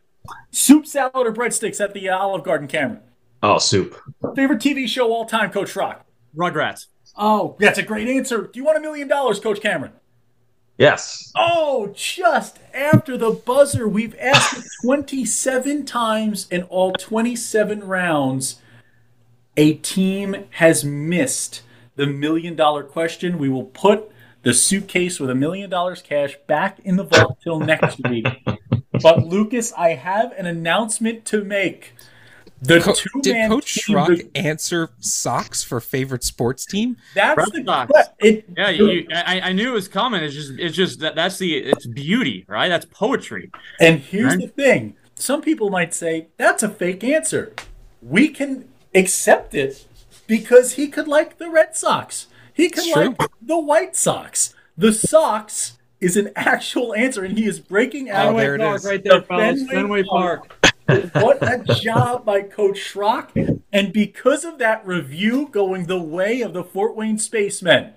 Soup, 0.50 0.86
salad, 0.86 1.26
or 1.26 1.32
breadsticks 1.32 1.80
at 1.80 1.94
the 1.94 2.08
uh, 2.08 2.18
Olive 2.18 2.44
Garden, 2.44 2.68
Cameron? 2.68 3.00
Oh, 3.42 3.58
soup. 3.58 3.96
Favorite 4.36 4.60
TV 4.60 4.86
show 4.86 5.12
all 5.12 5.24
time, 5.24 5.50
Coach 5.50 5.72
Schrock? 5.74 6.00
Rugrats. 6.36 6.86
Oh, 7.16 7.56
that's 7.58 7.78
a 7.78 7.82
great 7.82 8.08
answer. 8.08 8.42
Do 8.42 8.58
you 8.58 8.64
want 8.64 8.78
a 8.78 8.80
million 8.80 9.08
dollars, 9.08 9.40
Coach 9.40 9.60
Cameron? 9.60 9.92
Yes. 10.78 11.30
Oh, 11.36 11.92
just 11.94 12.58
after 12.72 13.18
the 13.18 13.30
buzzer, 13.30 13.86
we've 13.88 14.16
asked 14.18 14.66
27 14.84 15.84
times 15.84 16.48
in 16.50 16.62
all 16.64 16.92
27 16.92 17.84
rounds. 17.84 18.60
A 19.56 19.74
team 19.74 20.44
has 20.52 20.84
missed 20.84 21.62
the 21.96 22.06
million 22.06 22.56
dollar 22.56 22.82
question. 22.82 23.36
We 23.38 23.50
will 23.50 23.64
put 23.64 24.10
the 24.42 24.54
suitcase 24.54 25.20
with 25.20 25.28
a 25.28 25.34
million 25.34 25.68
dollars 25.68 26.00
cash 26.00 26.36
back 26.46 26.78
in 26.80 26.96
the 26.96 27.04
vault 27.04 27.38
till 27.42 27.60
next 27.60 28.00
week. 28.08 28.26
But 29.02 29.26
Lucas, 29.26 29.72
I 29.76 29.90
have 29.90 30.32
an 30.32 30.46
announcement 30.46 31.24
to 31.26 31.44
make. 31.44 31.94
The 32.62 32.78
Co- 32.80 32.92
two 32.92 33.08
did 33.22 33.32
man 33.32 33.48
Coach 33.48 33.74
team, 33.74 33.96
Schrock 33.96 34.30
answer 34.34 34.90
socks 34.98 35.62
for 35.64 35.80
favorite 35.80 36.22
sports 36.22 36.66
team? 36.66 36.98
that's 37.14 37.38
Red 37.38 37.48
the 37.52 37.64
Sox. 37.64 37.92
it, 38.18 38.44
Yeah, 38.54 38.68
you, 38.68 39.06
I, 39.14 39.40
I 39.40 39.52
knew 39.52 39.70
it 39.70 39.74
was 39.74 39.88
coming. 39.88 40.22
It's 40.22 40.34
just, 40.34 40.52
it's 40.58 40.76
just 40.76 41.00
that 41.00 41.14
that's 41.14 41.38
the, 41.38 41.56
it's 41.56 41.86
beauty, 41.86 42.44
right? 42.48 42.68
That's 42.68 42.84
poetry. 42.84 43.50
And 43.80 43.98
here's 44.00 44.34
Right. 44.36 44.40
the 44.40 44.48
thing 44.48 44.96
some 45.14 45.40
people 45.40 45.70
might 45.70 45.94
say 45.94 46.26
that's 46.36 46.62
a 46.62 46.68
fake 46.68 47.02
answer. 47.02 47.54
We 48.02 48.28
can 48.28 48.68
accept 48.94 49.54
it 49.54 49.86
because 50.26 50.72
he 50.74 50.88
could 50.88 51.08
like 51.08 51.38
the 51.38 51.48
Red 51.48 51.76
Sox, 51.76 52.26
he 52.52 52.68
could 52.68 52.84
It's 52.84 52.94
like 52.94 53.30
the 53.40 53.58
White 53.58 53.96
Sox. 53.96 54.54
The 54.76 54.92
Sox 54.92 55.78
is 56.00 56.16
an 56.16 56.30
actual 56.36 56.94
answer, 56.94 57.24
and 57.24 57.36
he 57.36 57.46
is 57.46 57.60
breaking 57.60 58.10
out. 58.10 58.34
Oh, 58.34 58.36
there 58.36 58.54
it 58.54 58.60
is. 58.60 58.84
right 58.84 59.02
there, 59.02 59.14
there, 59.14 59.22
fellas. 59.22 59.58
fellas. 59.58 59.70
Fenway 59.70 60.02
Fenway 60.02 60.02
Park. 60.04 60.48
Park. 60.48 61.14
What 61.14 61.42
a 61.42 61.62
job 61.80 62.24
by 62.24 62.42
Coach 62.42 62.78
Schrock. 62.78 63.62
And 63.72 63.92
because 63.92 64.44
of 64.44 64.58
that 64.58 64.84
review 64.84 65.48
going 65.52 65.86
the 65.86 66.02
way 66.02 66.40
of 66.40 66.52
the 66.52 66.64
Fort 66.64 66.96
Wayne 66.96 67.18
Spacemen, 67.18 67.92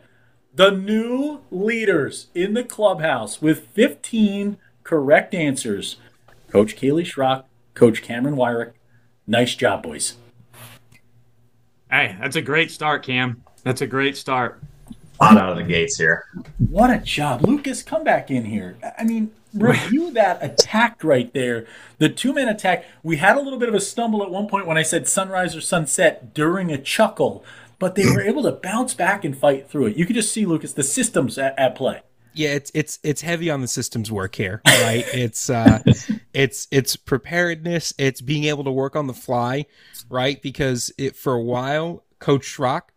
the 0.53 0.69
new 0.69 1.41
leaders 1.49 2.27
in 2.35 2.53
the 2.53 2.63
clubhouse 2.63 3.41
with 3.41 3.67
15 3.69 4.57
correct 4.83 5.33
answers 5.33 5.97
Coach 6.49 6.75
Kaleigh 6.75 7.03
Schrock, 7.03 7.45
Coach 7.73 8.03
Cameron 8.03 8.35
Wirick. 8.35 8.73
Nice 9.25 9.55
job, 9.55 9.81
boys. 9.81 10.17
Hey, 11.89 12.15
that's 12.19 12.35
a 12.35 12.41
great 12.41 12.69
start, 12.69 13.03
Cam. 13.03 13.43
That's 13.63 13.81
a 13.81 13.87
great 13.87 14.17
start. 14.17 14.61
Hot 15.23 15.37
out 15.37 15.51
of 15.51 15.57
the 15.57 15.63
gates 15.63 15.97
here. 15.97 16.25
What 16.57 16.89
a 16.89 16.99
job. 16.99 17.43
Lucas, 17.43 17.81
come 17.81 18.03
back 18.03 18.29
in 18.29 18.45
here. 18.45 18.77
I 18.97 19.03
mean, 19.03 19.31
review 19.53 20.11
that 20.13 20.43
attack 20.43 21.03
right 21.03 21.31
there. 21.33 21.65
The 21.97 22.09
two 22.09 22.33
man 22.33 22.49
attack. 22.49 22.85
We 23.03 23.17
had 23.17 23.37
a 23.37 23.41
little 23.41 23.59
bit 23.59 23.69
of 23.69 23.75
a 23.75 23.79
stumble 23.79 24.23
at 24.23 24.29
one 24.29 24.47
point 24.47 24.67
when 24.67 24.77
I 24.77 24.83
said 24.83 25.07
sunrise 25.07 25.55
or 25.55 25.61
sunset 25.61 26.33
during 26.33 26.71
a 26.71 26.77
chuckle, 26.77 27.43
but 27.79 27.95
they 27.95 28.05
were 28.05 28.21
able 28.21 28.43
to 28.43 28.51
bounce 28.51 28.93
back 28.93 29.23
and 29.23 29.37
fight 29.37 29.69
through 29.69 29.87
it. 29.87 29.97
You 29.97 30.05
could 30.05 30.15
just 30.15 30.31
see, 30.31 30.45
Lucas, 30.45 30.73
the 30.73 30.83
systems 30.83 31.37
at, 31.37 31.57
at 31.57 31.75
play. 31.75 32.01
Yeah, 32.35 32.49
it's 32.49 32.71
it's 32.73 32.99
it's 33.03 33.21
heavy 33.21 33.51
on 33.51 33.61
the 33.61 33.67
systems 33.67 34.11
work 34.11 34.35
here, 34.35 34.61
right? 34.65 35.05
it's 35.13 35.51
uh 35.51 35.83
it's 36.33 36.67
it's 36.71 36.95
preparedness, 36.95 37.93
it's 37.99 38.21
being 38.21 38.45
able 38.45 38.63
to 38.63 38.71
work 38.71 38.95
on 38.95 39.05
the 39.05 39.13
fly, 39.13 39.67
right? 40.09 40.41
Because 40.41 40.91
it 40.97 41.15
for 41.15 41.33
a 41.33 41.41
while, 41.41 42.03
Coach 42.17 42.41
Schrock 42.41 42.92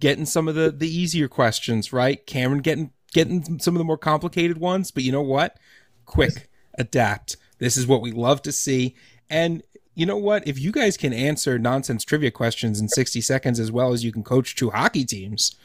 getting 0.00 0.26
some 0.26 0.48
of 0.48 0.54
the 0.54 0.70
the 0.70 0.88
easier 0.88 1.28
questions, 1.28 1.92
right? 1.92 2.24
Cameron 2.26 2.60
getting 2.60 2.92
getting 3.12 3.58
some 3.58 3.74
of 3.74 3.78
the 3.78 3.84
more 3.84 3.98
complicated 3.98 4.58
ones, 4.58 4.90
but 4.90 5.02
you 5.02 5.12
know 5.12 5.22
what? 5.22 5.58
Quick, 6.06 6.48
adapt. 6.78 7.36
This 7.58 7.76
is 7.76 7.86
what 7.86 8.02
we 8.02 8.12
love 8.12 8.42
to 8.42 8.52
see. 8.52 8.94
And 9.30 9.62
you 9.94 10.06
know 10.06 10.16
what? 10.16 10.46
If 10.46 10.60
you 10.60 10.70
guys 10.70 10.96
can 10.96 11.12
answer 11.12 11.58
nonsense 11.58 12.04
trivia 12.04 12.30
questions 12.30 12.80
in 12.80 12.88
60 12.88 13.20
seconds 13.20 13.58
as 13.58 13.72
well 13.72 13.92
as 13.92 14.04
you 14.04 14.12
can 14.12 14.22
coach 14.22 14.54
two 14.54 14.70
hockey 14.70 15.04
teams, 15.04 15.56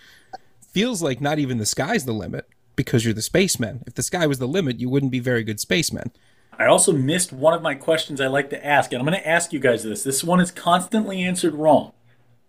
feels 0.72 1.04
like 1.04 1.22
not 1.22 1.38
even 1.40 1.60
the 1.60 1.66
sky's 1.66 2.06
the 2.06 2.14
limit 2.14 2.48
because 2.76 3.06
you're 3.06 3.14
the 3.14 3.22
spaceman. 3.22 3.84
If 3.86 3.94
the 3.94 4.04
sky 4.04 4.26
was 4.26 4.40
the 4.40 4.48
limit, 4.48 4.80
you 4.80 4.90
wouldn't 4.90 5.12
be 5.12 5.20
very 5.20 5.44
good 5.44 5.60
spacemen. 5.60 6.12
I 6.58 6.66
also 6.66 6.92
missed 6.92 7.32
one 7.32 7.54
of 7.54 7.62
my 7.62 7.76
questions 7.76 8.22
I 8.22 8.28
like 8.28 8.50
to 8.52 8.66
ask, 8.66 8.92
and 8.92 9.00
I'm 9.00 9.08
going 9.08 9.20
to 9.20 9.28
ask 9.28 9.54
you 9.54 9.60
guys 9.60 9.84
this. 9.84 10.04
This 10.04 10.24
one 10.24 10.40
is 10.40 10.52
constantly 10.52 11.22
answered 11.24 11.56
wrong. 11.56 11.94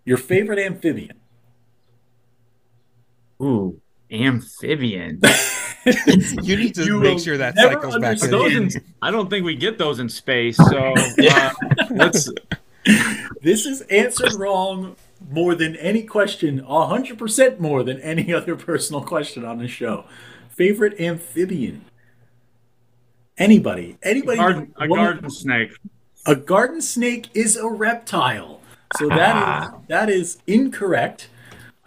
Your 0.03 0.17
favorite 0.17 0.59
amphibian? 0.59 1.19
Ooh, 3.41 3.79
amphibian. 4.11 5.21
you 6.41 6.55
need 6.55 6.75
to 6.75 6.83
You 6.83 6.99
make 6.99 7.19
sure 7.19 7.37
that 7.37 7.55
cycles 7.55 7.95
back 7.95 8.03
understand. 8.23 8.33
Those 8.33 8.55
in. 8.55 8.63
in, 8.63 8.95
I 9.01 9.11
don't 9.11 9.29
think 9.29 9.45
we 9.45 9.55
get 9.55 9.77
those 9.77 9.99
in 9.99 10.09
space. 10.09 10.57
So 10.57 10.93
uh, 11.29 11.53
let's. 11.91 12.29
This 13.41 13.65
is 13.65 13.81
answered 13.81 14.33
wrong 14.35 14.95
more 15.29 15.55
than 15.55 15.75
any 15.77 16.03
question, 16.03 16.61
100% 16.61 17.59
more 17.59 17.83
than 17.83 17.99
any 18.01 18.33
other 18.33 18.55
personal 18.55 19.01
question 19.01 19.43
on 19.43 19.57
the 19.57 19.67
show. 19.67 20.05
Favorite 20.49 20.99
amphibian? 20.99 21.85
Anybody? 23.37 23.97
Anybody? 24.01 24.37
Garden, 24.37 24.73
a 24.77 24.87
garden 24.87 25.29
snake. 25.29 25.71
A 26.25 26.35
garden 26.35 26.81
snake 26.81 27.27
is 27.33 27.57
a 27.57 27.67
reptile. 27.67 28.61
So 28.97 29.09
that 29.09 29.63
is 29.63 29.87
that 29.89 30.09
is 30.09 30.37
incorrect. 30.47 31.27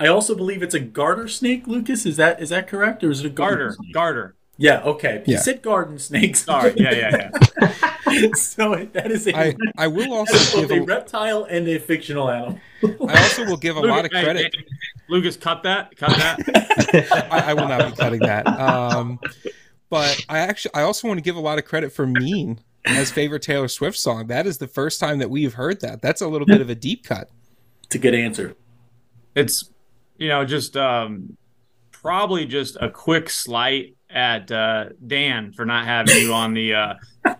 I 0.00 0.06
also 0.06 0.34
believe 0.34 0.62
it's 0.62 0.74
a 0.74 0.80
garter 0.80 1.28
snake, 1.28 1.66
Lucas. 1.66 2.06
Is 2.06 2.16
that 2.16 2.40
is 2.40 2.50
that 2.50 2.68
correct? 2.68 3.02
Or 3.02 3.10
is 3.10 3.20
it 3.20 3.26
a 3.26 3.30
garter? 3.30 3.56
Garter. 3.68 3.76
snake? 3.82 3.94
Garter. 3.94 4.34
Yeah, 4.60 4.80
okay. 4.82 5.22
You 5.26 5.34
Yeah. 5.34 5.40
said 5.40 5.62
garden 5.62 5.98
snakes. 5.98 6.44
Sorry. 6.44 6.74
Yeah, 6.76 6.92
yeah, 6.92 7.30
yeah. 7.60 8.32
so 8.34 8.74
that 8.92 9.10
is 9.12 9.26
a, 9.28 9.36
I, 9.36 9.54
I 9.76 9.86
will 9.86 10.12
also 10.12 10.60
give 10.60 10.70
a 10.72 10.80
a, 10.80 10.82
reptile 10.82 11.44
and 11.44 11.68
a 11.68 11.78
fictional 11.78 12.28
animal. 12.28 12.58
I 12.82 13.22
also 13.22 13.44
will 13.46 13.56
give 13.56 13.76
a 13.76 13.80
lot 13.80 14.04
of 14.04 14.10
Lucas- 14.12 14.18
hey, 14.18 14.24
credit. 14.24 14.54
hey, 14.56 14.64
Lucas, 15.08 15.36
cut 15.36 15.62
that. 15.62 15.96
Cut 15.96 16.10
that. 16.10 17.28
I, 17.30 17.50
I 17.50 17.54
will 17.54 17.68
not 17.68 17.90
be 17.90 17.96
cutting 17.96 18.20
that. 18.20 18.46
Um, 18.48 19.20
but 19.90 20.24
I 20.28 20.38
actually 20.40 20.74
I 20.74 20.82
also 20.82 21.06
want 21.08 21.18
to 21.18 21.22
give 21.22 21.36
a 21.36 21.40
lot 21.40 21.58
of 21.58 21.64
credit 21.64 21.92
for 21.92 22.06
Mean 22.06 22.60
as 22.84 23.10
favorite 23.12 23.42
Taylor 23.42 23.68
Swift 23.68 23.96
song. 23.96 24.26
That 24.26 24.46
is 24.46 24.58
the 24.58 24.66
first 24.68 24.98
time 25.00 25.18
that 25.18 25.30
we've 25.30 25.54
heard 25.54 25.80
that. 25.82 26.02
That's 26.02 26.20
a 26.20 26.26
little 26.28 26.46
bit 26.46 26.60
of 26.60 26.68
a 26.68 26.74
deep 26.74 27.04
cut. 27.04 27.30
It's 27.84 27.94
a 27.94 27.98
good 27.98 28.14
answer. 28.14 28.54
it's 29.36 29.70
you 30.18 30.28
know 30.28 30.44
just 30.44 30.76
um 30.76 31.36
probably 31.90 32.44
just 32.44 32.76
a 32.80 32.90
quick 32.90 33.30
slight 33.30 33.94
at 34.10 34.50
uh 34.50 34.86
Dan 35.06 35.52
for 35.52 35.64
not 35.64 35.84
having 35.84 36.16
you 36.16 36.32
on 36.32 36.54
the 36.54 36.74
uh 36.74 36.94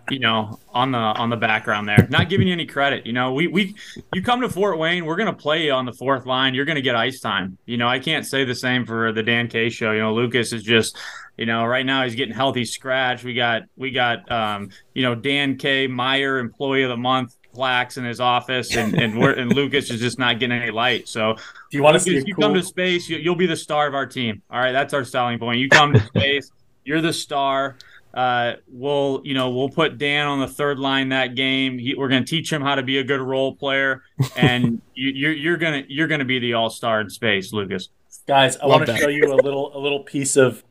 you 0.09 0.19
know 0.19 0.59
on 0.69 0.91
the 0.91 0.97
on 0.97 1.29
the 1.29 1.37
background 1.37 1.87
there. 1.87 2.07
Not 2.09 2.29
giving 2.29 2.47
you 2.47 2.53
any 2.53 2.65
credit 2.65 3.05
you 3.05 3.13
know 3.13 3.33
we 3.33 3.47
we 3.47 3.75
you 4.13 4.21
come 4.21 4.41
to 4.41 4.49
Fort 4.49 4.77
Wayne 4.77 5.05
we're 5.05 5.15
to 5.27 5.33
play 5.33 5.65
you 5.65 5.73
on 5.73 5.85
the 5.85 5.93
fourth 5.93 6.25
line. 6.25 6.53
You're 6.53 6.65
to 6.75 6.81
get 6.81 6.95
ice 6.95 7.19
time. 7.19 7.57
You 7.65 7.77
know 7.77 7.87
I 7.87 7.99
can't 7.99 8.25
say 8.25 8.43
the 8.43 8.55
same 8.55 8.85
for 8.85 9.11
the 9.11 9.23
Dan 9.23 9.47
K 9.47 9.69
show. 9.69 9.91
You 9.91 10.01
know 10.01 10.13
Lucas 10.13 10.53
is 10.53 10.63
just 10.63 10.97
you 11.37 11.45
know 11.45 11.65
right 11.65 11.85
now 11.85 12.03
he's 12.03 12.15
getting 12.15 12.35
healthy 12.35 12.65
scratch. 12.65 13.23
We 13.23 13.33
got 13.33 13.63
we 13.75 13.91
got 13.91 14.31
um 14.31 14.69
you 14.93 15.03
know 15.03 15.15
Dan 15.15 15.57
K 15.57 15.87
Meyer 15.87 16.37
employee 16.37 16.83
of 16.83 16.89
the 16.89 16.97
month 16.97 17.35
plaques 17.53 17.97
in 17.97 18.03
his 18.05 18.19
office 18.19 18.75
and 18.75 18.93
and 18.93 19.19
we're 19.19 19.33
and 19.33 19.53
Lucas 19.53 19.89
is 19.89 19.99
just 19.99 20.19
not 20.19 20.39
getting 20.39 20.61
any 20.61 20.71
light 20.71 21.07
so 21.07 21.33
Do 21.33 21.77
you 21.77 21.83
want 21.83 21.95
to 21.95 21.99
see 21.99 22.15
if 22.15 22.27
you 22.27 22.35
cool? 22.35 22.43
come 22.43 22.53
to 22.53 22.63
space, 22.63 23.09
you, 23.09 23.17
you'll 23.17 23.35
be 23.35 23.47
the 23.47 23.55
star 23.55 23.87
of 23.87 23.95
our 23.95 24.05
team. 24.05 24.41
All 24.49 24.59
right, 24.59 24.71
that's 24.71 24.93
our 24.93 25.03
selling 25.03 25.39
point. 25.39 25.59
You 25.59 25.69
come 25.69 25.93
to 25.93 25.99
space, 25.99 26.51
you're 26.83 27.01
the 27.01 27.13
star. 27.13 27.77
Uh, 28.13 28.53
we'll, 28.67 29.21
you 29.23 29.35
know, 29.35 29.51
we'll 29.51 29.69
put 29.69 29.99
Dan 29.99 30.25
on 30.25 30.39
the 30.39 30.47
third 30.47 30.79
line 30.79 31.09
that 31.09 31.35
game. 31.35 31.77
He, 31.77 31.93
we're 31.93 32.07
going 32.07 32.23
to 32.23 32.29
teach 32.29 32.51
him 32.51 32.61
how 32.61 32.73
to 32.73 32.81
be 32.81 32.97
a 32.97 33.03
good 33.03 33.21
role 33.21 33.55
player, 33.55 34.01
and 34.35 34.81
you, 34.95 35.09
you're 35.11 35.33
you're 35.33 35.57
gonna 35.57 35.83
you're 35.87 36.07
gonna 36.07 36.25
be 36.25 36.39
the 36.39 36.53
all 36.53 36.71
star 36.71 37.01
in 37.01 37.09
space, 37.09 37.53
Lucas. 37.53 37.89
Guys, 38.27 38.57
I 38.57 38.65
want 38.65 38.85
to 38.87 38.97
show 38.97 39.09
you 39.09 39.31
a 39.31 39.35
little 39.35 39.77
a 39.77 39.79
little 39.79 39.99
piece 39.99 40.37
of 40.37 40.63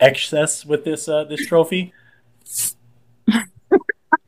excess 0.00 0.66
with 0.66 0.84
this 0.84 1.08
uh, 1.08 1.24
this 1.24 1.46
trophy. 1.46 1.92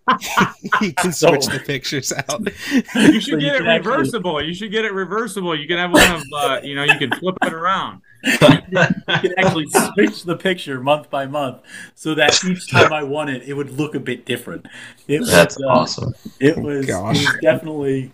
you 0.81 0.93
can 0.95 1.13
So- 1.13 1.29
switch 1.29 1.47
the 1.47 1.61
pictures 1.65 2.13
out. 2.13 2.41
You 2.95 3.21
should 3.21 3.25
So 3.25 3.37
you 3.37 3.41
get 3.41 3.57
it 3.57 3.59
can 3.59 3.67
actually- 3.69 3.91
reversible. 3.93 4.43
You 4.45 4.55
should 4.55 4.71
get 4.73 4.85
it 4.85 4.93
reversible. 4.93 5.59
You 5.59 5.67
can 5.67 5.79
have 5.79 5.93
one 5.93 6.11
of, 6.13 6.23
uh, 6.35 6.61
you 6.63 6.75
know, 6.75 6.85
you 6.85 6.99
can 6.99 7.11
flip 7.19 7.37
it 7.43 7.53
around. 7.53 8.03
You 8.25 8.39
can 8.39 9.35
actually 9.37 9.67
switch 9.69 10.23
the 10.23 10.37
picture 10.37 10.81
month 10.81 11.11
by 11.11 11.27
month, 11.27 11.61
so 11.97 12.15
that 12.15 12.43
each 12.45 12.71
time 12.71 12.93
I 12.93 13.03
won 13.03 13.29
it, 13.29 13.43
it 13.43 13.55
would 13.55 13.71
look 13.77 13.95
a 13.97 14.01
bit 14.01 14.25
different. 14.25 14.67
It 15.09 15.21
was, 15.21 15.31
That's 15.31 15.61
uh, 15.61 15.67
awesome. 15.67 16.15
It 16.39 16.57
was, 16.57 16.89
it 16.89 16.95
was 16.95 17.37
definitely, 17.43 18.13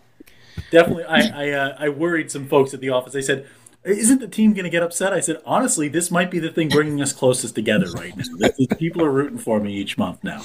definitely. 0.70 1.04
I 1.04 1.20
I, 1.34 1.50
uh, 1.50 1.76
I 1.78 1.88
worried 1.90 2.30
some 2.30 2.46
folks 2.48 2.72
at 2.72 2.80
the 2.80 2.88
office. 2.88 3.14
I 3.14 3.20
said, 3.20 3.46
"Isn't 3.84 4.20
the 4.20 4.28
team 4.28 4.54
going 4.54 4.64
to 4.64 4.70
get 4.70 4.82
upset?" 4.82 5.12
I 5.12 5.20
said, 5.20 5.42
"Honestly, 5.44 5.88
this 5.88 6.10
might 6.10 6.30
be 6.30 6.38
the 6.38 6.50
thing 6.50 6.70
bringing 6.70 7.02
us 7.02 7.12
closest 7.12 7.54
together 7.54 7.90
right 7.92 8.16
now. 8.16 8.24
Is, 8.58 8.66
people 8.78 9.04
are 9.04 9.12
rooting 9.12 9.38
for 9.38 9.60
me 9.60 9.74
each 9.74 9.98
month 9.98 10.24
now." 10.24 10.42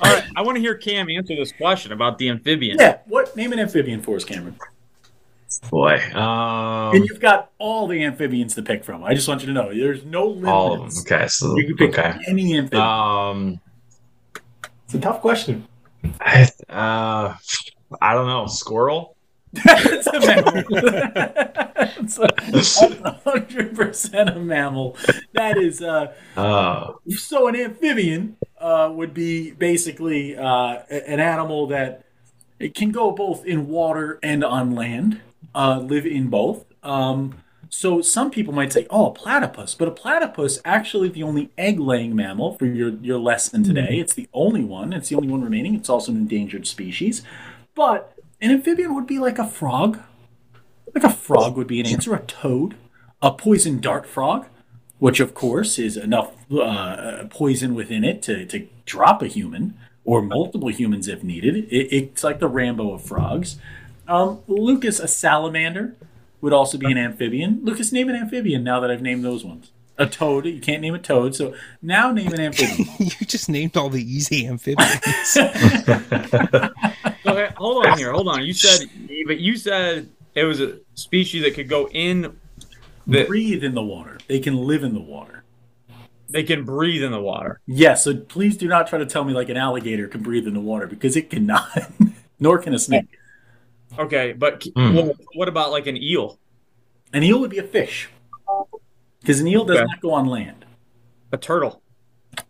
All 0.00 0.12
right, 0.12 0.24
I 0.36 0.42
want 0.42 0.56
to 0.56 0.60
hear 0.60 0.74
Cam 0.74 1.08
answer 1.10 1.34
this 1.36 1.52
question 1.52 1.92
about 1.92 2.18
the 2.18 2.28
amphibian. 2.28 2.76
Yeah. 2.78 2.98
What 3.06 3.34
name 3.36 3.52
an 3.52 3.58
amphibian 3.60 4.02
for 4.02 4.16
us, 4.16 4.24
Cameron? 4.24 4.56
Boy. 5.70 6.00
Um, 6.14 6.94
And 6.94 7.04
you've 7.08 7.20
got 7.20 7.50
all 7.58 7.86
the 7.86 8.04
amphibians 8.04 8.54
to 8.56 8.62
pick 8.62 8.84
from. 8.84 9.04
I 9.04 9.14
just 9.14 9.26
want 9.28 9.40
you 9.40 9.46
to 9.46 9.52
know 9.52 9.72
there's 9.72 10.04
no 10.04 10.26
limits. 10.26 10.48
all 10.48 10.72
of 10.74 10.80
them. 10.80 10.90
Okay. 11.00 11.28
So, 11.28 11.56
You 11.56 11.66
can 11.66 11.76
pick 11.76 11.98
okay. 11.98 12.18
any 12.28 12.56
amphibian. 12.58 12.82
Um, 12.82 13.60
it's 14.84 14.94
a 14.94 15.00
tough 15.00 15.20
question. 15.20 15.66
I, 16.20 16.48
uh, 16.68 17.34
I 18.00 18.14
don't 18.14 18.26
know. 18.26 18.46
Squirrel? 18.46 19.15
It's 19.64 20.06
a 20.06 20.20
mammal. 20.20 20.62
a 23.04 23.20
hundred 23.24 23.74
percent 23.74 24.30
a 24.30 24.38
mammal. 24.38 24.96
That 25.32 25.58
is 25.58 25.82
uh, 25.82 26.14
Uh, 26.36 26.92
so 27.08 27.48
an 27.48 27.56
amphibian 27.56 28.36
uh, 28.60 28.90
would 28.92 29.14
be 29.14 29.52
basically 29.52 30.36
uh, 30.36 30.82
an 30.90 31.20
animal 31.20 31.66
that 31.68 32.04
it 32.58 32.74
can 32.74 32.90
go 32.90 33.10
both 33.10 33.44
in 33.44 33.68
water 33.68 34.18
and 34.22 34.42
on 34.44 34.74
land, 34.74 35.20
uh, 35.54 35.78
live 35.78 36.06
in 36.06 36.28
both. 36.28 36.64
Um, 36.82 37.42
so 37.68 38.00
some 38.00 38.30
people 38.30 38.54
might 38.54 38.72
say, 38.72 38.86
"Oh, 38.90 39.06
a 39.06 39.10
platypus," 39.12 39.74
but 39.74 39.88
a 39.88 39.90
platypus 39.90 40.60
actually 40.64 41.08
the 41.08 41.22
only 41.22 41.50
egg-laying 41.58 42.14
mammal 42.14 42.56
for 42.56 42.66
your 42.66 42.90
your 42.90 43.18
lesson 43.18 43.64
today. 43.64 43.98
It's 43.98 44.14
the 44.14 44.28
only 44.32 44.64
one. 44.64 44.92
It's 44.92 45.08
the 45.08 45.16
only 45.16 45.28
one 45.28 45.42
remaining. 45.42 45.74
It's 45.74 45.90
also 45.90 46.12
an 46.12 46.18
endangered 46.18 46.66
species. 46.66 47.22
But 47.74 48.16
an 48.40 48.50
amphibian 48.50 48.94
would 48.94 49.06
be 49.06 49.18
like 49.18 49.38
a 49.38 49.46
frog. 49.46 50.00
Like 50.94 51.04
a 51.04 51.10
frog 51.10 51.56
would 51.56 51.66
be 51.66 51.80
an 51.80 51.86
answer. 51.86 52.14
A 52.14 52.20
toad, 52.20 52.76
a 53.20 53.32
poison 53.32 53.80
dart 53.80 54.06
frog, 54.06 54.46
which 54.98 55.20
of 55.20 55.34
course 55.34 55.78
is 55.78 55.96
enough 55.96 56.32
uh, 56.52 57.24
poison 57.28 57.74
within 57.74 58.04
it 58.04 58.22
to, 58.22 58.46
to 58.46 58.66
drop 58.84 59.22
a 59.22 59.26
human 59.26 59.78
or 60.04 60.22
multiple 60.22 60.68
humans 60.68 61.08
if 61.08 61.22
needed. 61.22 61.56
It, 61.56 61.92
it's 61.92 62.24
like 62.24 62.38
the 62.38 62.48
Rambo 62.48 62.94
of 62.94 63.02
frogs. 63.02 63.56
Um, 64.08 64.40
Lucas, 64.46 65.00
a 65.00 65.08
salamander, 65.08 65.94
would 66.40 66.52
also 66.52 66.78
be 66.78 66.90
an 66.90 66.98
amphibian. 66.98 67.60
Lucas, 67.64 67.92
name 67.92 68.08
an 68.08 68.16
amphibian 68.16 68.62
now 68.62 68.80
that 68.80 68.90
I've 68.90 69.02
named 69.02 69.24
those 69.24 69.44
ones. 69.44 69.72
A 69.98 70.06
toad, 70.06 70.44
you 70.44 70.60
can't 70.60 70.82
name 70.82 70.94
a 70.94 70.98
toad, 70.98 71.34
so 71.34 71.54
now 71.80 72.12
name 72.12 72.32
an 72.32 72.40
amphibian. 72.40 72.86
you 72.98 73.26
just 73.26 73.48
named 73.48 73.76
all 73.76 73.88
the 73.88 74.02
easy 74.02 74.46
amphibians. 74.46 75.36
Okay, 77.28 77.48
hold 77.56 77.84
on 77.84 77.98
here. 77.98 78.12
Hold 78.12 78.28
on. 78.28 78.44
You 78.44 78.52
said, 78.52 78.88
but 79.26 79.40
you 79.40 79.56
said 79.56 80.08
it 80.34 80.44
was 80.44 80.60
a 80.60 80.78
species 80.94 81.42
that 81.42 81.54
could 81.54 81.68
go 81.68 81.88
in. 81.88 82.36
That 83.08 83.26
Breathe 83.26 83.64
in 83.64 83.74
the 83.74 83.82
water. 83.82 84.18
They 84.28 84.38
can 84.38 84.56
live 84.56 84.84
in 84.84 84.94
the 84.94 85.00
water. 85.00 85.42
they 86.28 86.44
can 86.44 86.64
breathe 86.64 87.02
in 87.02 87.10
the 87.12 87.20
water. 87.20 87.60
Yes, 87.66 88.04
so 88.04 88.16
please 88.16 88.56
do 88.56 88.68
not 88.68 88.86
try 88.86 88.98
to 89.00 89.06
tell 89.06 89.24
me 89.24 89.32
like 89.32 89.48
an 89.48 89.56
alligator 89.56 90.06
can 90.08 90.22
breathe 90.22 90.46
in 90.46 90.54
the 90.54 90.60
water 90.60 90.86
because 90.86 91.16
it 91.16 91.30
cannot. 91.30 91.68
Nor 92.40 92.58
can 92.58 92.74
a 92.74 92.78
snake. 92.78 93.18
Okay, 93.98 94.32
but 94.32 94.64
Hmm. 94.76 94.94
what, 94.94 95.16
what 95.34 95.48
about 95.48 95.70
like 95.72 95.86
an 95.88 95.96
eel? 95.96 96.38
An 97.12 97.22
eel 97.24 97.40
would 97.40 97.50
be 97.50 97.58
a 97.58 97.62
fish. 97.64 98.08
Because 99.26 99.40
an 99.40 99.48
eel 99.48 99.64
does 99.64 99.78
Okay. 99.78 99.86
not 99.86 100.00
go 100.00 100.12
on 100.12 100.26
land. 100.26 100.64
A 101.32 101.36
turtle. 101.36 101.82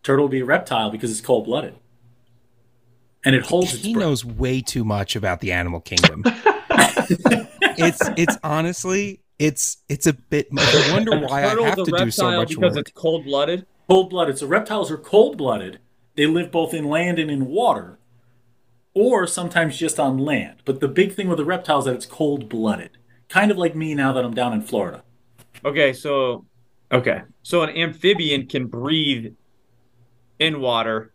Turtle 0.03 0.27
would 0.27 0.31
be 0.33 0.41
a 0.41 0.45
reptile 0.45 0.91
because 0.91 1.11
it's 1.11 1.23
cold 1.23 1.47
blooded. 1.47 1.75
And 3.25 3.35
it 3.35 3.47
holds 3.47 3.73
He 3.73 3.95
breath. 3.95 4.05
knows 4.05 4.25
way 4.27 4.61
too 4.61 4.85
much 4.85 5.17
about 5.17 5.41
the 5.41 5.53
animal 5.53 5.81
kingdom. 5.81 6.23
it's 7.09 8.01
it's 8.19 8.37
honestly 8.45 9.21
it's 9.39 9.79
it's 9.89 10.07
a 10.07 10.13
bit. 10.13 10.49
I 10.55 10.91
wonder 10.93 11.19
why 11.19 11.45
I 11.45 11.63
have 11.63 11.77
to 11.83 11.85
do 12.05 12.11
so 12.11 12.31
much 12.33 12.51
because 12.51 12.75
work. 12.75 12.89
it's 12.89 12.91
cold 12.93 13.25
blooded. 13.25 13.65
Cold 13.89 14.11
blooded. 14.11 14.37
So 14.39 14.47
reptiles 14.47 14.91
are 14.91 14.99
cold 14.99 15.39
blooded. 15.39 15.79
They 16.15 16.27
live 16.27 16.51
both 16.53 16.75
in 16.75 16.85
land 16.85 17.19
and 17.19 17.31
in 17.31 17.47
water, 17.47 17.99
or 18.95 19.27
sometimes 19.27 19.79
just 19.79 19.99
on 19.99 20.19
land. 20.19 20.57
But 20.67 20.81
the 20.81 20.89
big 20.89 21.15
thing 21.15 21.29
with 21.29 21.39
the 21.39 21.45
reptiles 21.47 21.87
is 21.87 21.91
that 21.93 21.95
it's 21.97 22.07
cold 22.07 22.51
blooded. 22.51 22.91
Kind 23.31 23.51
of 23.51 23.57
like 23.57 23.75
me 23.75 23.95
now 23.95 24.13
that 24.13 24.25
I'm 24.27 24.35
down 24.35 24.53
in 24.53 24.61
Florida. 24.61 25.03
Okay, 25.65 25.93
so 25.95 26.45
okay, 26.93 27.23
so 27.43 27.63
an 27.63 27.71
amphibian 27.77 28.47
can 28.47 28.67
breathe 28.67 29.35
in 30.39 30.61
water, 30.61 31.13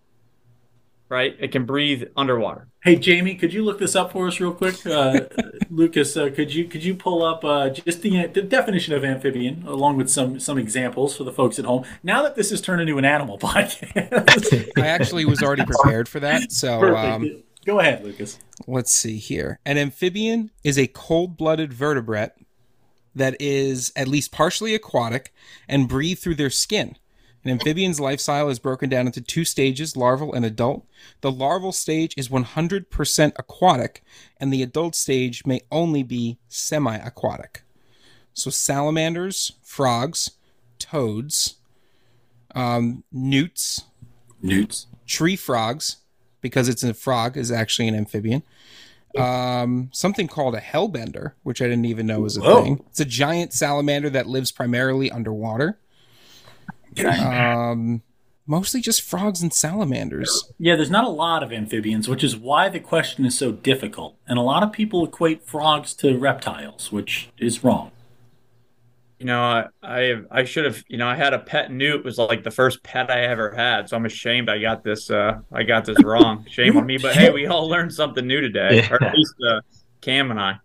right? 1.09 1.35
It 1.39 1.51
can 1.51 1.65
breathe 1.65 2.03
underwater. 2.15 2.67
Hey 2.83 2.95
Jamie, 2.95 3.35
could 3.35 3.53
you 3.53 3.63
look 3.63 3.77
this 3.77 3.95
up 3.95 4.11
for 4.11 4.27
us 4.27 4.39
real 4.39 4.53
quick? 4.53 4.83
Uh, 4.85 5.21
Lucas, 5.69 6.17
uh, 6.17 6.29
could 6.29 6.53
you 6.53 6.65
could 6.65 6.83
you 6.83 6.95
pull 6.95 7.23
up 7.23 7.45
uh, 7.45 7.69
just 7.69 8.01
the, 8.01 8.25
the 8.25 8.41
definition 8.41 8.93
of 8.95 9.03
amphibian 9.05 9.63
along 9.67 9.97
with 9.97 10.09
some 10.09 10.39
some 10.39 10.57
examples 10.57 11.15
for 11.15 11.23
the 11.23 11.31
folks 11.31 11.59
at 11.59 11.65
home? 11.65 11.85
Now 12.01 12.23
that 12.23 12.35
this 12.35 12.49
has 12.49 12.59
turned 12.59 12.81
into 12.81 12.97
an 12.97 13.05
animal 13.05 13.37
podcast, 13.39 14.71
I 14.77 14.87
actually 14.87 15.25
was 15.25 15.43
already 15.43 15.65
prepared 15.65 16.09
for 16.09 16.19
that. 16.21 16.51
So 16.51 16.95
um, 16.97 17.43
Go 17.63 17.79
ahead, 17.79 18.03
Lucas. 18.03 18.39
let's 18.65 18.91
see 18.91 19.17
here. 19.17 19.59
An 19.65 19.77
amphibian 19.77 20.49
is 20.63 20.79
a 20.79 20.87
cold-blooded 20.87 21.71
vertebrate 21.71 22.31
that 23.15 23.35
is 23.39 23.91
at 23.95 24.07
least 24.07 24.31
partially 24.31 24.73
aquatic 24.73 25.33
and 25.67 25.87
breathe 25.89 26.19
through 26.19 26.35
their 26.35 26.49
skin. 26.49 26.97
An 27.43 27.49
amphibian's 27.49 27.99
lifestyle 27.99 28.49
is 28.49 28.59
broken 28.59 28.87
down 28.87 29.07
into 29.07 29.19
two 29.19 29.45
stages, 29.45 29.97
larval 29.97 30.31
and 30.33 30.45
adult. 30.45 30.85
The 31.21 31.31
larval 31.31 31.71
stage 31.71 32.13
is 32.15 32.29
100% 32.29 33.31
aquatic, 33.35 34.03
and 34.39 34.53
the 34.53 34.61
adult 34.61 34.93
stage 34.93 35.43
may 35.45 35.61
only 35.71 36.03
be 36.03 36.37
semi 36.47 36.95
aquatic. 36.97 37.63
So, 38.33 38.51
salamanders, 38.51 39.53
frogs, 39.63 40.31
toads, 40.77 41.55
um, 42.53 43.03
newts, 43.11 43.85
Newts. 44.41 44.85
tree 45.07 45.35
frogs, 45.35 45.97
because 46.41 46.69
it's 46.69 46.83
a 46.83 46.93
frog, 46.93 47.37
is 47.37 47.51
actually 47.51 47.87
an 47.87 47.95
amphibian. 47.95 48.43
Um, 49.17 49.89
something 49.91 50.27
called 50.27 50.55
a 50.55 50.61
hellbender, 50.61 51.33
which 51.43 51.61
I 51.61 51.65
didn't 51.65 51.85
even 51.85 52.07
know 52.07 52.21
was 52.21 52.37
a 52.37 52.41
Whoa. 52.41 52.63
thing. 52.63 52.83
It's 52.89 52.99
a 52.99 53.05
giant 53.05 53.53
salamander 53.53 54.09
that 54.09 54.27
lives 54.27 54.51
primarily 54.51 55.11
underwater. 55.11 55.79
Um, 57.05 58.03
mostly 58.45 58.81
just 58.81 59.01
frogs 59.01 59.41
and 59.41 59.53
salamanders. 59.53 60.51
Yeah, 60.57 60.75
there's 60.75 60.89
not 60.89 61.05
a 61.05 61.09
lot 61.09 61.43
of 61.43 61.51
amphibians, 61.51 62.07
which 62.07 62.23
is 62.23 62.35
why 62.35 62.69
the 62.69 62.79
question 62.79 63.25
is 63.25 63.37
so 63.37 63.51
difficult. 63.51 64.17
And 64.27 64.37
a 64.37 64.41
lot 64.41 64.63
of 64.63 64.71
people 64.71 65.05
equate 65.05 65.47
frogs 65.47 65.93
to 65.95 66.17
reptiles, 66.17 66.91
which 66.91 67.29
is 67.37 67.63
wrong. 67.63 67.91
You 69.21 69.27
know, 69.27 69.39
I 69.39 69.67
I, 69.83 70.21
I 70.31 70.43
should 70.45 70.65
have. 70.65 70.83
You 70.87 70.97
know, 70.97 71.07
I 71.07 71.13
had 71.15 71.35
a 71.35 71.37
pet 71.37 71.71
newt 71.71 72.03
was 72.03 72.17
like 72.17 72.43
the 72.43 72.49
first 72.49 72.81
pet 72.81 73.11
I 73.11 73.21
ever 73.25 73.51
had, 73.51 73.87
so 73.87 73.95
I'm 73.95 74.07
ashamed 74.07 74.49
I 74.49 74.57
got 74.57 74.83
this. 74.83 75.11
Uh, 75.11 75.41
I 75.53 75.61
got 75.61 75.85
this 75.85 76.03
wrong. 76.03 76.43
Shame 76.49 76.75
on 76.75 76.87
me. 76.87 76.97
But 76.97 77.15
hey, 77.15 77.29
we 77.29 77.45
all 77.45 77.69
learned 77.69 77.93
something 77.93 78.25
new 78.25 78.41
today, 78.41 78.87
or 78.89 79.03
at 79.03 79.13
least 79.15 79.35
uh, 79.47 79.61
Cam 80.01 80.31
and 80.31 80.39
I. 80.39 80.55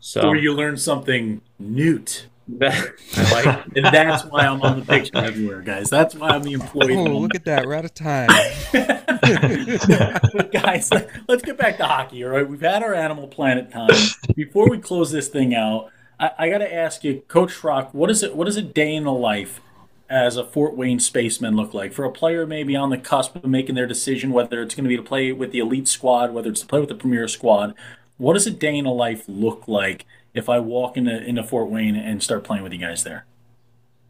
So 0.00 0.22
Or 0.28 0.34
you 0.34 0.54
learned 0.54 0.80
something 0.80 1.42
newt. 1.58 2.28
that, 2.48 2.94
like. 3.32 3.66
And 3.76 3.84
that's 3.84 4.24
why 4.24 4.46
I'm 4.46 4.62
on 4.62 4.80
the 4.80 4.86
picture 4.86 5.18
everywhere, 5.18 5.60
guys. 5.60 5.90
That's 5.90 6.14
why 6.14 6.30
I'm 6.30 6.42
the 6.42 6.54
employee. 6.54 6.96
Oh, 6.96 7.18
look 7.18 7.34
at 7.34 7.44
that. 7.44 7.66
We're 7.66 7.74
out 7.74 7.84
of 7.84 7.92
time. 7.92 8.28
guys, 10.52 10.90
let's 11.28 11.42
get 11.42 11.58
back 11.58 11.76
to 11.76 11.84
hockey. 11.84 12.24
All 12.24 12.30
right, 12.30 12.48
we've 12.48 12.62
had 12.62 12.82
our 12.82 12.94
Animal 12.94 13.28
Planet 13.28 13.70
time. 13.70 13.90
Before 14.34 14.70
we 14.70 14.78
close 14.78 15.10
this 15.12 15.28
thing 15.28 15.54
out, 15.54 15.90
I, 16.18 16.30
I 16.38 16.50
got 16.50 16.58
to 16.58 16.72
ask 16.72 17.04
you, 17.04 17.22
Coach 17.28 17.52
Schrock, 17.52 17.92
what 17.94 18.10
is 18.10 18.22
it? 18.22 18.36
What 18.36 18.46
does 18.46 18.56
a 18.56 18.62
day 18.62 18.94
in 18.94 19.04
the 19.04 19.12
life 19.12 19.60
as 20.08 20.36
a 20.36 20.44
Fort 20.44 20.76
Wayne 20.76 21.00
spaceman 21.00 21.56
look 21.56 21.74
like 21.74 21.92
for 21.92 22.04
a 22.04 22.12
player 22.12 22.46
maybe 22.46 22.76
on 22.76 22.90
the 22.90 22.98
cusp 22.98 23.34
of 23.36 23.44
making 23.44 23.74
their 23.74 23.88
decision 23.88 24.30
whether 24.30 24.62
it's 24.62 24.74
going 24.74 24.84
to 24.84 24.88
be 24.88 24.96
to 24.96 25.02
play 25.02 25.32
with 25.32 25.50
the 25.50 25.58
elite 25.58 25.88
squad, 25.88 26.32
whether 26.32 26.50
it's 26.50 26.60
to 26.60 26.66
play 26.66 26.80
with 26.80 26.88
the 26.88 26.94
premier 26.94 27.26
squad? 27.28 27.74
What 28.18 28.34
does 28.34 28.46
a 28.46 28.50
day 28.50 28.76
in 28.76 28.84
the 28.84 28.90
life 28.90 29.24
look 29.26 29.66
like 29.66 30.06
if 30.32 30.48
I 30.48 30.58
walk 30.58 30.96
into 30.96 31.22
into 31.24 31.42
Fort 31.42 31.68
Wayne 31.68 31.96
and 31.96 32.22
start 32.22 32.44
playing 32.44 32.62
with 32.62 32.72
you 32.72 32.78
guys 32.78 33.04
there? 33.04 33.26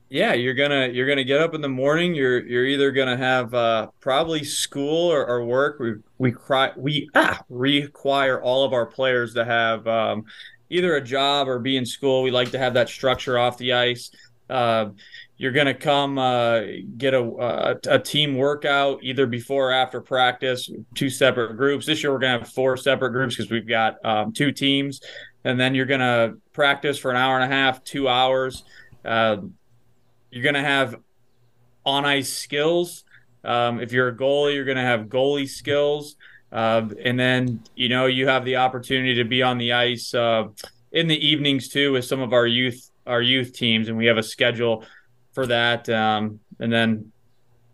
Yeah, 0.09 0.35
you're 0.35 0.55
gonna 0.55 0.87
you're 0.87 1.09
gonna 1.09 1.25
get 1.25 1.41
up 1.41 1.55
in 1.55 1.61
the 1.61 1.69
morning. 1.69 2.15
You're 2.15 2.47
you're 2.47 2.65
either 2.65 2.93
gonna 2.93 3.17
have 3.17 3.53
uh, 3.53 3.89
probably 4.01 4.45
school 4.45 5.13
or, 5.13 5.27
or 5.27 5.45
work. 5.45 5.81
We 5.81 5.95
we 6.19 6.31
cry 6.31 6.71
we 6.77 7.11
ah 7.17 7.43
require 7.49 8.41
all 8.41 8.65
of 8.65 8.73
our 8.73 8.87
players 8.87 9.35
to 9.35 9.45
have 9.45 9.85
um, 9.89 10.27
either 10.71 10.97
a 10.97 11.01
job 11.01 11.49
or 11.49 11.59
be 11.59 11.77
in 11.77 11.87
school. 11.87 12.23
We 12.23 12.31
like 12.31 12.51
to 12.53 12.59
have 12.59 12.75
that 12.75 12.89
structure 12.89 13.39
off 13.39 13.59
the 13.59 13.73
ice. 13.73 14.11
Uh, 14.49 14.91
you're 15.37 15.53
gonna 15.53 15.75
come 15.75 16.19
uh, 16.19 16.61
get 16.97 17.13
a, 17.13 17.79
a 17.89 17.99
team 17.99 18.37
workout 18.37 19.01
either 19.03 19.27
before 19.27 19.71
or 19.71 19.73
after 19.73 20.01
practice. 20.01 20.71
Two 20.95 21.11
separate 21.11 21.57
groups. 21.57 21.85
This 21.85 22.03
year 22.03 22.13
we're 22.13 22.19
gonna 22.19 22.39
have 22.39 22.49
four 22.49 22.77
separate 22.77 23.11
groups 23.11 23.37
because 23.37 23.51
we've 23.51 23.69
got 23.69 24.03
um, 24.05 24.33
two 24.33 24.53
teams, 24.53 25.01
and 25.45 25.61
then 25.61 25.75
you're 25.75 25.87
gonna 25.87 26.35
practice 26.53 26.99
for 26.99 27.11
an 27.11 27.17
hour 27.17 27.39
and 27.39 27.45
a 27.45 27.55
half, 27.55 27.85
two 27.85 28.09
hours. 28.09 28.65
Uh, 29.05 29.37
you're 30.31 30.43
going 30.43 30.55
to 30.55 30.61
have 30.61 30.97
on 31.85 32.05
ice 32.05 32.33
skills. 32.33 33.05
Um, 33.45 33.81
if 33.81 33.93
you're 33.93 34.09
a 34.09 34.17
goalie, 34.17 34.55
you're 34.55 34.65
going 34.65 34.77
to 34.77 34.83
have 34.83 35.07
goalie 35.07 35.49
skills. 35.49 36.17
Uh, 36.57 36.89
and 37.05 37.21
then, 37.21 37.61
you 37.75 37.91
know, 37.91 38.07
you 38.07 38.27
have 38.27 38.47
the 38.47 38.57
opportunity 38.57 39.15
to 39.15 39.25
be 39.25 39.43
on 39.43 39.59
the 39.59 39.75
ice 39.75 40.15
uh, 40.15 40.45
in 40.91 41.07
the 41.07 41.27
evenings 41.27 41.69
too 41.69 41.93
with 41.93 42.07
some 42.07 42.21
of 42.21 42.33
our 42.33 42.47
youth 42.47 42.91
our 43.07 43.21
youth 43.21 43.53
teams, 43.53 43.89
and 43.89 43.97
we 43.97 44.07
have 44.07 44.17
a 44.17 44.23
schedule 44.23 44.83
for 45.33 45.47
that. 45.47 45.87
Um, 45.91 46.41
and 46.59 46.73
then 46.73 47.13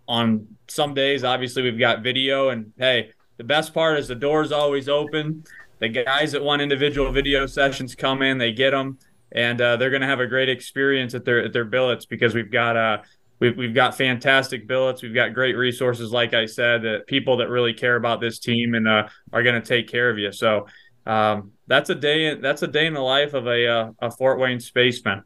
on 0.08 0.48
some 0.66 0.94
days, 0.94 1.22
obviously, 1.22 1.62
we've 1.62 1.78
got 1.78 2.02
video. 2.02 2.48
And 2.48 2.72
hey, 2.76 3.12
the 3.36 3.44
best 3.44 3.72
part 3.72 4.00
is 4.00 4.08
the 4.08 4.16
door's 4.16 4.50
always 4.50 4.88
open. 4.88 5.44
The 5.78 5.88
guys 5.88 6.32
that 6.32 6.42
want 6.42 6.60
individual 6.60 7.12
video 7.12 7.46
sessions 7.46 7.94
come 7.94 8.20
in, 8.20 8.36
they 8.36 8.52
get 8.52 8.72
them 8.72 8.98
and 9.32 9.60
uh, 9.60 9.76
they're 9.76 9.90
going 9.90 10.02
to 10.02 10.08
have 10.08 10.20
a 10.20 10.26
great 10.26 10.48
experience 10.48 11.14
at 11.14 11.24
their 11.24 11.44
at 11.44 11.52
their 11.52 11.64
billets 11.64 12.04
because 12.04 12.34
we've 12.34 12.50
got 12.50 12.76
uh 12.76 12.98
we've, 13.42 13.56
we've 13.56 13.74
got 13.74 13.96
fantastic 13.96 14.66
billets 14.66 15.02
we've 15.02 15.14
got 15.14 15.34
great 15.34 15.56
resources 15.56 16.12
like 16.12 16.32
i 16.32 16.46
said 16.46 16.82
that 16.82 17.06
people 17.06 17.36
that 17.36 17.48
really 17.48 17.74
care 17.74 17.96
about 17.96 18.20
this 18.20 18.38
team 18.38 18.74
and 18.74 18.86
uh, 18.86 19.06
are 19.32 19.42
going 19.42 19.60
to 19.60 19.66
take 19.66 19.88
care 19.88 20.08
of 20.08 20.18
you 20.18 20.32
so 20.32 20.66
um, 21.04 21.50
that's 21.66 21.90
a 21.90 21.94
day 21.94 22.36
that's 22.36 22.62
a 22.62 22.68
day 22.68 22.86
in 22.86 22.94
the 22.94 23.00
life 23.00 23.34
of 23.34 23.46
a 23.46 23.66
uh, 23.66 23.90
a 24.00 24.10
fort 24.10 24.38
wayne 24.38 24.60
spaceman 24.60 25.24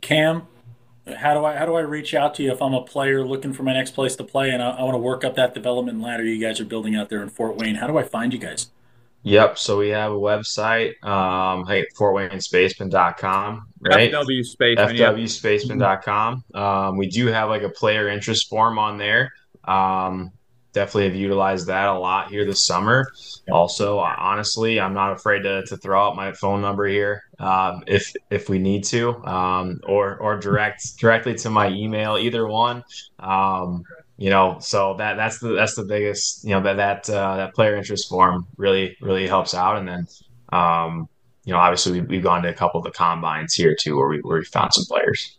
Cam, 0.00 0.46
how 1.16 1.34
do 1.34 1.44
I 1.44 1.56
how 1.56 1.66
do 1.66 1.74
I 1.74 1.80
reach 1.80 2.14
out 2.14 2.34
to 2.36 2.42
you 2.42 2.50
if 2.50 2.60
I'm 2.60 2.74
a 2.74 2.82
player 2.82 3.24
looking 3.24 3.52
for 3.52 3.62
my 3.62 3.72
next 3.72 3.92
place 3.92 4.16
to 4.16 4.24
play 4.24 4.50
and 4.50 4.62
I, 4.62 4.70
I 4.70 4.82
want 4.82 4.94
to 4.94 4.98
work 4.98 5.24
up 5.24 5.36
that 5.36 5.54
development 5.54 6.00
ladder 6.00 6.24
you 6.24 6.40
guys 6.44 6.60
are 6.60 6.64
building 6.64 6.96
out 6.96 7.08
there 7.08 7.22
in 7.22 7.28
Fort 7.28 7.56
Wayne? 7.56 7.76
How 7.76 7.86
do 7.86 7.96
I 7.96 8.02
find 8.02 8.32
you 8.32 8.38
guys? 8.38 8.70
Yep. 9.26 9.58
So 9.58 9.78
we 9.78 9.88
have 9.88 10.12
a 10.12 10.16
website, 10.16 11.02
um, 11.04 11.66
hey, 11.66 11.84
fortwaynespaceman.com, 11.98 13.66
right? 13.80 14.12
fw 14.12 14.44
spaceman 14.44 14.94
yeah. 14.94 15.12
fwspaceman.com. 15.12 16.44
Um, 16.54 16.96
we 16.96 17.08
do 17.08 17.26
have 17.26 17.48
like 17.48 17.62
a 17.62 17.68
player 17.68 18.08
interest 18.08 18.48
form 18.48 18.78
on 18.78 18.98
there. 18.98 19.32
Um, 19.64 20.30
definitely 20.72 21.08
have 21.08 21.16
utilized 21.16 21.66
that 21.66 21.88
a 21.88 21.98
lot 21.98 22.30
here 22.30 22.44
this 22.44 22.62
summer. 22.62 23.10
Also, 23.50 23.98
uh, 23.98 24.14
honestly, 24.16 24.78
I'm 24.78 24.94
not 24.94 25.12
afraid 25.12 25.42
to, 25.42 25.64
to 25.66 25.76
throw 25.76 26.06
out 26.06 26.14
my 26.14 26.30
phone 26.32 26.60
number 26.60 26.86
here 26.86 27.24
um, 27.40 27.82
if 27.88 28.12
if 28.30 28.48
we 28.48 28.60
need 28.60 28.84
to, 28.84 29.16
um, 29.24 29.80
or 29.88 30.18
or 30.18 30.38
direct 30.38 30.98
directly 30.98 31.34
to 31.34 31.50
my 31.50 31.68
email, 31.68 32.16
either 32.16 32.46
one. 32.46 32.84
Um, 33.18 33.82
you 34.18 34.30
know, 34.30 34.56
so 34.60 34.94
that 34.98 35.16
that's 35.16 35.38
the 35.38 35.48
that's 35.50 35.74
the 35.74 35.84
biggest 35.84 36.44
you 36.44 36.50
know 36.50 36.62
that 36.62 36.76
that 36.76 37.10
uh, 37.10 37.36
that 37.36 37.54
player 37.54 37.76
interest 37.76 38.08
form 38.08 38.46
really 38.56 38.96
really 39.00 39.26
helps 39.26 39.54
out, 39.54 39.76
and 39.78 39.86
then. 39.88 40.06
Um, 40.52 41.08
you 41.44 41.52
know, 41.52 41.60
obviously 41.60 42.00
we, 42.00 42.06
we've 42.08 42.22
gone 42.24 42.42
to 42.42 42.48
a 42.48 42.52
couple 42.52 42.80
of 42.80 42.84
the 42.84 42.90
combines 42.90 43.54
here 43.54 43.76
too, 43.78 43.96
where 43.96 44.08
we 44.08 44.18
where 44.18 44.38
we 44.38 44.44
found 44.44 44.74
some 44.74 44.84
players. 44.88 45.36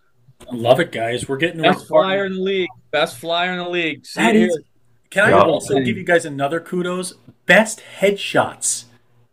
I 0.50 0.56
love 0.56 0.80
it, 0.80 0.94
guys. 0.94 1.28
We're 1.28 1.36
getting 1.36 1.62
to 1.62 1.72
best 1.72 1.86
flyer 1.88 2.24
in 2.26 2.34
the 2.36 2.42
league 2.42 2.70
best 2.92 3.18
flyer 3.18 3.52
in 3.52 3.58
the 3.58 3.68
league 3.70 4.06
See 4.06 4.22
That 4.22 4.34
it 4.36 4.44
is- 4.44 4.56
here. 4.56 4.64
Can 5.10 5.24
I 5.26 5.30
Yeah. 5.32 5.42
also 5.42 5.80
give 5.82 5.98
you 5.98 6.06
guys 6.06 6.24
another 6.26 6.62
kudos? 6.62 7.14
Best 7.46 7.82
headshots 8.00 8.86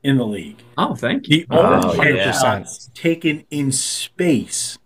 in 0.03 0.16
the 0.16 0.26
league. 0.26 0.62
oh 0.76 0.97
thank 0.97 1.28
you 1.28 1.47
The 1.49 1.59
only 1.61 1.88
Oh, 1.99 2.03
yeah. 2.03 2.32
headshots 2.32 2.92
taken 2.95 3.45
in 3.53 3.70
space. 3.70 4.76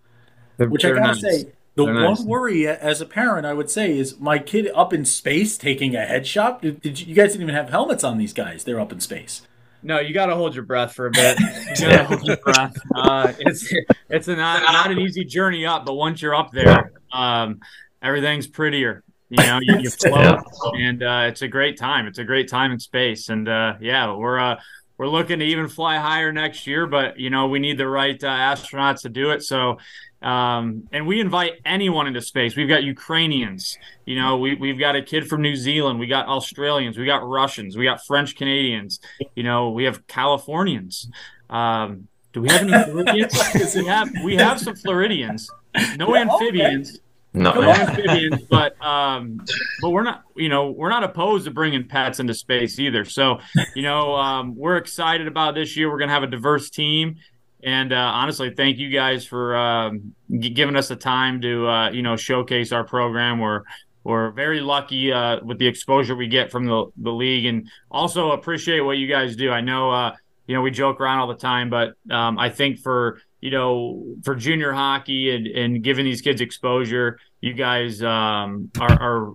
Which 0.58 0.84
I 0.84 0.88
They're 0.88 0.96
gotta 0.96 1.20
nice. 1.22 1.42
say, 1.42 1.52
the 1.78 1.84
They're 1.84 1.94
one 1.94 2.14
nice. 2.14 2.22
worry 2.22 2.66
as 2.66 3.00
a 3.00 3.06
parent, 3.06 3.46
I 3.46 3.54
would 3.54 3.70
say, 3.70 3.96
is 3.96 4.18
my 4.18 4.40
kid 4.40 4.68
up 4.74 4.92
in 4.92 5.04
space 5.04 5.56
taking 5.56 5.94
a 5.94 6.00
headshot. 6.00 6.60
Did, 6.60 6.80
did 6.80 6.98
you, 6.98 7.06
you 7.06 7.14
guys 7.14 7.30
didn't 7.32 7.42
even 7.42 7.54
have 7.54 7.70
helmets 7.70 8.02
on 8.02 8.18
these 8.18 8.32
guys? 8.32 8.64
They're 8.64 8.80
up 8.80 8.90
in 8.90 8.98
space. 8.98 9.42
No, 9.84 10.00
you 10.00 10.12
got 10.12 10.26
to 10.26 10.34
hold 10.34 10.56
your 10.56 10.64
breath 10.64 10.92
for 10.92 11.06
a 11.06 11.10
bit. 11.12 11.38
You 11.78 11.86
got 11.86 11.98
to 11.98 12.04
hold 12.04 12.26
your 12.26 12.36
breath. 12.38 12.76
Uh, 12.92 13.32
it's 13.38 13.72
it's 14.10 14.26
a 14.26 14.34
not 14.34 14.64
not 14.64 14.90
an 14.90 14.98
easy 14.98 15.24
journey 15.24 15.64
up, 15.64 15.86
but 15.86 15.94
once 15.94 16.20
you're 16.20 16.34
up 16.34 16.50
there, 16.50 16.90
um, 17.12 17.60
everything's 18.02 18.48
prettier. 18.48 19.04
You 19.28 19.44
know, 19.44 19.60
you, 19.62 19.78
you 19.78 19.90
float, 20.02 20.40
and 20.76 21.00
uh, 21.00 21.26
it's 21.28 21.42
a 21.42 21.48
great 21.48 21.78
time. 21.78 22.08
It's 22.08 22.18
a 22.18 22.24
great 22.24 22.48
time 22.48 22.72
in 22.72 22.80
space, 22.80 23.28
and 23.28 23.48
uh, 23.48 23.74
yeah, 23.80 24.12
we're 24.16 24.40
uh, 24.40 24.56
we're 24.98 25.06
looking 25.06 25.38
to 25.38 25.44
even 25.44 25.68
fly 25.68 25.96
higher 25.98 26.32
next 26.32 26.66
year, 26.66 26.88
but 26.88 27.20
you 27.20 27.30
know, 27.30 27.46
we 27.46 27.60
need 27.60 27.78
the 27.78 27.86
right 27.86 28.22
uh, 28.22 28.26
astronauts 28.26 29.02
to 29.02 29.08
do 29.08 29.30
it. 29.30 29.44
So, 29.44 29.78
um, 30.22 30.88
and 30.92 31.06
we 31.06 31.20
invite 31.20 31.54
anyone 31.64 32.06
into 32.06 32.20
space. 32.20 32.56
We've 32.56 32.68
got 32.68 32.82
Ukrainians, 32.82 33.76
you 34.04 34.16
know, 34.16 34.38
we 34.38 34.54
we've 34.54 34.78
got 34.78 34.96
a 34.96 35.02
kid 35.02 35.28
from 35.28 35.42
New 35.42 35.56
Zealand, 35.56 35.98
we 35.98 36.06
got 36.06 36.26
Australians, 36.26 36.98
we 36.98 37.06
got 37.06 37.26
Russians, 37.26 37.76
we 37.76 37.84
got 37.84 38.04
French 38.04 38.36
Canadians, 38.36 39.00
you 39.34 39.42
know, 39.42 39.70
we 39.70 39.84
have 39.84 40.06
Californians. 40.06 41.08
Um, 41.50 42.08
do 42.32 42.42
we 42.42 42.48
have 42.50 42.62
any 42.62 42.84
Floridians? 42.84 43.74
we 43.76 43.86
have 43.86 44.10
we 44.24 44.36
have 44.36 44.60
some 44.60 44.76
Floridians. 44.76 45.50
No 45.96 46.14
amphibians. 46.16 47.00
No, 47.34 47.52
No 47.52 47.62
amphibians, 47.62 48.42
but 48.50 48.80
um, 48.84 49.44
but 49.80 49.90
we're 49.90 50.02
not, 50.02 50.22
you 50.34 50.48
know, 50.48 50.70
we're 50.70 50.88
not 50.88 51.04
opposed 51.04 51.44
to 51.44 51.50
bringing 51.50 51.86
pets 51.86 52.20
into 52.20 52.34
space 52.34 52.78
either. 52.78 53.04
So, 53.04 53.38
you 53.74 53.82
know, 53.82 54.14
um, 54.14 54.56
we're 54.56 54.76
excited 54.76 55.26
about 55.26 55.54
this 55.54 55.76
year. 55.76 55.90
We're 55.90 55.98
gonna 55.98 56.12
have 56.12 56.22
a 56.22 56.28
diverse 56.28 56.70
team, 56.70 57.16
and 57.62 57.92
uh, 57.92 57.96
honestly, 57.96 58.50
thank 58.50 58.78
you 58.78 58.90
guys 58.90 59.24
for 59.24 59.56
um, 59.56 60.14
g- 60.30 60.50
giving 60.50 60.76
us 60.76 60.88
the 60.88 60.96
time 60.96 61.40
to, 61.40 61.66
uh, 61.68 61.90
you 61.90 62.02
know, 62.02 62.16
showcase 62.16 62.72
our 62.72 62.84
program. 62.84 63.40
We're 63.40 63.62
we're 64.04 64.30
very 64.30 64.60
lucky 64.60 65.12
uh, 65.12 65.40
with 65.44 65.58
the 65.58 65.66
exposure 65.66 66.14
we 66.14 66.28
get 66.28 66.50
from 66.50 66.66
the 66.66 66.86
the 66.96 67.12
league, 67.12 67.46
and 67.46 67.68
also 67.90 68.30
appreciate 68.30 68.80
what 68.80 68.98
you 68.98 69.08
guys 69.08 69.36
do. 69.36 69.50
I 69.50 69.60
know, 69.60 69.90
uh, 69.90 70.14
you 70.46 70.54
know, 70.54 70.62
we 70.62 70.70
joke 70.70 71.00
around 71.00 71.18
all 71.18 71.28
the 71.28 71.34
time, 71.34 71.68
but 71.68 71.94
um, 72.10 72.38
I 72.38 72.50
think 72.50 72.78
for 72.78 73.20
you 73.40 73.50
know, 73.50 74.04
for 74.24 74.34
junior 74.34 74.72
hockey 74.72 75.34
and, 75.34 75.46
and 75.46 75.82
giving 75.82 76.04
these 76.04 76.20
kids 76.22 76.40
exposure, 76.40 77.20
you 77.40 77.52
guys 77.52 78.02
um, 78.02 78.70
are, 78.80 79.00
are 79.00 79.32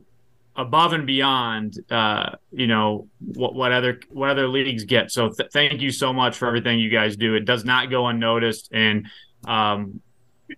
above 0.55 0.93
and 0.93 1.07
beyond, 1.07 1.79
uh, 1.89 2.31
you 2.51 2.67
know, 2.67 3.07
what, 3.19 3.55
what 3.55 3.71
other 3.71 3.99
what 4.09 4.29
other 4.29 4.47
leagues 4.47 4.83
get. 4.83 5.11
So 5.11 5.29
th- 5.29 5.49
thank 5.51 5.81
you 5.81 5.91
so 5.91 6.13
much 6.13 6.37
for 6.37 6.47
everything 6.47 6.79
you 6.79 6.89
guys 6.89 7.15
do. 7.15 7.35
It 7.35 7.45
does 7.45 7.65
not 7.65 7.89
go 7.89 8.07
unnoticed, 8.07 8.69
and 8.71 9.07
um, 9.45 10.01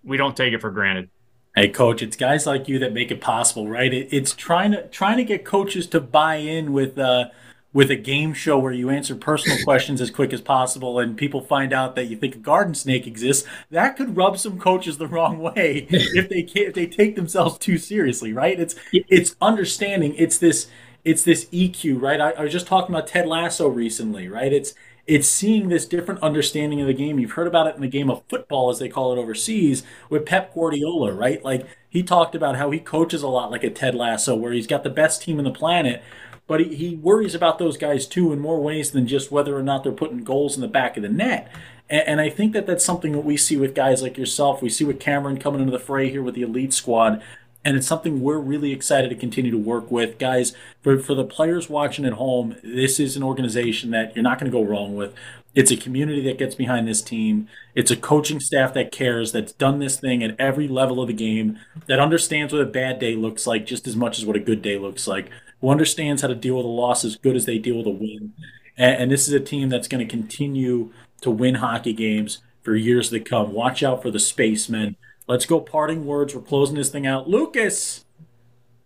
we 0.04 0.16
don't 0.16 0.36
take 0.36 0.52
it 0.52 0.60
for 0.60 0.70
granted. 0.70 1.10
Hey, 1.54 1.68
coach, 1.68 2.02
it's 2.02 2.16
guys 2.16 2.46
like 2.46 2.68
you 2.68 2.78
that 2.80 2.92
make 2.92 3.10
it 3.10 3.20
possible, 3.20 3.66
right? 3.68 3.92
It, 3.92 4.08
it's 4.12 4.34
trying 4.34 4.72
to 4.72 4.86
trying 4.88 5.16
to 5.16 5.24
get 5.24 5.44
coaches 5.44 5.86
to 5.88 6.00
buy 6.00 6.36
in 6.36 6.72
with 6.72 6.98
uh, 6.98 7.28
with 7.76 7.90
a 7.90 7.96
game 7.96 8.32
show 8.32 8.58
where 8.58 8.72
you 8.72 8.88
answer 8.88 9.14
personal 9.14 9.58
questions 9.64 10.00
as 10.00 10.10
quick 10.10 10.32
as 10.32 10.40
possible, 10.40 10.98
and 10.98 11.14
people 11.14 11.42
find 11.42 11.74
out 11.74 11.94
that 11.94 12.06
you 12.06 12.16
think 12.16 12.34
a 12.34 12.38
garden 12.38 12.74
snake 12.74 13.06
exists. 13.06 13.46
That 13.70 13.98
could 13.98 14.16
rub 14.16 14.38
some 14.38 14.58
coaches 14.58 14.96
the 14.96 15.06
wrong 15.06 15.40
way 15.40 15.86
if 15.90 16.30
they 16.30 16.42
can't, 16.42 16.68
if 16.68 16.74
they 16.74 16.86
take 16.86 17.16
themselves 17.16 17.58
too 17.58 17.76
seriously, 17.76 18.32
right? 18.32 18.58
It's 18.58 18.76
it's 18.94 19.36
understanding. 19.42 20.14
It's 20.16 20.38
this 20.38 20.68
it's 21.04 21.22
this 21.22 21.44
EQ, 21.52 22.00
right? 22.00 22.18
I, 22.18 22.30
I 22.30 22.44
was 22.44 22.52
just 22.52 22.66
talking 22.66 22.94
about 22.94 23.08
Ted 23.08 23.26
Lasso 23.26 23.68
recently, 23.68 24.26
right? 24.26 24.54
It's 24.54 24.72
it's 25.06 25.28
seeing 25.28 25.68
this 25.68 25.84
different 25.84 26.22
understanding 26.22 26.80
of 26.80 26.86
the 26.86 26.94
game. 26.94 27.18
You've 27.18 27.32
heard 27.32 27.46
about 27.46 27.66
it 27.66 27.76
in 27.76 27.82
the 27.82 27.88
game 27.88 28.10
of 28.10 28.22
football, 28.26 28.70
as 28.70 28.78
they 28.78 28.88
call 28.88 29.12
it 29.12 29.18
overseas, 29.20 29.82
with 30.08 30.24
Pep 30.24 30.54
Guardiola, 30.54 31.12
right? 31.12 31.44
Like 31.44 31.66
he 31.88 32.02
talked 32.02 32.34
about 32.34 32.56
how 32.56 32.70
he 32.70 32.80
coaches 32.80 33.22
a 33.22 33.28
lot 33.28 33.50
like 33.50 33.64
a 33.64 33.70
Ted 33.70 33.94
Lasso, 33.94 34.34
where 34.34 34.52
he's 34.52 34.66
got 34.66 34.82
the 34.82 34.90
best 34.90 35.20
team 35.20 35.38
in 35.38 35.44
the 35.44 35.52
planet, 35.52 36.02
but 36.46 36.60
he, 36.60 36.74
he 36.74 36.96
worries 36.96 37.34
about 37.34 37.58
those 37.58 37.76
guys 37.76 38.06
too 38.06 38.32
in 38.32 38.38
more 38.38 38.60
ways 38.60 38.90
than 38.92 39.06
just 39.06 39.32
whether 39.32 39.56
or 39.56 39.62
not 39.62 39.82
they're 39.82 39.92
putting 39.92 40.24
goals 40.24 40.54
in 40.54 40.60
the 40.60 40.68
back 40.68 40.96
of 40.96 41.02
the 41.02 41.08
net. 41.08 41.50
And, 41.88 42.08
and 42.08 42.20
I 42.20 42.30
think 42.30 42.52
that 42.52 42.66
that's 42.66 42.84
something 42.84 43.12
that 43.12 43.24
we 43.24 43.36
see 43.36 43.56
with 43.56 43.74
guys 43.74 44.02
like 44.02 44.16
yourself. 44.16 44.62
We 44.62 44.68
see 44.68 44.84
with 44.84 45.00
Cameron 45.00 45.38
coming 45.38 45.60
into 45.60 45.72
the 45.72 45.78
fray 45.78 46.10
here 46.10 46.22
with 46.22 46.34
the 46.34 46.42
elite 46.42 46.72
squad. 46.72 47.22
And 47.64 47.76
it's 47.76 47.86
something 47.86 48.20
we're 48.20 48.38
really 48.38 48.70
excited 48.70 49.08
to 49.08 49.16
continue 49.16 49.50
to 49.50 49.58
work 49.58 49.90
with. 49.90 50.18
Guys 50.18 50.54
for, 50.82 50.98
for 51.00 51.14
the 51.14 51.24
players 51.24 51.68
watching 51.68 52.04
at 52.04 52.12
home 52.12 52.56
this 52.62 53.00
is 53.00 53.16
an 53.16 53.24
organization 53.24 53.90
that 53.90 54.14
you're 54.14 54.22
not 54.22 54.38
going 54.38 54.50
to 54.50 54.56
go 54.56 54.64
wrong 54.64 54.94
with. 54.94 55.12
It's 55.56 55.72
a 55.72 55.76
community 55.76 56.22
that 56.24 56.38
gets 56.38 56.54
behind 56.54 56.86
this 56.86 57.00
team. 57.00 57.48
It's 57.74 57.90
a 57.90 57.96
coaching 57.96 58.40
staff 58.40 58.74
that 58.74 58.92
cares 58.92 59.32
that's 59.32 59.52
done 59.52 59.78
this 59.78 59.98
thing 59.98 60.22
at 60.22 60.38
every 60.38 60.68
level 60.68 61.00
of 61.00 61.08
the 61.08 61.14
game 61.14 61.58
that 61.86 61.98
understands 61.98 62.52
what 62.52 62.60
a 62.60 62.66
bad 62.66 62.98
day 62.98 63.16
looks 63.16 63.46
like 63.46 63.64
just 63.64 63.88
as 63.88 63.96
much 63.96 64.18
as 64.18 64.26
what 64.26 64.36
a 64.36 64.40
good 64.40 64.60
day 64.60 64.78
looks 64.78 65.08
like 65.08 65.30
who 65.60 65.68
understands 65.70 66.22
how 66.22 66.28
to 66.28 66.34
deal 66.34 66.56
with 66.56 66.66
a 66.66 66.68
loss 66.68 67.04
as 67.04 67.16
good 67.16 67.36
as 67.36 67.44
they 67.46 67.58
deal 67.58 67.76
with 67.78 67.86
a 67.86 67.90
win 67.90 68.32
and, 68.76 69.02
and 69.02 69.10
this 69.10 69.26
is 69.26 69.34
a 69.34 69.40
team 69.40 69.68
that's 69.68 69.88
going 69.88 70.06
to 70.06 70.10
continue 70.10 70.92
to 71.20 71.30
win 71.30 71.56
hockey 71.56 71.92
games 71.92 72.38
for 72.62 72.74
years 72.76 73.10
to 73.10 73.20
come 73.20 73.52
watch 73.52 73.82
out 73.82 74.02
for 74.02 74.10
the 74.10 74.18
spacemen 74.20 74.96
Let's 75.28 75.44
go 75.44 75.58
parting 75.58 76.06
words. 76.06 76.36
We're 76.36 76.40
closing 76.42 76.76
this 76.76 76.88
thing 76.88 77.04
out. 77.04 77.28
Lucas, 77.28 78.04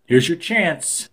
here's 0.07 0.27
your 0.27 0.39
chance. 0.39 1.07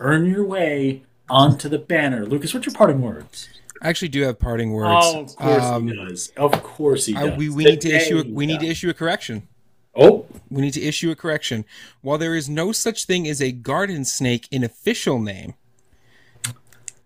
Earn 0.00 0.24
your 0.24 0.46
way 0.46 1.02
onto 1.28 1.68
the 1.68 1.78
banner. 1.78 2.24
Lucas, 2.24 2.54
what's 2.54 2.64
your 2.64 2.74
parting 2.74 3.02
words? 3.02 3.50
I 3.82 3.90
actually 3.90 4.08
do 4.08 4.22
have 4.22 4.38
parting 4.38 4.72
words. 4.72 4.88
Oh, 4.90 5.20
of 5.24 5.36
course 5.36 5.62
Um, 5.62 5.88
he 5.88 5.94
does. 5.94 6.32
Of 6.38 6.62
course 6.62 7.04
he 7.04 7.14
I- 7.14 7.26
does. 7.26 7.36
we, 7.38 7.50
we 7.50 7.64
need 7.64 7.82
to 7.82 7.90
issue 7.90 8.20
a, 8.20 8.24
we 8.26 8.46
need 8.46 8.60
to 8.60 8.66
issue 8.66 8.88
a 8.88 8.94
correction. 8.94 9.46
Oh, 9.94 10.26
We 10.50 10.62
need 10.62 10.74
to 10.74 10.82
issue 10.82 11.10
a 11.10 11.16
correction. 11.16 11.64
While 12.00 12.18
there 12.18 12.34
is 12.34 12.48
no 12.48 12.72
such 12.72 13.04
thing 13.04 13.28
as 13.28 13.42
a 13.42 13.52
garden 13.52 14.04
snake 14.04 14.48
in 14.50 14.64
official 14.64 15.18
name, 15.18 15.54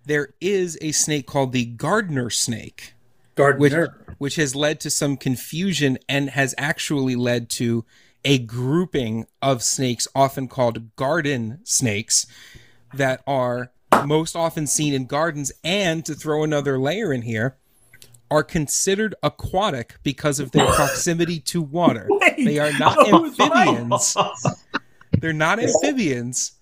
there 0.05 0.35
is 0.41 0.79
a 0.81 0.93
snake 0.93 1.27
called 1.27 1.53
the 1.53 1.65
gardener 1.65 2.31
snake, 2.31 2.95
which 3.37 3.73
which 4.19 4.37
has 4.37 4.55
led 4.55 4.81
to 4.81 4.91
some 4.91 5.17
confusion 5.17 5.99
and 6.09 6.31
has 6.31 6.55
actually 6.57 7.17
led 7.17 7.51
to 7.51 7.85
a 8.25 8.39
grouping 8.39 9.27
of 9.43 9.63
snakes 9.63 10.09
often 10.15 10.49
called 10.49 10.95
garden 10.97 11.59
snakes 11.65 12.27
that 12.95 13.23
are 13.27 13.73
most 14.05 14.35
often 14.37 14.67
seen 14.67 14.95
in 14.95 15.07
gardens. 15.07 15.53
And 15.63 16.05
to 16.07 16.15
throw 16.15 16.45
another 16.45 16.79
layer 16.79 17.13
in 17.13 17.23
here 17.23 17.57
are 18.31 18.43
considered 18.43 19.15
aquatic 19.23 19.97
because 20.03 20.41
of 20.41 20.51
their 20.53 20.67
proximity 20.67 21.39
to 21.41 21.63
water. 21.63 22.07
Wait, 22.11 22.45
They 22.45 22.59
are 22.59 22.73
not 22.79 22.99
I 22.99 23.17
was 23.17 23.39
right. 23.39 23.69
amphibians. 23.69 24.17
They're 25.21 25.33
not 25.33 25.59
amphibians. 25.61 26.53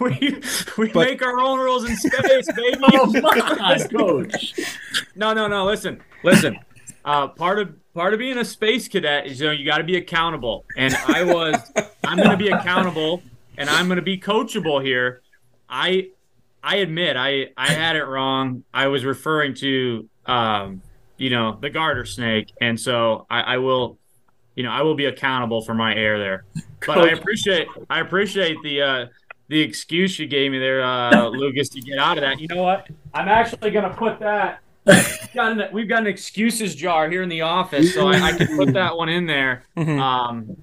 we 0.00 0.40
we 0.78 0.88
But- 0.88 1.08
make 1.08 1.22
our 1.22 1.40
own 1.40 1.58
rules 1.58 1.88
in 1.88 1.96
space, 1.96 2.50
baby. 2.52 2.76
Oh 2.92 3.06
my 3.20 3.78
coach. 3.90 4.54
No, 5.14 5.32
no, 5.32 5.46
no. 5.46 5.64
Listen, 5.64 6.02
listen. 6.22 6.58
Uh, 7.04 7.28
part 7.28 7.58
of 7.58 7.74
part 7.94 8.12
of 8.12 8.18
being 8.18 8.36
a 8.38 8.44
space 8.44 8.88
cadet 8.88 9.26
is 9.26 9.40
you 9.40 9.46
know 9.46 9.52
you 9.52 9.64
got 9.64 9.78
to 9.78 9.84
be 9.84 9.96
accountable, 9.96 10.64
and 10.76 10.94
I 11.06 11.22
was. 11.24 11.56
I'm 12.04 12.18
going 12.18 12.30
to 12.30 12.36
be 12.36 12.48
accountable, 12.48 13.22
and 13.56 13.70
I'm 13.70 13.86
going 13.86 13.96
to 13.96 14.02
be 14.02 14.18
coachable 14.18 14.84
here. 14.84 15.22
I 15.68 16.08
I 16.62 16.76
admit 16.76 17.16
I 17.16 17.48
I 17.56 17.68
had 17.72 17.96
it 17.96 18.04
wrong. 18.04 18.64
I 18.74 18.88
was 18.88 19.04
referring 19.04 19.54
to 19.56 20.08
um 20.26 20.82
you 21.20 21.30
know 21.30 21.56
the 21.60 21.70
garter 21.70 22.04
snake, 22.04 22.50
and 22.60 22.78
so 22.80 23.26
I, 23.30 23.40
I 23.42 23.56
will 23.58 23.98
you 24.56 24.62
know 24.64 24.70
I 24.70 24.82
will 24.82 24.94
be 24.94 25.04
accountable 25.04 25.60
for 25.62 25.74
my 25.74 25.94
error 25.94 26.18
there. 26.18 26.44
But 26.86 26.98
I 26.98 27.08
appreciate 27.10 27.68
I 27.88 28.00
appreciate 28.00 28.56
the 28.62 28.82
uh 28.82 29.06
the 29.48 29.60
excuse 29.60 30.16
you 30.18 30.28
gave 30.28 30.52
me 30.52 30.58
there, 30.60 30.80
uh, 30.82 31.26
Lucas, 31.28 31.68
to 31.70 31.80
get 31.80 31.98
out 31.98 32.16
of 32.16 32.22
that. 32.22 32.38
You 32.40 32.46
know 32.46 32.62
what? 32.62 32.86
I'm 33.12 33.26
actually 33.28 33.72
going 33.72 33.82
to 33.90 33.96
put 33.96 34.20
that. 34.20 34.60
We've 34.86 35.34
got, 35.34 35.52
an, 35.52 35.62
we've 35.72 35.88
got 35.88 36.02
an 36.02 36.06
excuses 36.06 36.76
jar 36.76 37.10
here 37.10 37.22
in 37.22 37.28
the 37.28 37.40
office, 37.40 37.92
so 37.92 38.06
I, 38.06 38.20
I 38.28 38.32
can 38.32 38.56
put 38.56 38.72
that 38.74 38.96
one 38.96 39.08
in 39.08 39.26
there. 39.26 39.64
Mhm. 39.76 39.98
Um, 40.00 40.56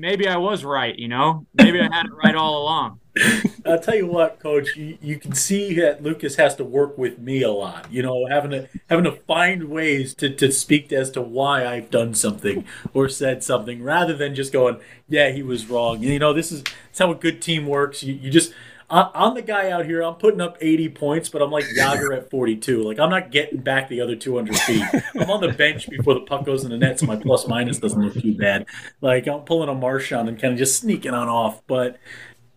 maybe 0.00 0.26
I 0.26 0.36
was 0.36 0.64
right. 0.64 0.98
You 0.98 1.06
know, 1.06 1.46
maybe 1.54 1.80
I 1.80 1.84
had 1.84 2.06
it 2.06 2.12
right 2.12 2.34
all 2.34 2.62
along. 2.62 2.98
I'll 3.66 3.78
tell 3.78 3.94
you 3.94 4.06
what, 4.06 4.40
Coach. 4.40 4.76
You, 4.76 4.98
you 5.00 5.18
can 5.18 5.34
see 5.34 5.74
that 5.74 6.02
Lucas 6.02 6.36
has 6.36 6.54
to 6.56 6.64
work 6.64 6.98
with 6.98 7.18
me 7.18 7.42
a 7.42 7.50
lot. 7.50 7.90
You 7.92 8.02
know, 8.02 8.26
having 8.26 8.50
to 8.50 8.68
having 8.88 9.04
to 9.04 9.12
find 9.12 9.64
ways 9.64 10.14
to, 10.14 10.30
to 10.30 10.50
speak 10.50 10.92
as 10.92 11.10
to 11.12 11.22
why 11.22 11.66
I've 11.66 11.90
done 11.90 12.14
something 12.14 12.64
or 12.92 13.08
said 13.08 13.44
something, 13.44 13.82
rather 13.82 14.14
than 14.14 14.34
just 14.34 14.52
going, 14.52 14.80
"Yeah, 15.08 15.30
he 15.30 15.42
was 15.42 15.68
wrong." 15.68 16.02
You 16.02 16.18
know, 16.18 16.32
this 16.32 16.50
is 16.50 16.62
that's 16.62 16.98
how 16.98 17.12
a 17.12 17.14
good 17.14 17.40
team 17.40 17.66
works. 17.66 18.02
You, 18.02 18.14
you 18.14 18.30
just 18.30 18.52
I, 18.90 19.10
I'm 19.14 19.34
the 19.34 19.42
guy 19.42 19.70
out 19.70 19.86
here. 19.86 20.02
I'm 20.02 20.14
putting 20.14 20.40
up 20.40 20.58
80 20.60 20.90
points, 20.90 21.28
but 21.28 21.42
I'm 21.42 21.50
like 21.50 21.64
Jagr 21.76 22.16
at 22.16 22.30
42. 22.30 22.82
Like 22.82 22.98
I'm 22.98 23.10
not 23.10 23.30
getting 23.30 23.60
back 23.60 23.88
the 23.88 24.00
other 24.00 24.16
200 24.16 24.56
feet. 24.56 24.84
I'm 25.14 25.30
on 25.30 25.40
the 25.40 25.52
bench 25.52 25.88
before 25.88 26.14
the 26.14 26.20
puck 26.20 26.44
goes 26.44 26.64
in 26.64 26.70
the 26.70 26.76
net, 26.76 27.00
so 27.00 27.06
my 27.06 27.16
plus 27.16 27.46
minus 27.48 27.78
doesn't 27.78 28.00
look 28.00 28.14
too 28.14 28.34
bad. 28.34 28.66
Like 29.00 29.26
I'm 29.26 29.40
pulling 29.40 29.68
a 29.68 29.74
Marchand 29.74 30.28
and 30.28 30.40
kind 30.40 30.52
of 30.52 30.58
just 30.58 30.80
sneaking 30.80 31.12
on 31.12 31.28
off, 31.28 31.62
but 31.66 31.98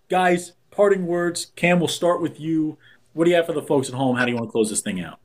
guys, 0.09 0.53
parting 0.71 1.05
words. 1.05 1.51
Cam, 1.55 1.79
we'll 1.79 1.87
start 1.87 2.21
with 2.21 2.39
you. 2.39 2.77
What 3.13 3.25
do 3.25 3.31
you 3.31 3.35
have 3.35 3.45
for 3.45 3.53
the 3.53 3.61
folks 3.61 3.89
at 3.89 3.95
home? 3.95 4.15
How 4.15 4.25
do 4.25 4.31
you 4.31 4.37
want 4.37 4.47
to 4.47 4.51
close 4.51 4.69
this 4.69 4.81
thing 4.81 5.01
out? 5.01 5.19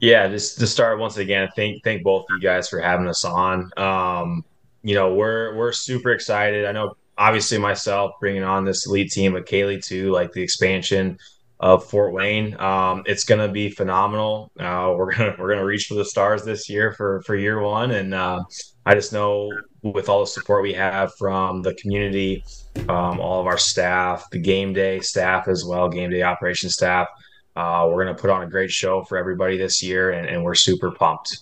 Yeah, 0.00 0.28
just 0.28 0.58
to 0.58 0.66
start 0.66 0.98
once 0.98 1.16
again, 1.16 1.48
thank 1.54 1.82
thank 1.84 2.02
both 2.02 2.22
of 2.22 2.36
you 2.36 2.40
guys 2.40 2.68
for 2.68 2.80
having 2.80 3.06
us 3.06 3.24
on. 3.24 3.70
Um, 3.76 4.44
you 4.82 4.94
know, 4.94 5.14
we're 5.14 5.54
we're 5.56 5.72
super 5.72 6.10
excited. 6.10 6.66
I 6.66 6.72
know, 6.72 6.96
obviously, 7.16 7.58
myself 7.58 8.12
bringing 8.20 8.42
on 8.42 8.64
this 8.64 8.86
elite 8.86 9.12
team 9.12 9.32
with 9.32 9.44
Kaleigh 9.44 9.84
too, 9.84 10.10
like 10.10 10.32
the 10.32 10.42
expansion 10.42 11.18
of 11.60 11.88
Fort 11.88 12.12
Wayne. 12.12 12.58
Um, 12.60 13.04
it's 13.06 13.24
gonna 13.24 13.48
be 13.48 13.70
phenomenal. 13.70 14.50
Uh, 14.58 14.92
we're 14.96 15.12
gonna 15.14 15.36
we're 15.38 15.50
gonna 15.50 15.64
reach 15.64 15.86
for 15.86 15.94
the 15.94 16.04
stars 16.04 16.44
this 16.44 16.68
year 16.68 16.92
for 16.92 17.22
for 17.22 17.36
year 17.36 17.60
one, 17.60 17.92
and 17.92 18.12
uh, 18.12 18.42
I 18.84 18.94
just 18.94 19.12
know 19.12 19.50
with 19.92 20.08
all 20.08 20.20
the 20.20 20.26
support 20.26 20.62
we 20.62 20.72
have 20.74 21.14
from 21.16 21.62
the 21.62 21.74
community, 21.74 22.44
um, 22.88 23.20
all 23.20 23.40
of 23.40 23.46
our 23.46 23.58
staff, 23.58 24.28
the 24.30 24.38
game 24.38 24.72
day 24.72 25.00
staff 25.00 25.48
as 25.48 25.64
well, 25.64 25.88
game 25.88 26.10
day 26.10 26.22
operation 26.22 26.70
staff. 26.70 27.08
Uh, 27.54 27.88
we're 27.90 28.04
going 28.04 28.14
to 28.14 28.20
put 28.20 28.30
on 28.30 28.42
a 28.42 28.46
great 28.46 28.70
show 28.70 29.02
for 29.02 29.16
everybody 29.16 29.56
this 29.56 29.82
year, 29.82 30.10
and, 30.10 30.28
and 30.28 30.44
we're 30.44 30.54
super 30.54 30.90
pumped. 30.90 31.38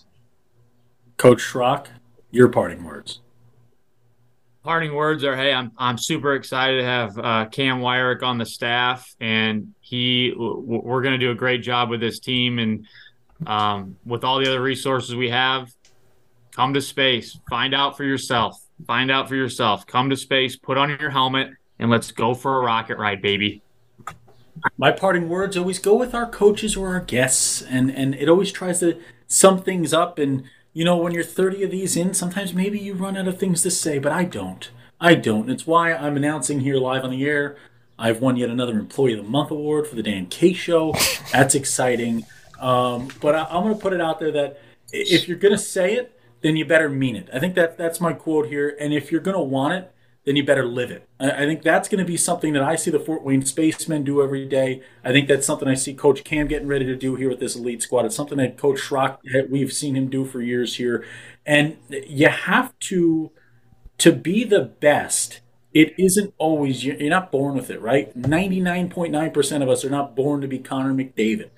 Coach 1.17 1.41
Schrock, 1.41 1.87
your 2.31 2.49
parting 2.49 2.83
words. 2.83 3.19
Parting 4.63 4.95
words 4.95 5.23
are: 5.23 5.35
Hey, 5.35 5.53
I'm 5.53 5.71
I'm 5.77 5.97
super 5.97 6.33
excited 6.33 6.77
to 6.77 6.83
have 6.83 7.17
uh, 7.19 7.45
Cam 7.51 7.81
Wirick 7.81 8.23
on 8.23 8.37
the 8.37 8.45
staff, 8.45 9.13
and 9.19 9.73
he 9.79 10.33
we're 10.35 11.01
going 11.01 11.13
to 11.13 11.23
do 11.23 11.31
a 11.31 11.35
great 11.35 11.61
job 11.61 11.89
with 11.89 11.99
this 11.99 12.19
team, 12.19 12.59
and 12.59 12.87
um, 13.45 13.97
with 14.05 14.23
all 14.23 14.39
the 14.39 14.47
other 14.47 14.61
resources 14.61 15.15
we 15.15 15.29
have, 15.29 15.69
come 16.55 16.73
to 16.73 16.81
space, 16.81 17.37
find 17.49 17.75
out 17.75 17.97
for 17.97 18.03
yourself, 18.03 18.63
find 18.87 19.11
out 19.11 19.27
for 19.27 19.35
yourself, 19.35 19.85
come 19.85 20.09
to 20.09 20.15
space, 20.15 20.55
put 20.55 20.77
on 20.77 20.89
your 20.99 21.09
helmet, 21.09 21.51
and 21.79 21.89
let's 21.89 22.11
go 22.11 22.33
for 22.33 22.57
a 22.57 22.65
rocket 22.65 22.97
ride, 22.97 23.21
baby. 23.21 23.61
My 24.77 24.91
parting 24.91 25.27
words 25.27 25.57
always 25.57 25.79
go 25.79 25.95
with 25.95 26.15
our 26.15 26.29
coaches 26.29 26.77
or 26.77 26.89
our 26.89 27.01
guests, 27.01 27.61
and 27.61 27.91
and 27.91 28.15
it 28.15 28.29
always 28.29 28.51
tries 28.51 28.79
to 28.79 28.99
sum 29.27 29.61
things 29.61 29.93
up. 29.93 30.17
And 30.17 30.45
you 30.73 30.85
know, 30.85 30.95
when 30.95 31.13
you're 31.13 31.23
30 31.23 31.63
of 31.63 31.71
these 31.71 31.97
in, 31.97 32.13
sometimes 32.13 32.53
maybe 32.53 32.79
you 32.79 32.93
run 32.93 33.17
out 33.17 33.27
of 33.27 33.37
things 33.37 33.61
to 33.63 33.71
say, 33.71 33.99
but 33.99 34.13
I 34.13 34.23
don't. 34.23 34.69
I 34.99 35.15
don't. 35.15 35.49
It's 35.49 35.67
why 35.67 35.93
I'm 35.93 36.15
announcing 36.15 36.61
here 36.61 36.77
live 36.77 37.03
on 37.03 37.11
the 37.11 37.25
air. 37.25 37.57
I've 37.99 38.21
won 38.21 38.37
yet 38.37 38.49
another 38.49 38.79
Employee 38.79 39.13
of 39.13 39.25
the 39.25 39.29
Month 39.29 39.51
award 39.51 39.87
for 39.87 39.95
the 39.95 40.03
Dan 40.03 40.27
K 40.27 40.53
Show. 40.53 40.95
That's 41.33 41.53
exciting. 41.53 42.25
Um, 42.59 43.09
but 43.21 43.35
I, 43.35 43.43
I'm 43.43 43.63
going 43.63 43.75
to 43.75 43.81
put 43.81 43.91
it 43.91 43.99
out 43.99 44.19
there 44.19 44.31
that 44.31 44.61
if 44.93 45.27
you're 45.27 45.37
going 45.37 45.53
to 45.53 45.57
say 45.57 45.95
it, 45.95 46.14
then 46.45 46.55
you 46.55 46.63
better 46.63 46.89
mean 46.89 47.15
it. 47.15 47.27
I 47.33 47.39
think 47.39 47.55
that 47.55 47.75
that's 47.75 47.99
my 47.99 48.13
quote 48.13 48.49
here. 48.49 48.77
And 48.79 48.93
if 48.93 49.11
you're 49.11 49.19
going 49.19 49.35
to 49.35 49.41
want 49.41 49.73
it, 49.73 49.91
then 50.25 50.35
you 50.35 50.45
better 50.45 50.63
live 50.63 50.91
it. 50.91 51.09
I, 51.19 51.45
think 51.45 51.63
that's 51.63 51.89
going 51.89 51.97
to 51.97 52.05
be 52.05 52.17
something 52.17 52.53
that 52.53 52.61
I 52.61 52.75
see 52.75 52.91
the 52.91 52.99
Fort 52.99 53.23
Wayne 53.23 53.43
Spacemen 53.43 54.03
do 54.03 54.21
every 54.21 54.45
day. 54.45 54.83
I 55.03 55.11
think 55.11 55.27
that's 55.27 55.47
something 55.47 55.67
I 55.67 55.73
see 55.73 55.95
Coach 55.95 56.23
Cam 56.23 56.45
getting 56.45 56.67
ready 56.67 56.85
to 56.85 56.95
do 56.95 57.15
here 57.15 57.29
with 57.29 57.39
this 57.39 57.55
elite 57.55 57.81
squad. 57.81 58.05
It's 58.05 58.15
something 58.15 58.37
that 58.37 58.59
Coach 58.59 58.79
Schrock 58.79 59.17
we've 59.49 59.73
seen 59.73 59.95
him 59.95 60.07
do 60.07 60.23
for 60.23 60.39
years 60.39 60.75
here. 60.75 61.03
And 61.47 61.77
you 61.89 62.29
have 62.29 62.77
to 62.89 63.31
to 63.97 64.11
be 64.11 64.43
the 64.43 64.61
best. 64.61 65.41
It 65.73 65.95
isn't 65.97 66.31
always 66.37 66.85
you're 66.85 67.09
not 67.09 67.31
born 67.31 67.55
with 67.55 67.71
it, 67.71 67.81
right? 67.81 68.15
99.9% 68.15 69.63
of 69.63 69.69
us 69.69 69.83
are 69.83 69.89
not 69.89 70.15
born 70.15 70.41
to 70.41 70.47
be 70.47 70.59
Connor 70.59 70.93
McDavid. 70.93 71.49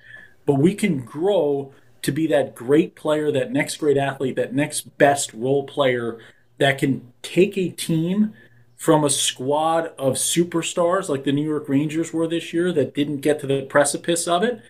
But 0.46 0.54
we 0.54 0.74
can 0.74 1.04
grow 1.04 1.74
to 2.08 2.12
be 2.12 2.26
that 2.26 2.54
great 2.54 2.96
player, 2.96 3.30
that 3.30 3.52
next 3.52 3.76
great 3.76 3.98
athlete, 3.98 4.34
that 4.36 4.54
next 4.54 4.96
best 4.96 5.34
role 5.34 5.64
player 5.64 6.18
that 6.56 6.78
can 6.78 7.12
take 7.20 7.58
a 7.58 7.68
team 7.68 8.32
from 8.76 9.04
a 9.04 9.10
squad 9.10 9.88
of 9.98 10.14
superstars 10.14 11.10
like 11.10 11.24
the 11.24 11.32
New 11.32 11.44
York 11.46 11.68
Rangers 11.68 12.10
were 12.10 12.26
this 12.26 12.54
year 12.54 12.72
that 12.72 12.94
didn't 12.94 13.18
get 13.18 13.40
to 13.40 13.46
the 13.46 13.66
precipice 13.66 14.26
of 14.26 14.42
it 14.42 14.62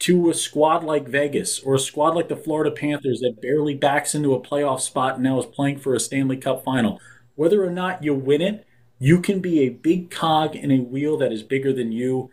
to 0.00 0.28
a 0.28 0.34
squad 0.34 0.84
like 0.84 1.08
Vegas 1.08 1.60
or 1.60 1.76
a 1.76 1.78
squad 1.78 2.14
like 2.14 2.28
the 2.28 2.36
Florida 2.36 2.70
Panthers 2.70 3.20
that 3.20 3.40
barely 3.40 3.74
backs 3.74 4.14
into 4.14 4.34
a 4.34 4.40
playoff 4.42 4.82
spot 4.82 5.14
and 5.14 5.22
now 5.22 5.38
is 5.38 5.46
playing 5.46 5.78
for 5.78 5.94
a 5.94 6.00
Stanley 6.00 6.36
Cup 6.36 6.62
final. 6.62 7.00
Whether 7.36 7.64
or 7.64 7.70
not 7.70 8.04
you 8.04 8.12
win 8.12 8.42
it, 8.42 8.66
you 8.98 9.22
can 9.22 9.40
be 9.40 9.60
a 9.60 9.70
big 9.70 10.10
cog 10.10 10.54
in 10.54 10.70
a 10.70 10.80
wheel 10.80 11.16
that 11.16 11.32
is 11.32 11.42
bigger 11.42 11.72
than 11.72 11.90
you. 11.90 12.28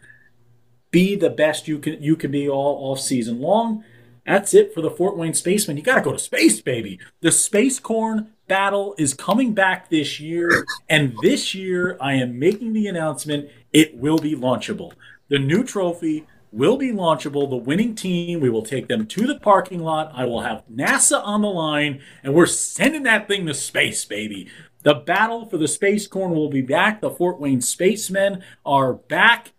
Be 0.92 1.16
the 1.16 1.30
best 1.30 1.70
you 1.70 1.80
can 1.80 2.04
you 2.04 2.18
can 2.18 2.30
be 2.30 2.50
all 2.50 2.92
off 2.92 3.00
season 3.00 3.40
long. 3.40 3.86
That's 4.26 4.54
it 4.54 4.74
for 4.74 4.82
the 4.82 4.92
Fort 4.92 5.18
Wayne 5.18 5.34
Spacemen. 5.34 5.78
You 5.78 5.84
got 5.84 5.96
to 5.96 6.02
go 6.02 6.12
to 6.12 6.20
space, 6.20 6.62
baby. 6.62 7.00
The 7.22 7.32
Space 7.32 7.80
Corn 7.80 8.32
battle 8.48 8.96
is 8.98 9.14
coming 9.14 9.54
back 9.54 9.90
this 9.90 10.20
year. 10.20 10.66
And 10.90 11.16
this 11.22 11.56
year, 11.56 11.98
I 12.02 12.14
am 12.16 12.40
making 12.40 12.74
the 12.74 12.88
announcement 12.88 13.50
it 13.72 13.96
will 13.96 14.18
be 14.18 14.36
launchable. 14.36 14.94
The 15.30 15.40
new 15.40 15.64
trophy 15.64 16.26
will 16.52 16.78
be 16.78 16.92
launchable. 16.92 17.50
The 17.50 17.56
winning 17.56 17.96
team, 17.96 18.40
we 18.40 18.50
will 18.50 18.64
take 18.64 18.88
them 18.88 19.06
to 19.08 19.28
the 19.28 19.40
parking 19.40 19.80
lot. 19.80 20.12
I 20.14 20.26
will 20.26 20.42
have 20.42 20.64
NASA 20.72 21.22
on 21.24 21.42
the 21.42 21.50
line, 21.50 22.02
and 22.24 22.34
we're 22.34 22.48
sending 22.48 23.04
that 23.04 23.28
thing 23.28 23.46
to 23.46 23.54
space, 23.54 24.04
baby. 24.06 24.50
The 24.84 24.96
battle 24.96 25.46
for 25.48 25.58
the 25.58 25.68
Space 25.68 26.08
Corn 26.08 26.32
will 26.32 26.50
be 26.50 26.62
back. 26.62 27.02
The 27.02 27.12
Fort 27.12 27.40
Wayne 27.40 27.62
Spacemen 27.62 28.44
are 28.66 28.94
back. 28.94 29.52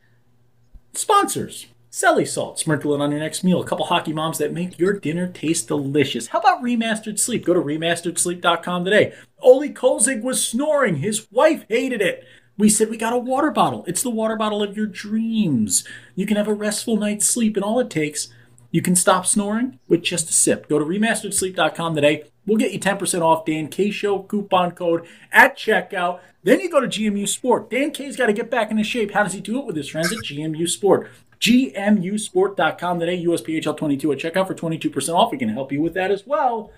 Sponsors 0.93 1.67
Celly 1.91 2.27
salt, 2.27 2.61
sprinkle 2.61 2.95
it 2.95 3.01
on 3.01 3.11
your 3.11 3.19
next 3.19 3.43
meal. 3.43 3.61
A 3.61 3.67
couple 3.67 3.87
hockey 3.87 4.13
moms 4.13 4.39
that 4.39 4.53
make 4.53 4.79
your 4.79 4.93
dinner 4.93 5.27
taste 5.27 5.67
delicious. 5.67 6.29
How 6.29 6.39
about 6.39 6.63
remastered 6.63 7.19
sleep? 7.19 7.45
Go 7.45 7.53
to 7.53 7.61
remasteredsleep.com 7.61 8.85
today. 8.85 9.13
Olie 9.43 9.75
Kolzig 9.75 10.23
was 10.23 10.47
snoring. 10.47 10.97
His 10.97 11.27
wife 11.33 11.65
hated 11.69 12.01
it. 12.01 12.25
We 12.57 12.69
said 12.69 12.91
we 12.91 12.97
got 12.97 13.13
a 13.13 13.19
water 13.19 13.51
bottle. 13.51 13.85
It's 13.89 14.05
the 14.05 14.11
water 14.11 14.37
bottle 14.37 14.63
of 14.63 14.77
your 14.77 14.87
dreams. 14.87 15.83
You 16.15 16.27
can 16.27 16.37
have 16.37 16.47
a 16.47 16.55
restful 16.55 16.97
night's 16.97 17.27
sleep, 17.27 17.57
and 17.57 17.65
all 17.65 17.81
it 17.81 17.91
takes, 17.91 18.29
you 18.71 18.83
can 18.83 18.95
stop 18.95 19.27
snoring 19.27 19.81
with 19.89 20.03
just 20.03 20.31
a 20.31 20.33
sip. 20.33 20.69
Go 20.69 20.79
to 20.79 20.85
remasteredsleep.com 20.85 21.97
today. 21.97 22.25
We'll 22.47 22.59
get 22.59 22.73
you 22.73 22.79
10% 22.79 23.21
off 23.21 23.45
Dan 23.45 23.67
K 23.67 23.91
Show 23.91 24.21
coupon 24.21 24.73
code 24.73 25.09
at 25.33 25.59
checkout. 25.59 26.21
Then 26.45 26.61
you 26.61 26.71
go 26.71 26.81
to 26.81 26.87
GMU 26.87 27.27
Sport. 27.27 27.69
Dan 27.69 27.91
K's 27.91 28.17
got 28.17 28.27
to 28.27 28.33
get 28.33 28.49
back 28.49 28.71
into 28.71 28.85
shape. 28.85 29.11
How 29.11 29.25
does 29.25 29.33
he 29.33 29.41
do 29.41 29.59
it 29.59 29.67
with 29.67 29.75
his 29.75 29.89
friends 29.89 30.13
at 30.13 30.19
GMU 30.19 30.69
Sport? 30.69 31.11
gmusport.com 31.41 33.01
today, 33.01 33.25
USPHL22 33.25 34.13
at 34.13 34.35
checkout 34.35 34.47
for 34.47 34.55
22% 34.55 35.15
off. 35.15 35.33
We 35.33 35.39
can 35.39 35.49
help 35.49 35.73
you 35.73 35.81
with 35.81 35.95
that 35.95 36.11
as 36.11 36.27
well. 36.27 36.71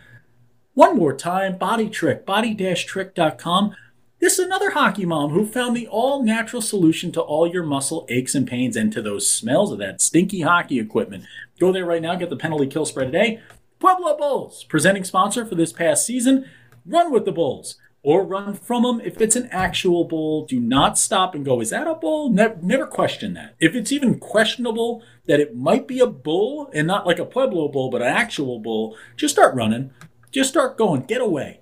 One 0.74 0.96
more 0.96 1.14
time, 1.14 1.58
Body 1.58 1.90
Trick, 1.90 2.24
body-trick.com. 2.24 3.74
This 4.20 4.38
is 4.38 4.46
another 4.46 4.70
hockey 4.70 5.04
mom 5.04 5.30
who 5.30 5.44
found 5.44 5.76
the 5.76 5.88
all 5.88 6.22
natural 6.22 6.62
solution 6.62 7.10
to 7.12 7.20
all 7.20 7.46
your 7.46 7.64
muscle 7.64 8.06
aches 8.08 8.36
and 8.36 8.46
pains 8.46 8.76
and 8.76 8.92
to 8.92 9.02
those 9.02 9.28
smells 9.28 9.72
of 9.72 9.78
that 9.78 10.00
stinky 10.00 10.42
hockey 10.42 10.78
equipment. 10.78 11.24
Go 11.58 11.72
there 11.72 11.84
right 11.84 12.00
now, 12.00 12.14
get 12.14 12.30
the 12.30 12.36
penalty 12.36 12.68
kill 12.68 12.86
spread 12.86 13.06
today. 13.06 13.40
Pueblo 13.80 14.16
Bulls, 14.16 14.62
presenting 14.64 15.02
sponsor 15.02 15.44
for 15.44 15.56
this 15.56 15.72
past 15.72 16.06
season. 16.06 16.48
Run 16.86 17.12
with 17.12 17.24
the 17.24 17.32
Bulls 17.32 17.76
or 18.02 18.24
run 18.24 18.54
from 18.54 18.82
them. 18.82 19.00
If 19.00 19.20
it's 19.20 19.36
an 19.36 19.48
actual 19.52 20.04
bull, 20.04 20.44
do 20.44 20.58
not 20.58 20.98
stop 20.98 21.34
and 21.34 21.44
go, 21.44 21.60
is 21.60 21.70
that 21.70 21.86
a 21.86 21.94
bull? 21.94 22.30
Never, 22.30 22.86
question 22.86 23.34
that. 23.34 23.54
If 23.60 23.74
it's 23.74 23.92
even 23.92 24.18
questionable 24.18 25.02
that 25.26 25.40
it 25.40 25.56
might 25.56 25.86
be 25.86 26.00
a 26.00 26.06
bull 26.06 26.68
and 26.74 26.86
not 26.86 27.06
like 27.06 27.18
a 27.18 27.24
Pueblo 27.24 27.68
bull, 27.68 27.90
but 27.90 28.02
an 28.02 28.08
actual 28.08 28.58
bull, 28.58 28.96
just 29.16 29.34
start 29.34 29.54
running. 29.54 29.92
Just 30.32 30.50
start 30.50 30.76
going. 30.76 31.02
Get 31.02 31.20
away. 31.20 31.60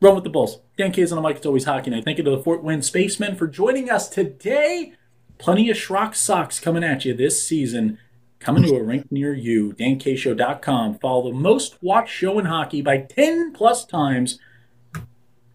Run 0.00 0.14
with 0.14 0.24
the 0.24 0.30
Bulls. 0.30 0.60
Dan 0.78 0.92
K's 0.92 1.12
on 1.12 1.20
the 1.20 1.28
mic. 1.28 1.38
It's 1.38 1.46
always 1.46 1.64
hockey 1.64 1.90
night. 1.90 2.04
Thank 2.04 2.18
you 2.18 2.24
to 2.24 2.30
the 2.30 2.42
Fort 2.42 2.62
Wayne 2.62 2.82
Spacemen 2.82 3.36
for 3.36 3.46
joining 3.46 3.90
us 3.90 4.08
today. 4.08 4.94
Plenty 5.38 5.68
of 5.70 5.76
Schrock 5.76 6.14
socks 6.14 6.60
coming 6.60 6.84
at 6.84 7.04
you 7.04 7.12
this 7.12 7.42
season. 7.42 7.98
Coming 8.38 8.62
to 8.62 8.76
a 8.76 8.82
rink 8.82 9.10
near 9.12 9.34
you. 9.34 9.74
DanKShow.com. 9.74 10.98
Follow 10.98 11.30
the 11.30 11.36
most 11.36 11.82
watched 11.82 12.14
show 12.14 12.38
in 12.38 12.46
hockey 12.46 12.80
by 12.80 12.98
10 12.98 13.52
plus 13.52 13.84
times 13.84 14.38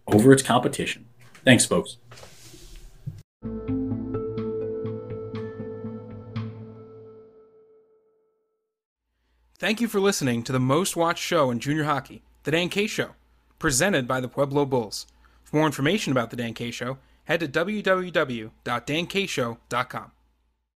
over 0.06 0.32
its 0.32 0.42
competition. 0.42 1.06
Thanks, 1.44 1.64
folks. 1.64 1.96
Thank 9.58 9.80
you 9.80 9.88
for 9.88 10.00
listening 10.00 10.42
to 10.44 10.52
the 10.52 10.60
most 10.60 10.96
watched 10.96 11.22
show 11.22 11.50
in 11.50 11.60
junior 11.60 11.84
hockey, 11.84 12.22
The 12.42 12.50
Dan 12.50 12.68
K 12.68 12.86
Show, 12.86 13.12
presented 13.58 14.06
by 14.06 14.20
the 14.20 14.28
Pueblo 14.28 14.66
Bulls. 14.66 15.06
For 15.44 15.56
more 15.56 15.64
information 15.66 16.12
about 16.12 16.28
The 16.30 16.36
Dan 16.36 16.52
K 16.52 16.70
Show, 16.70 16.98
head 17.24 17.40
to 17.40 17.48
www.dankshow.com. 17.48 20.12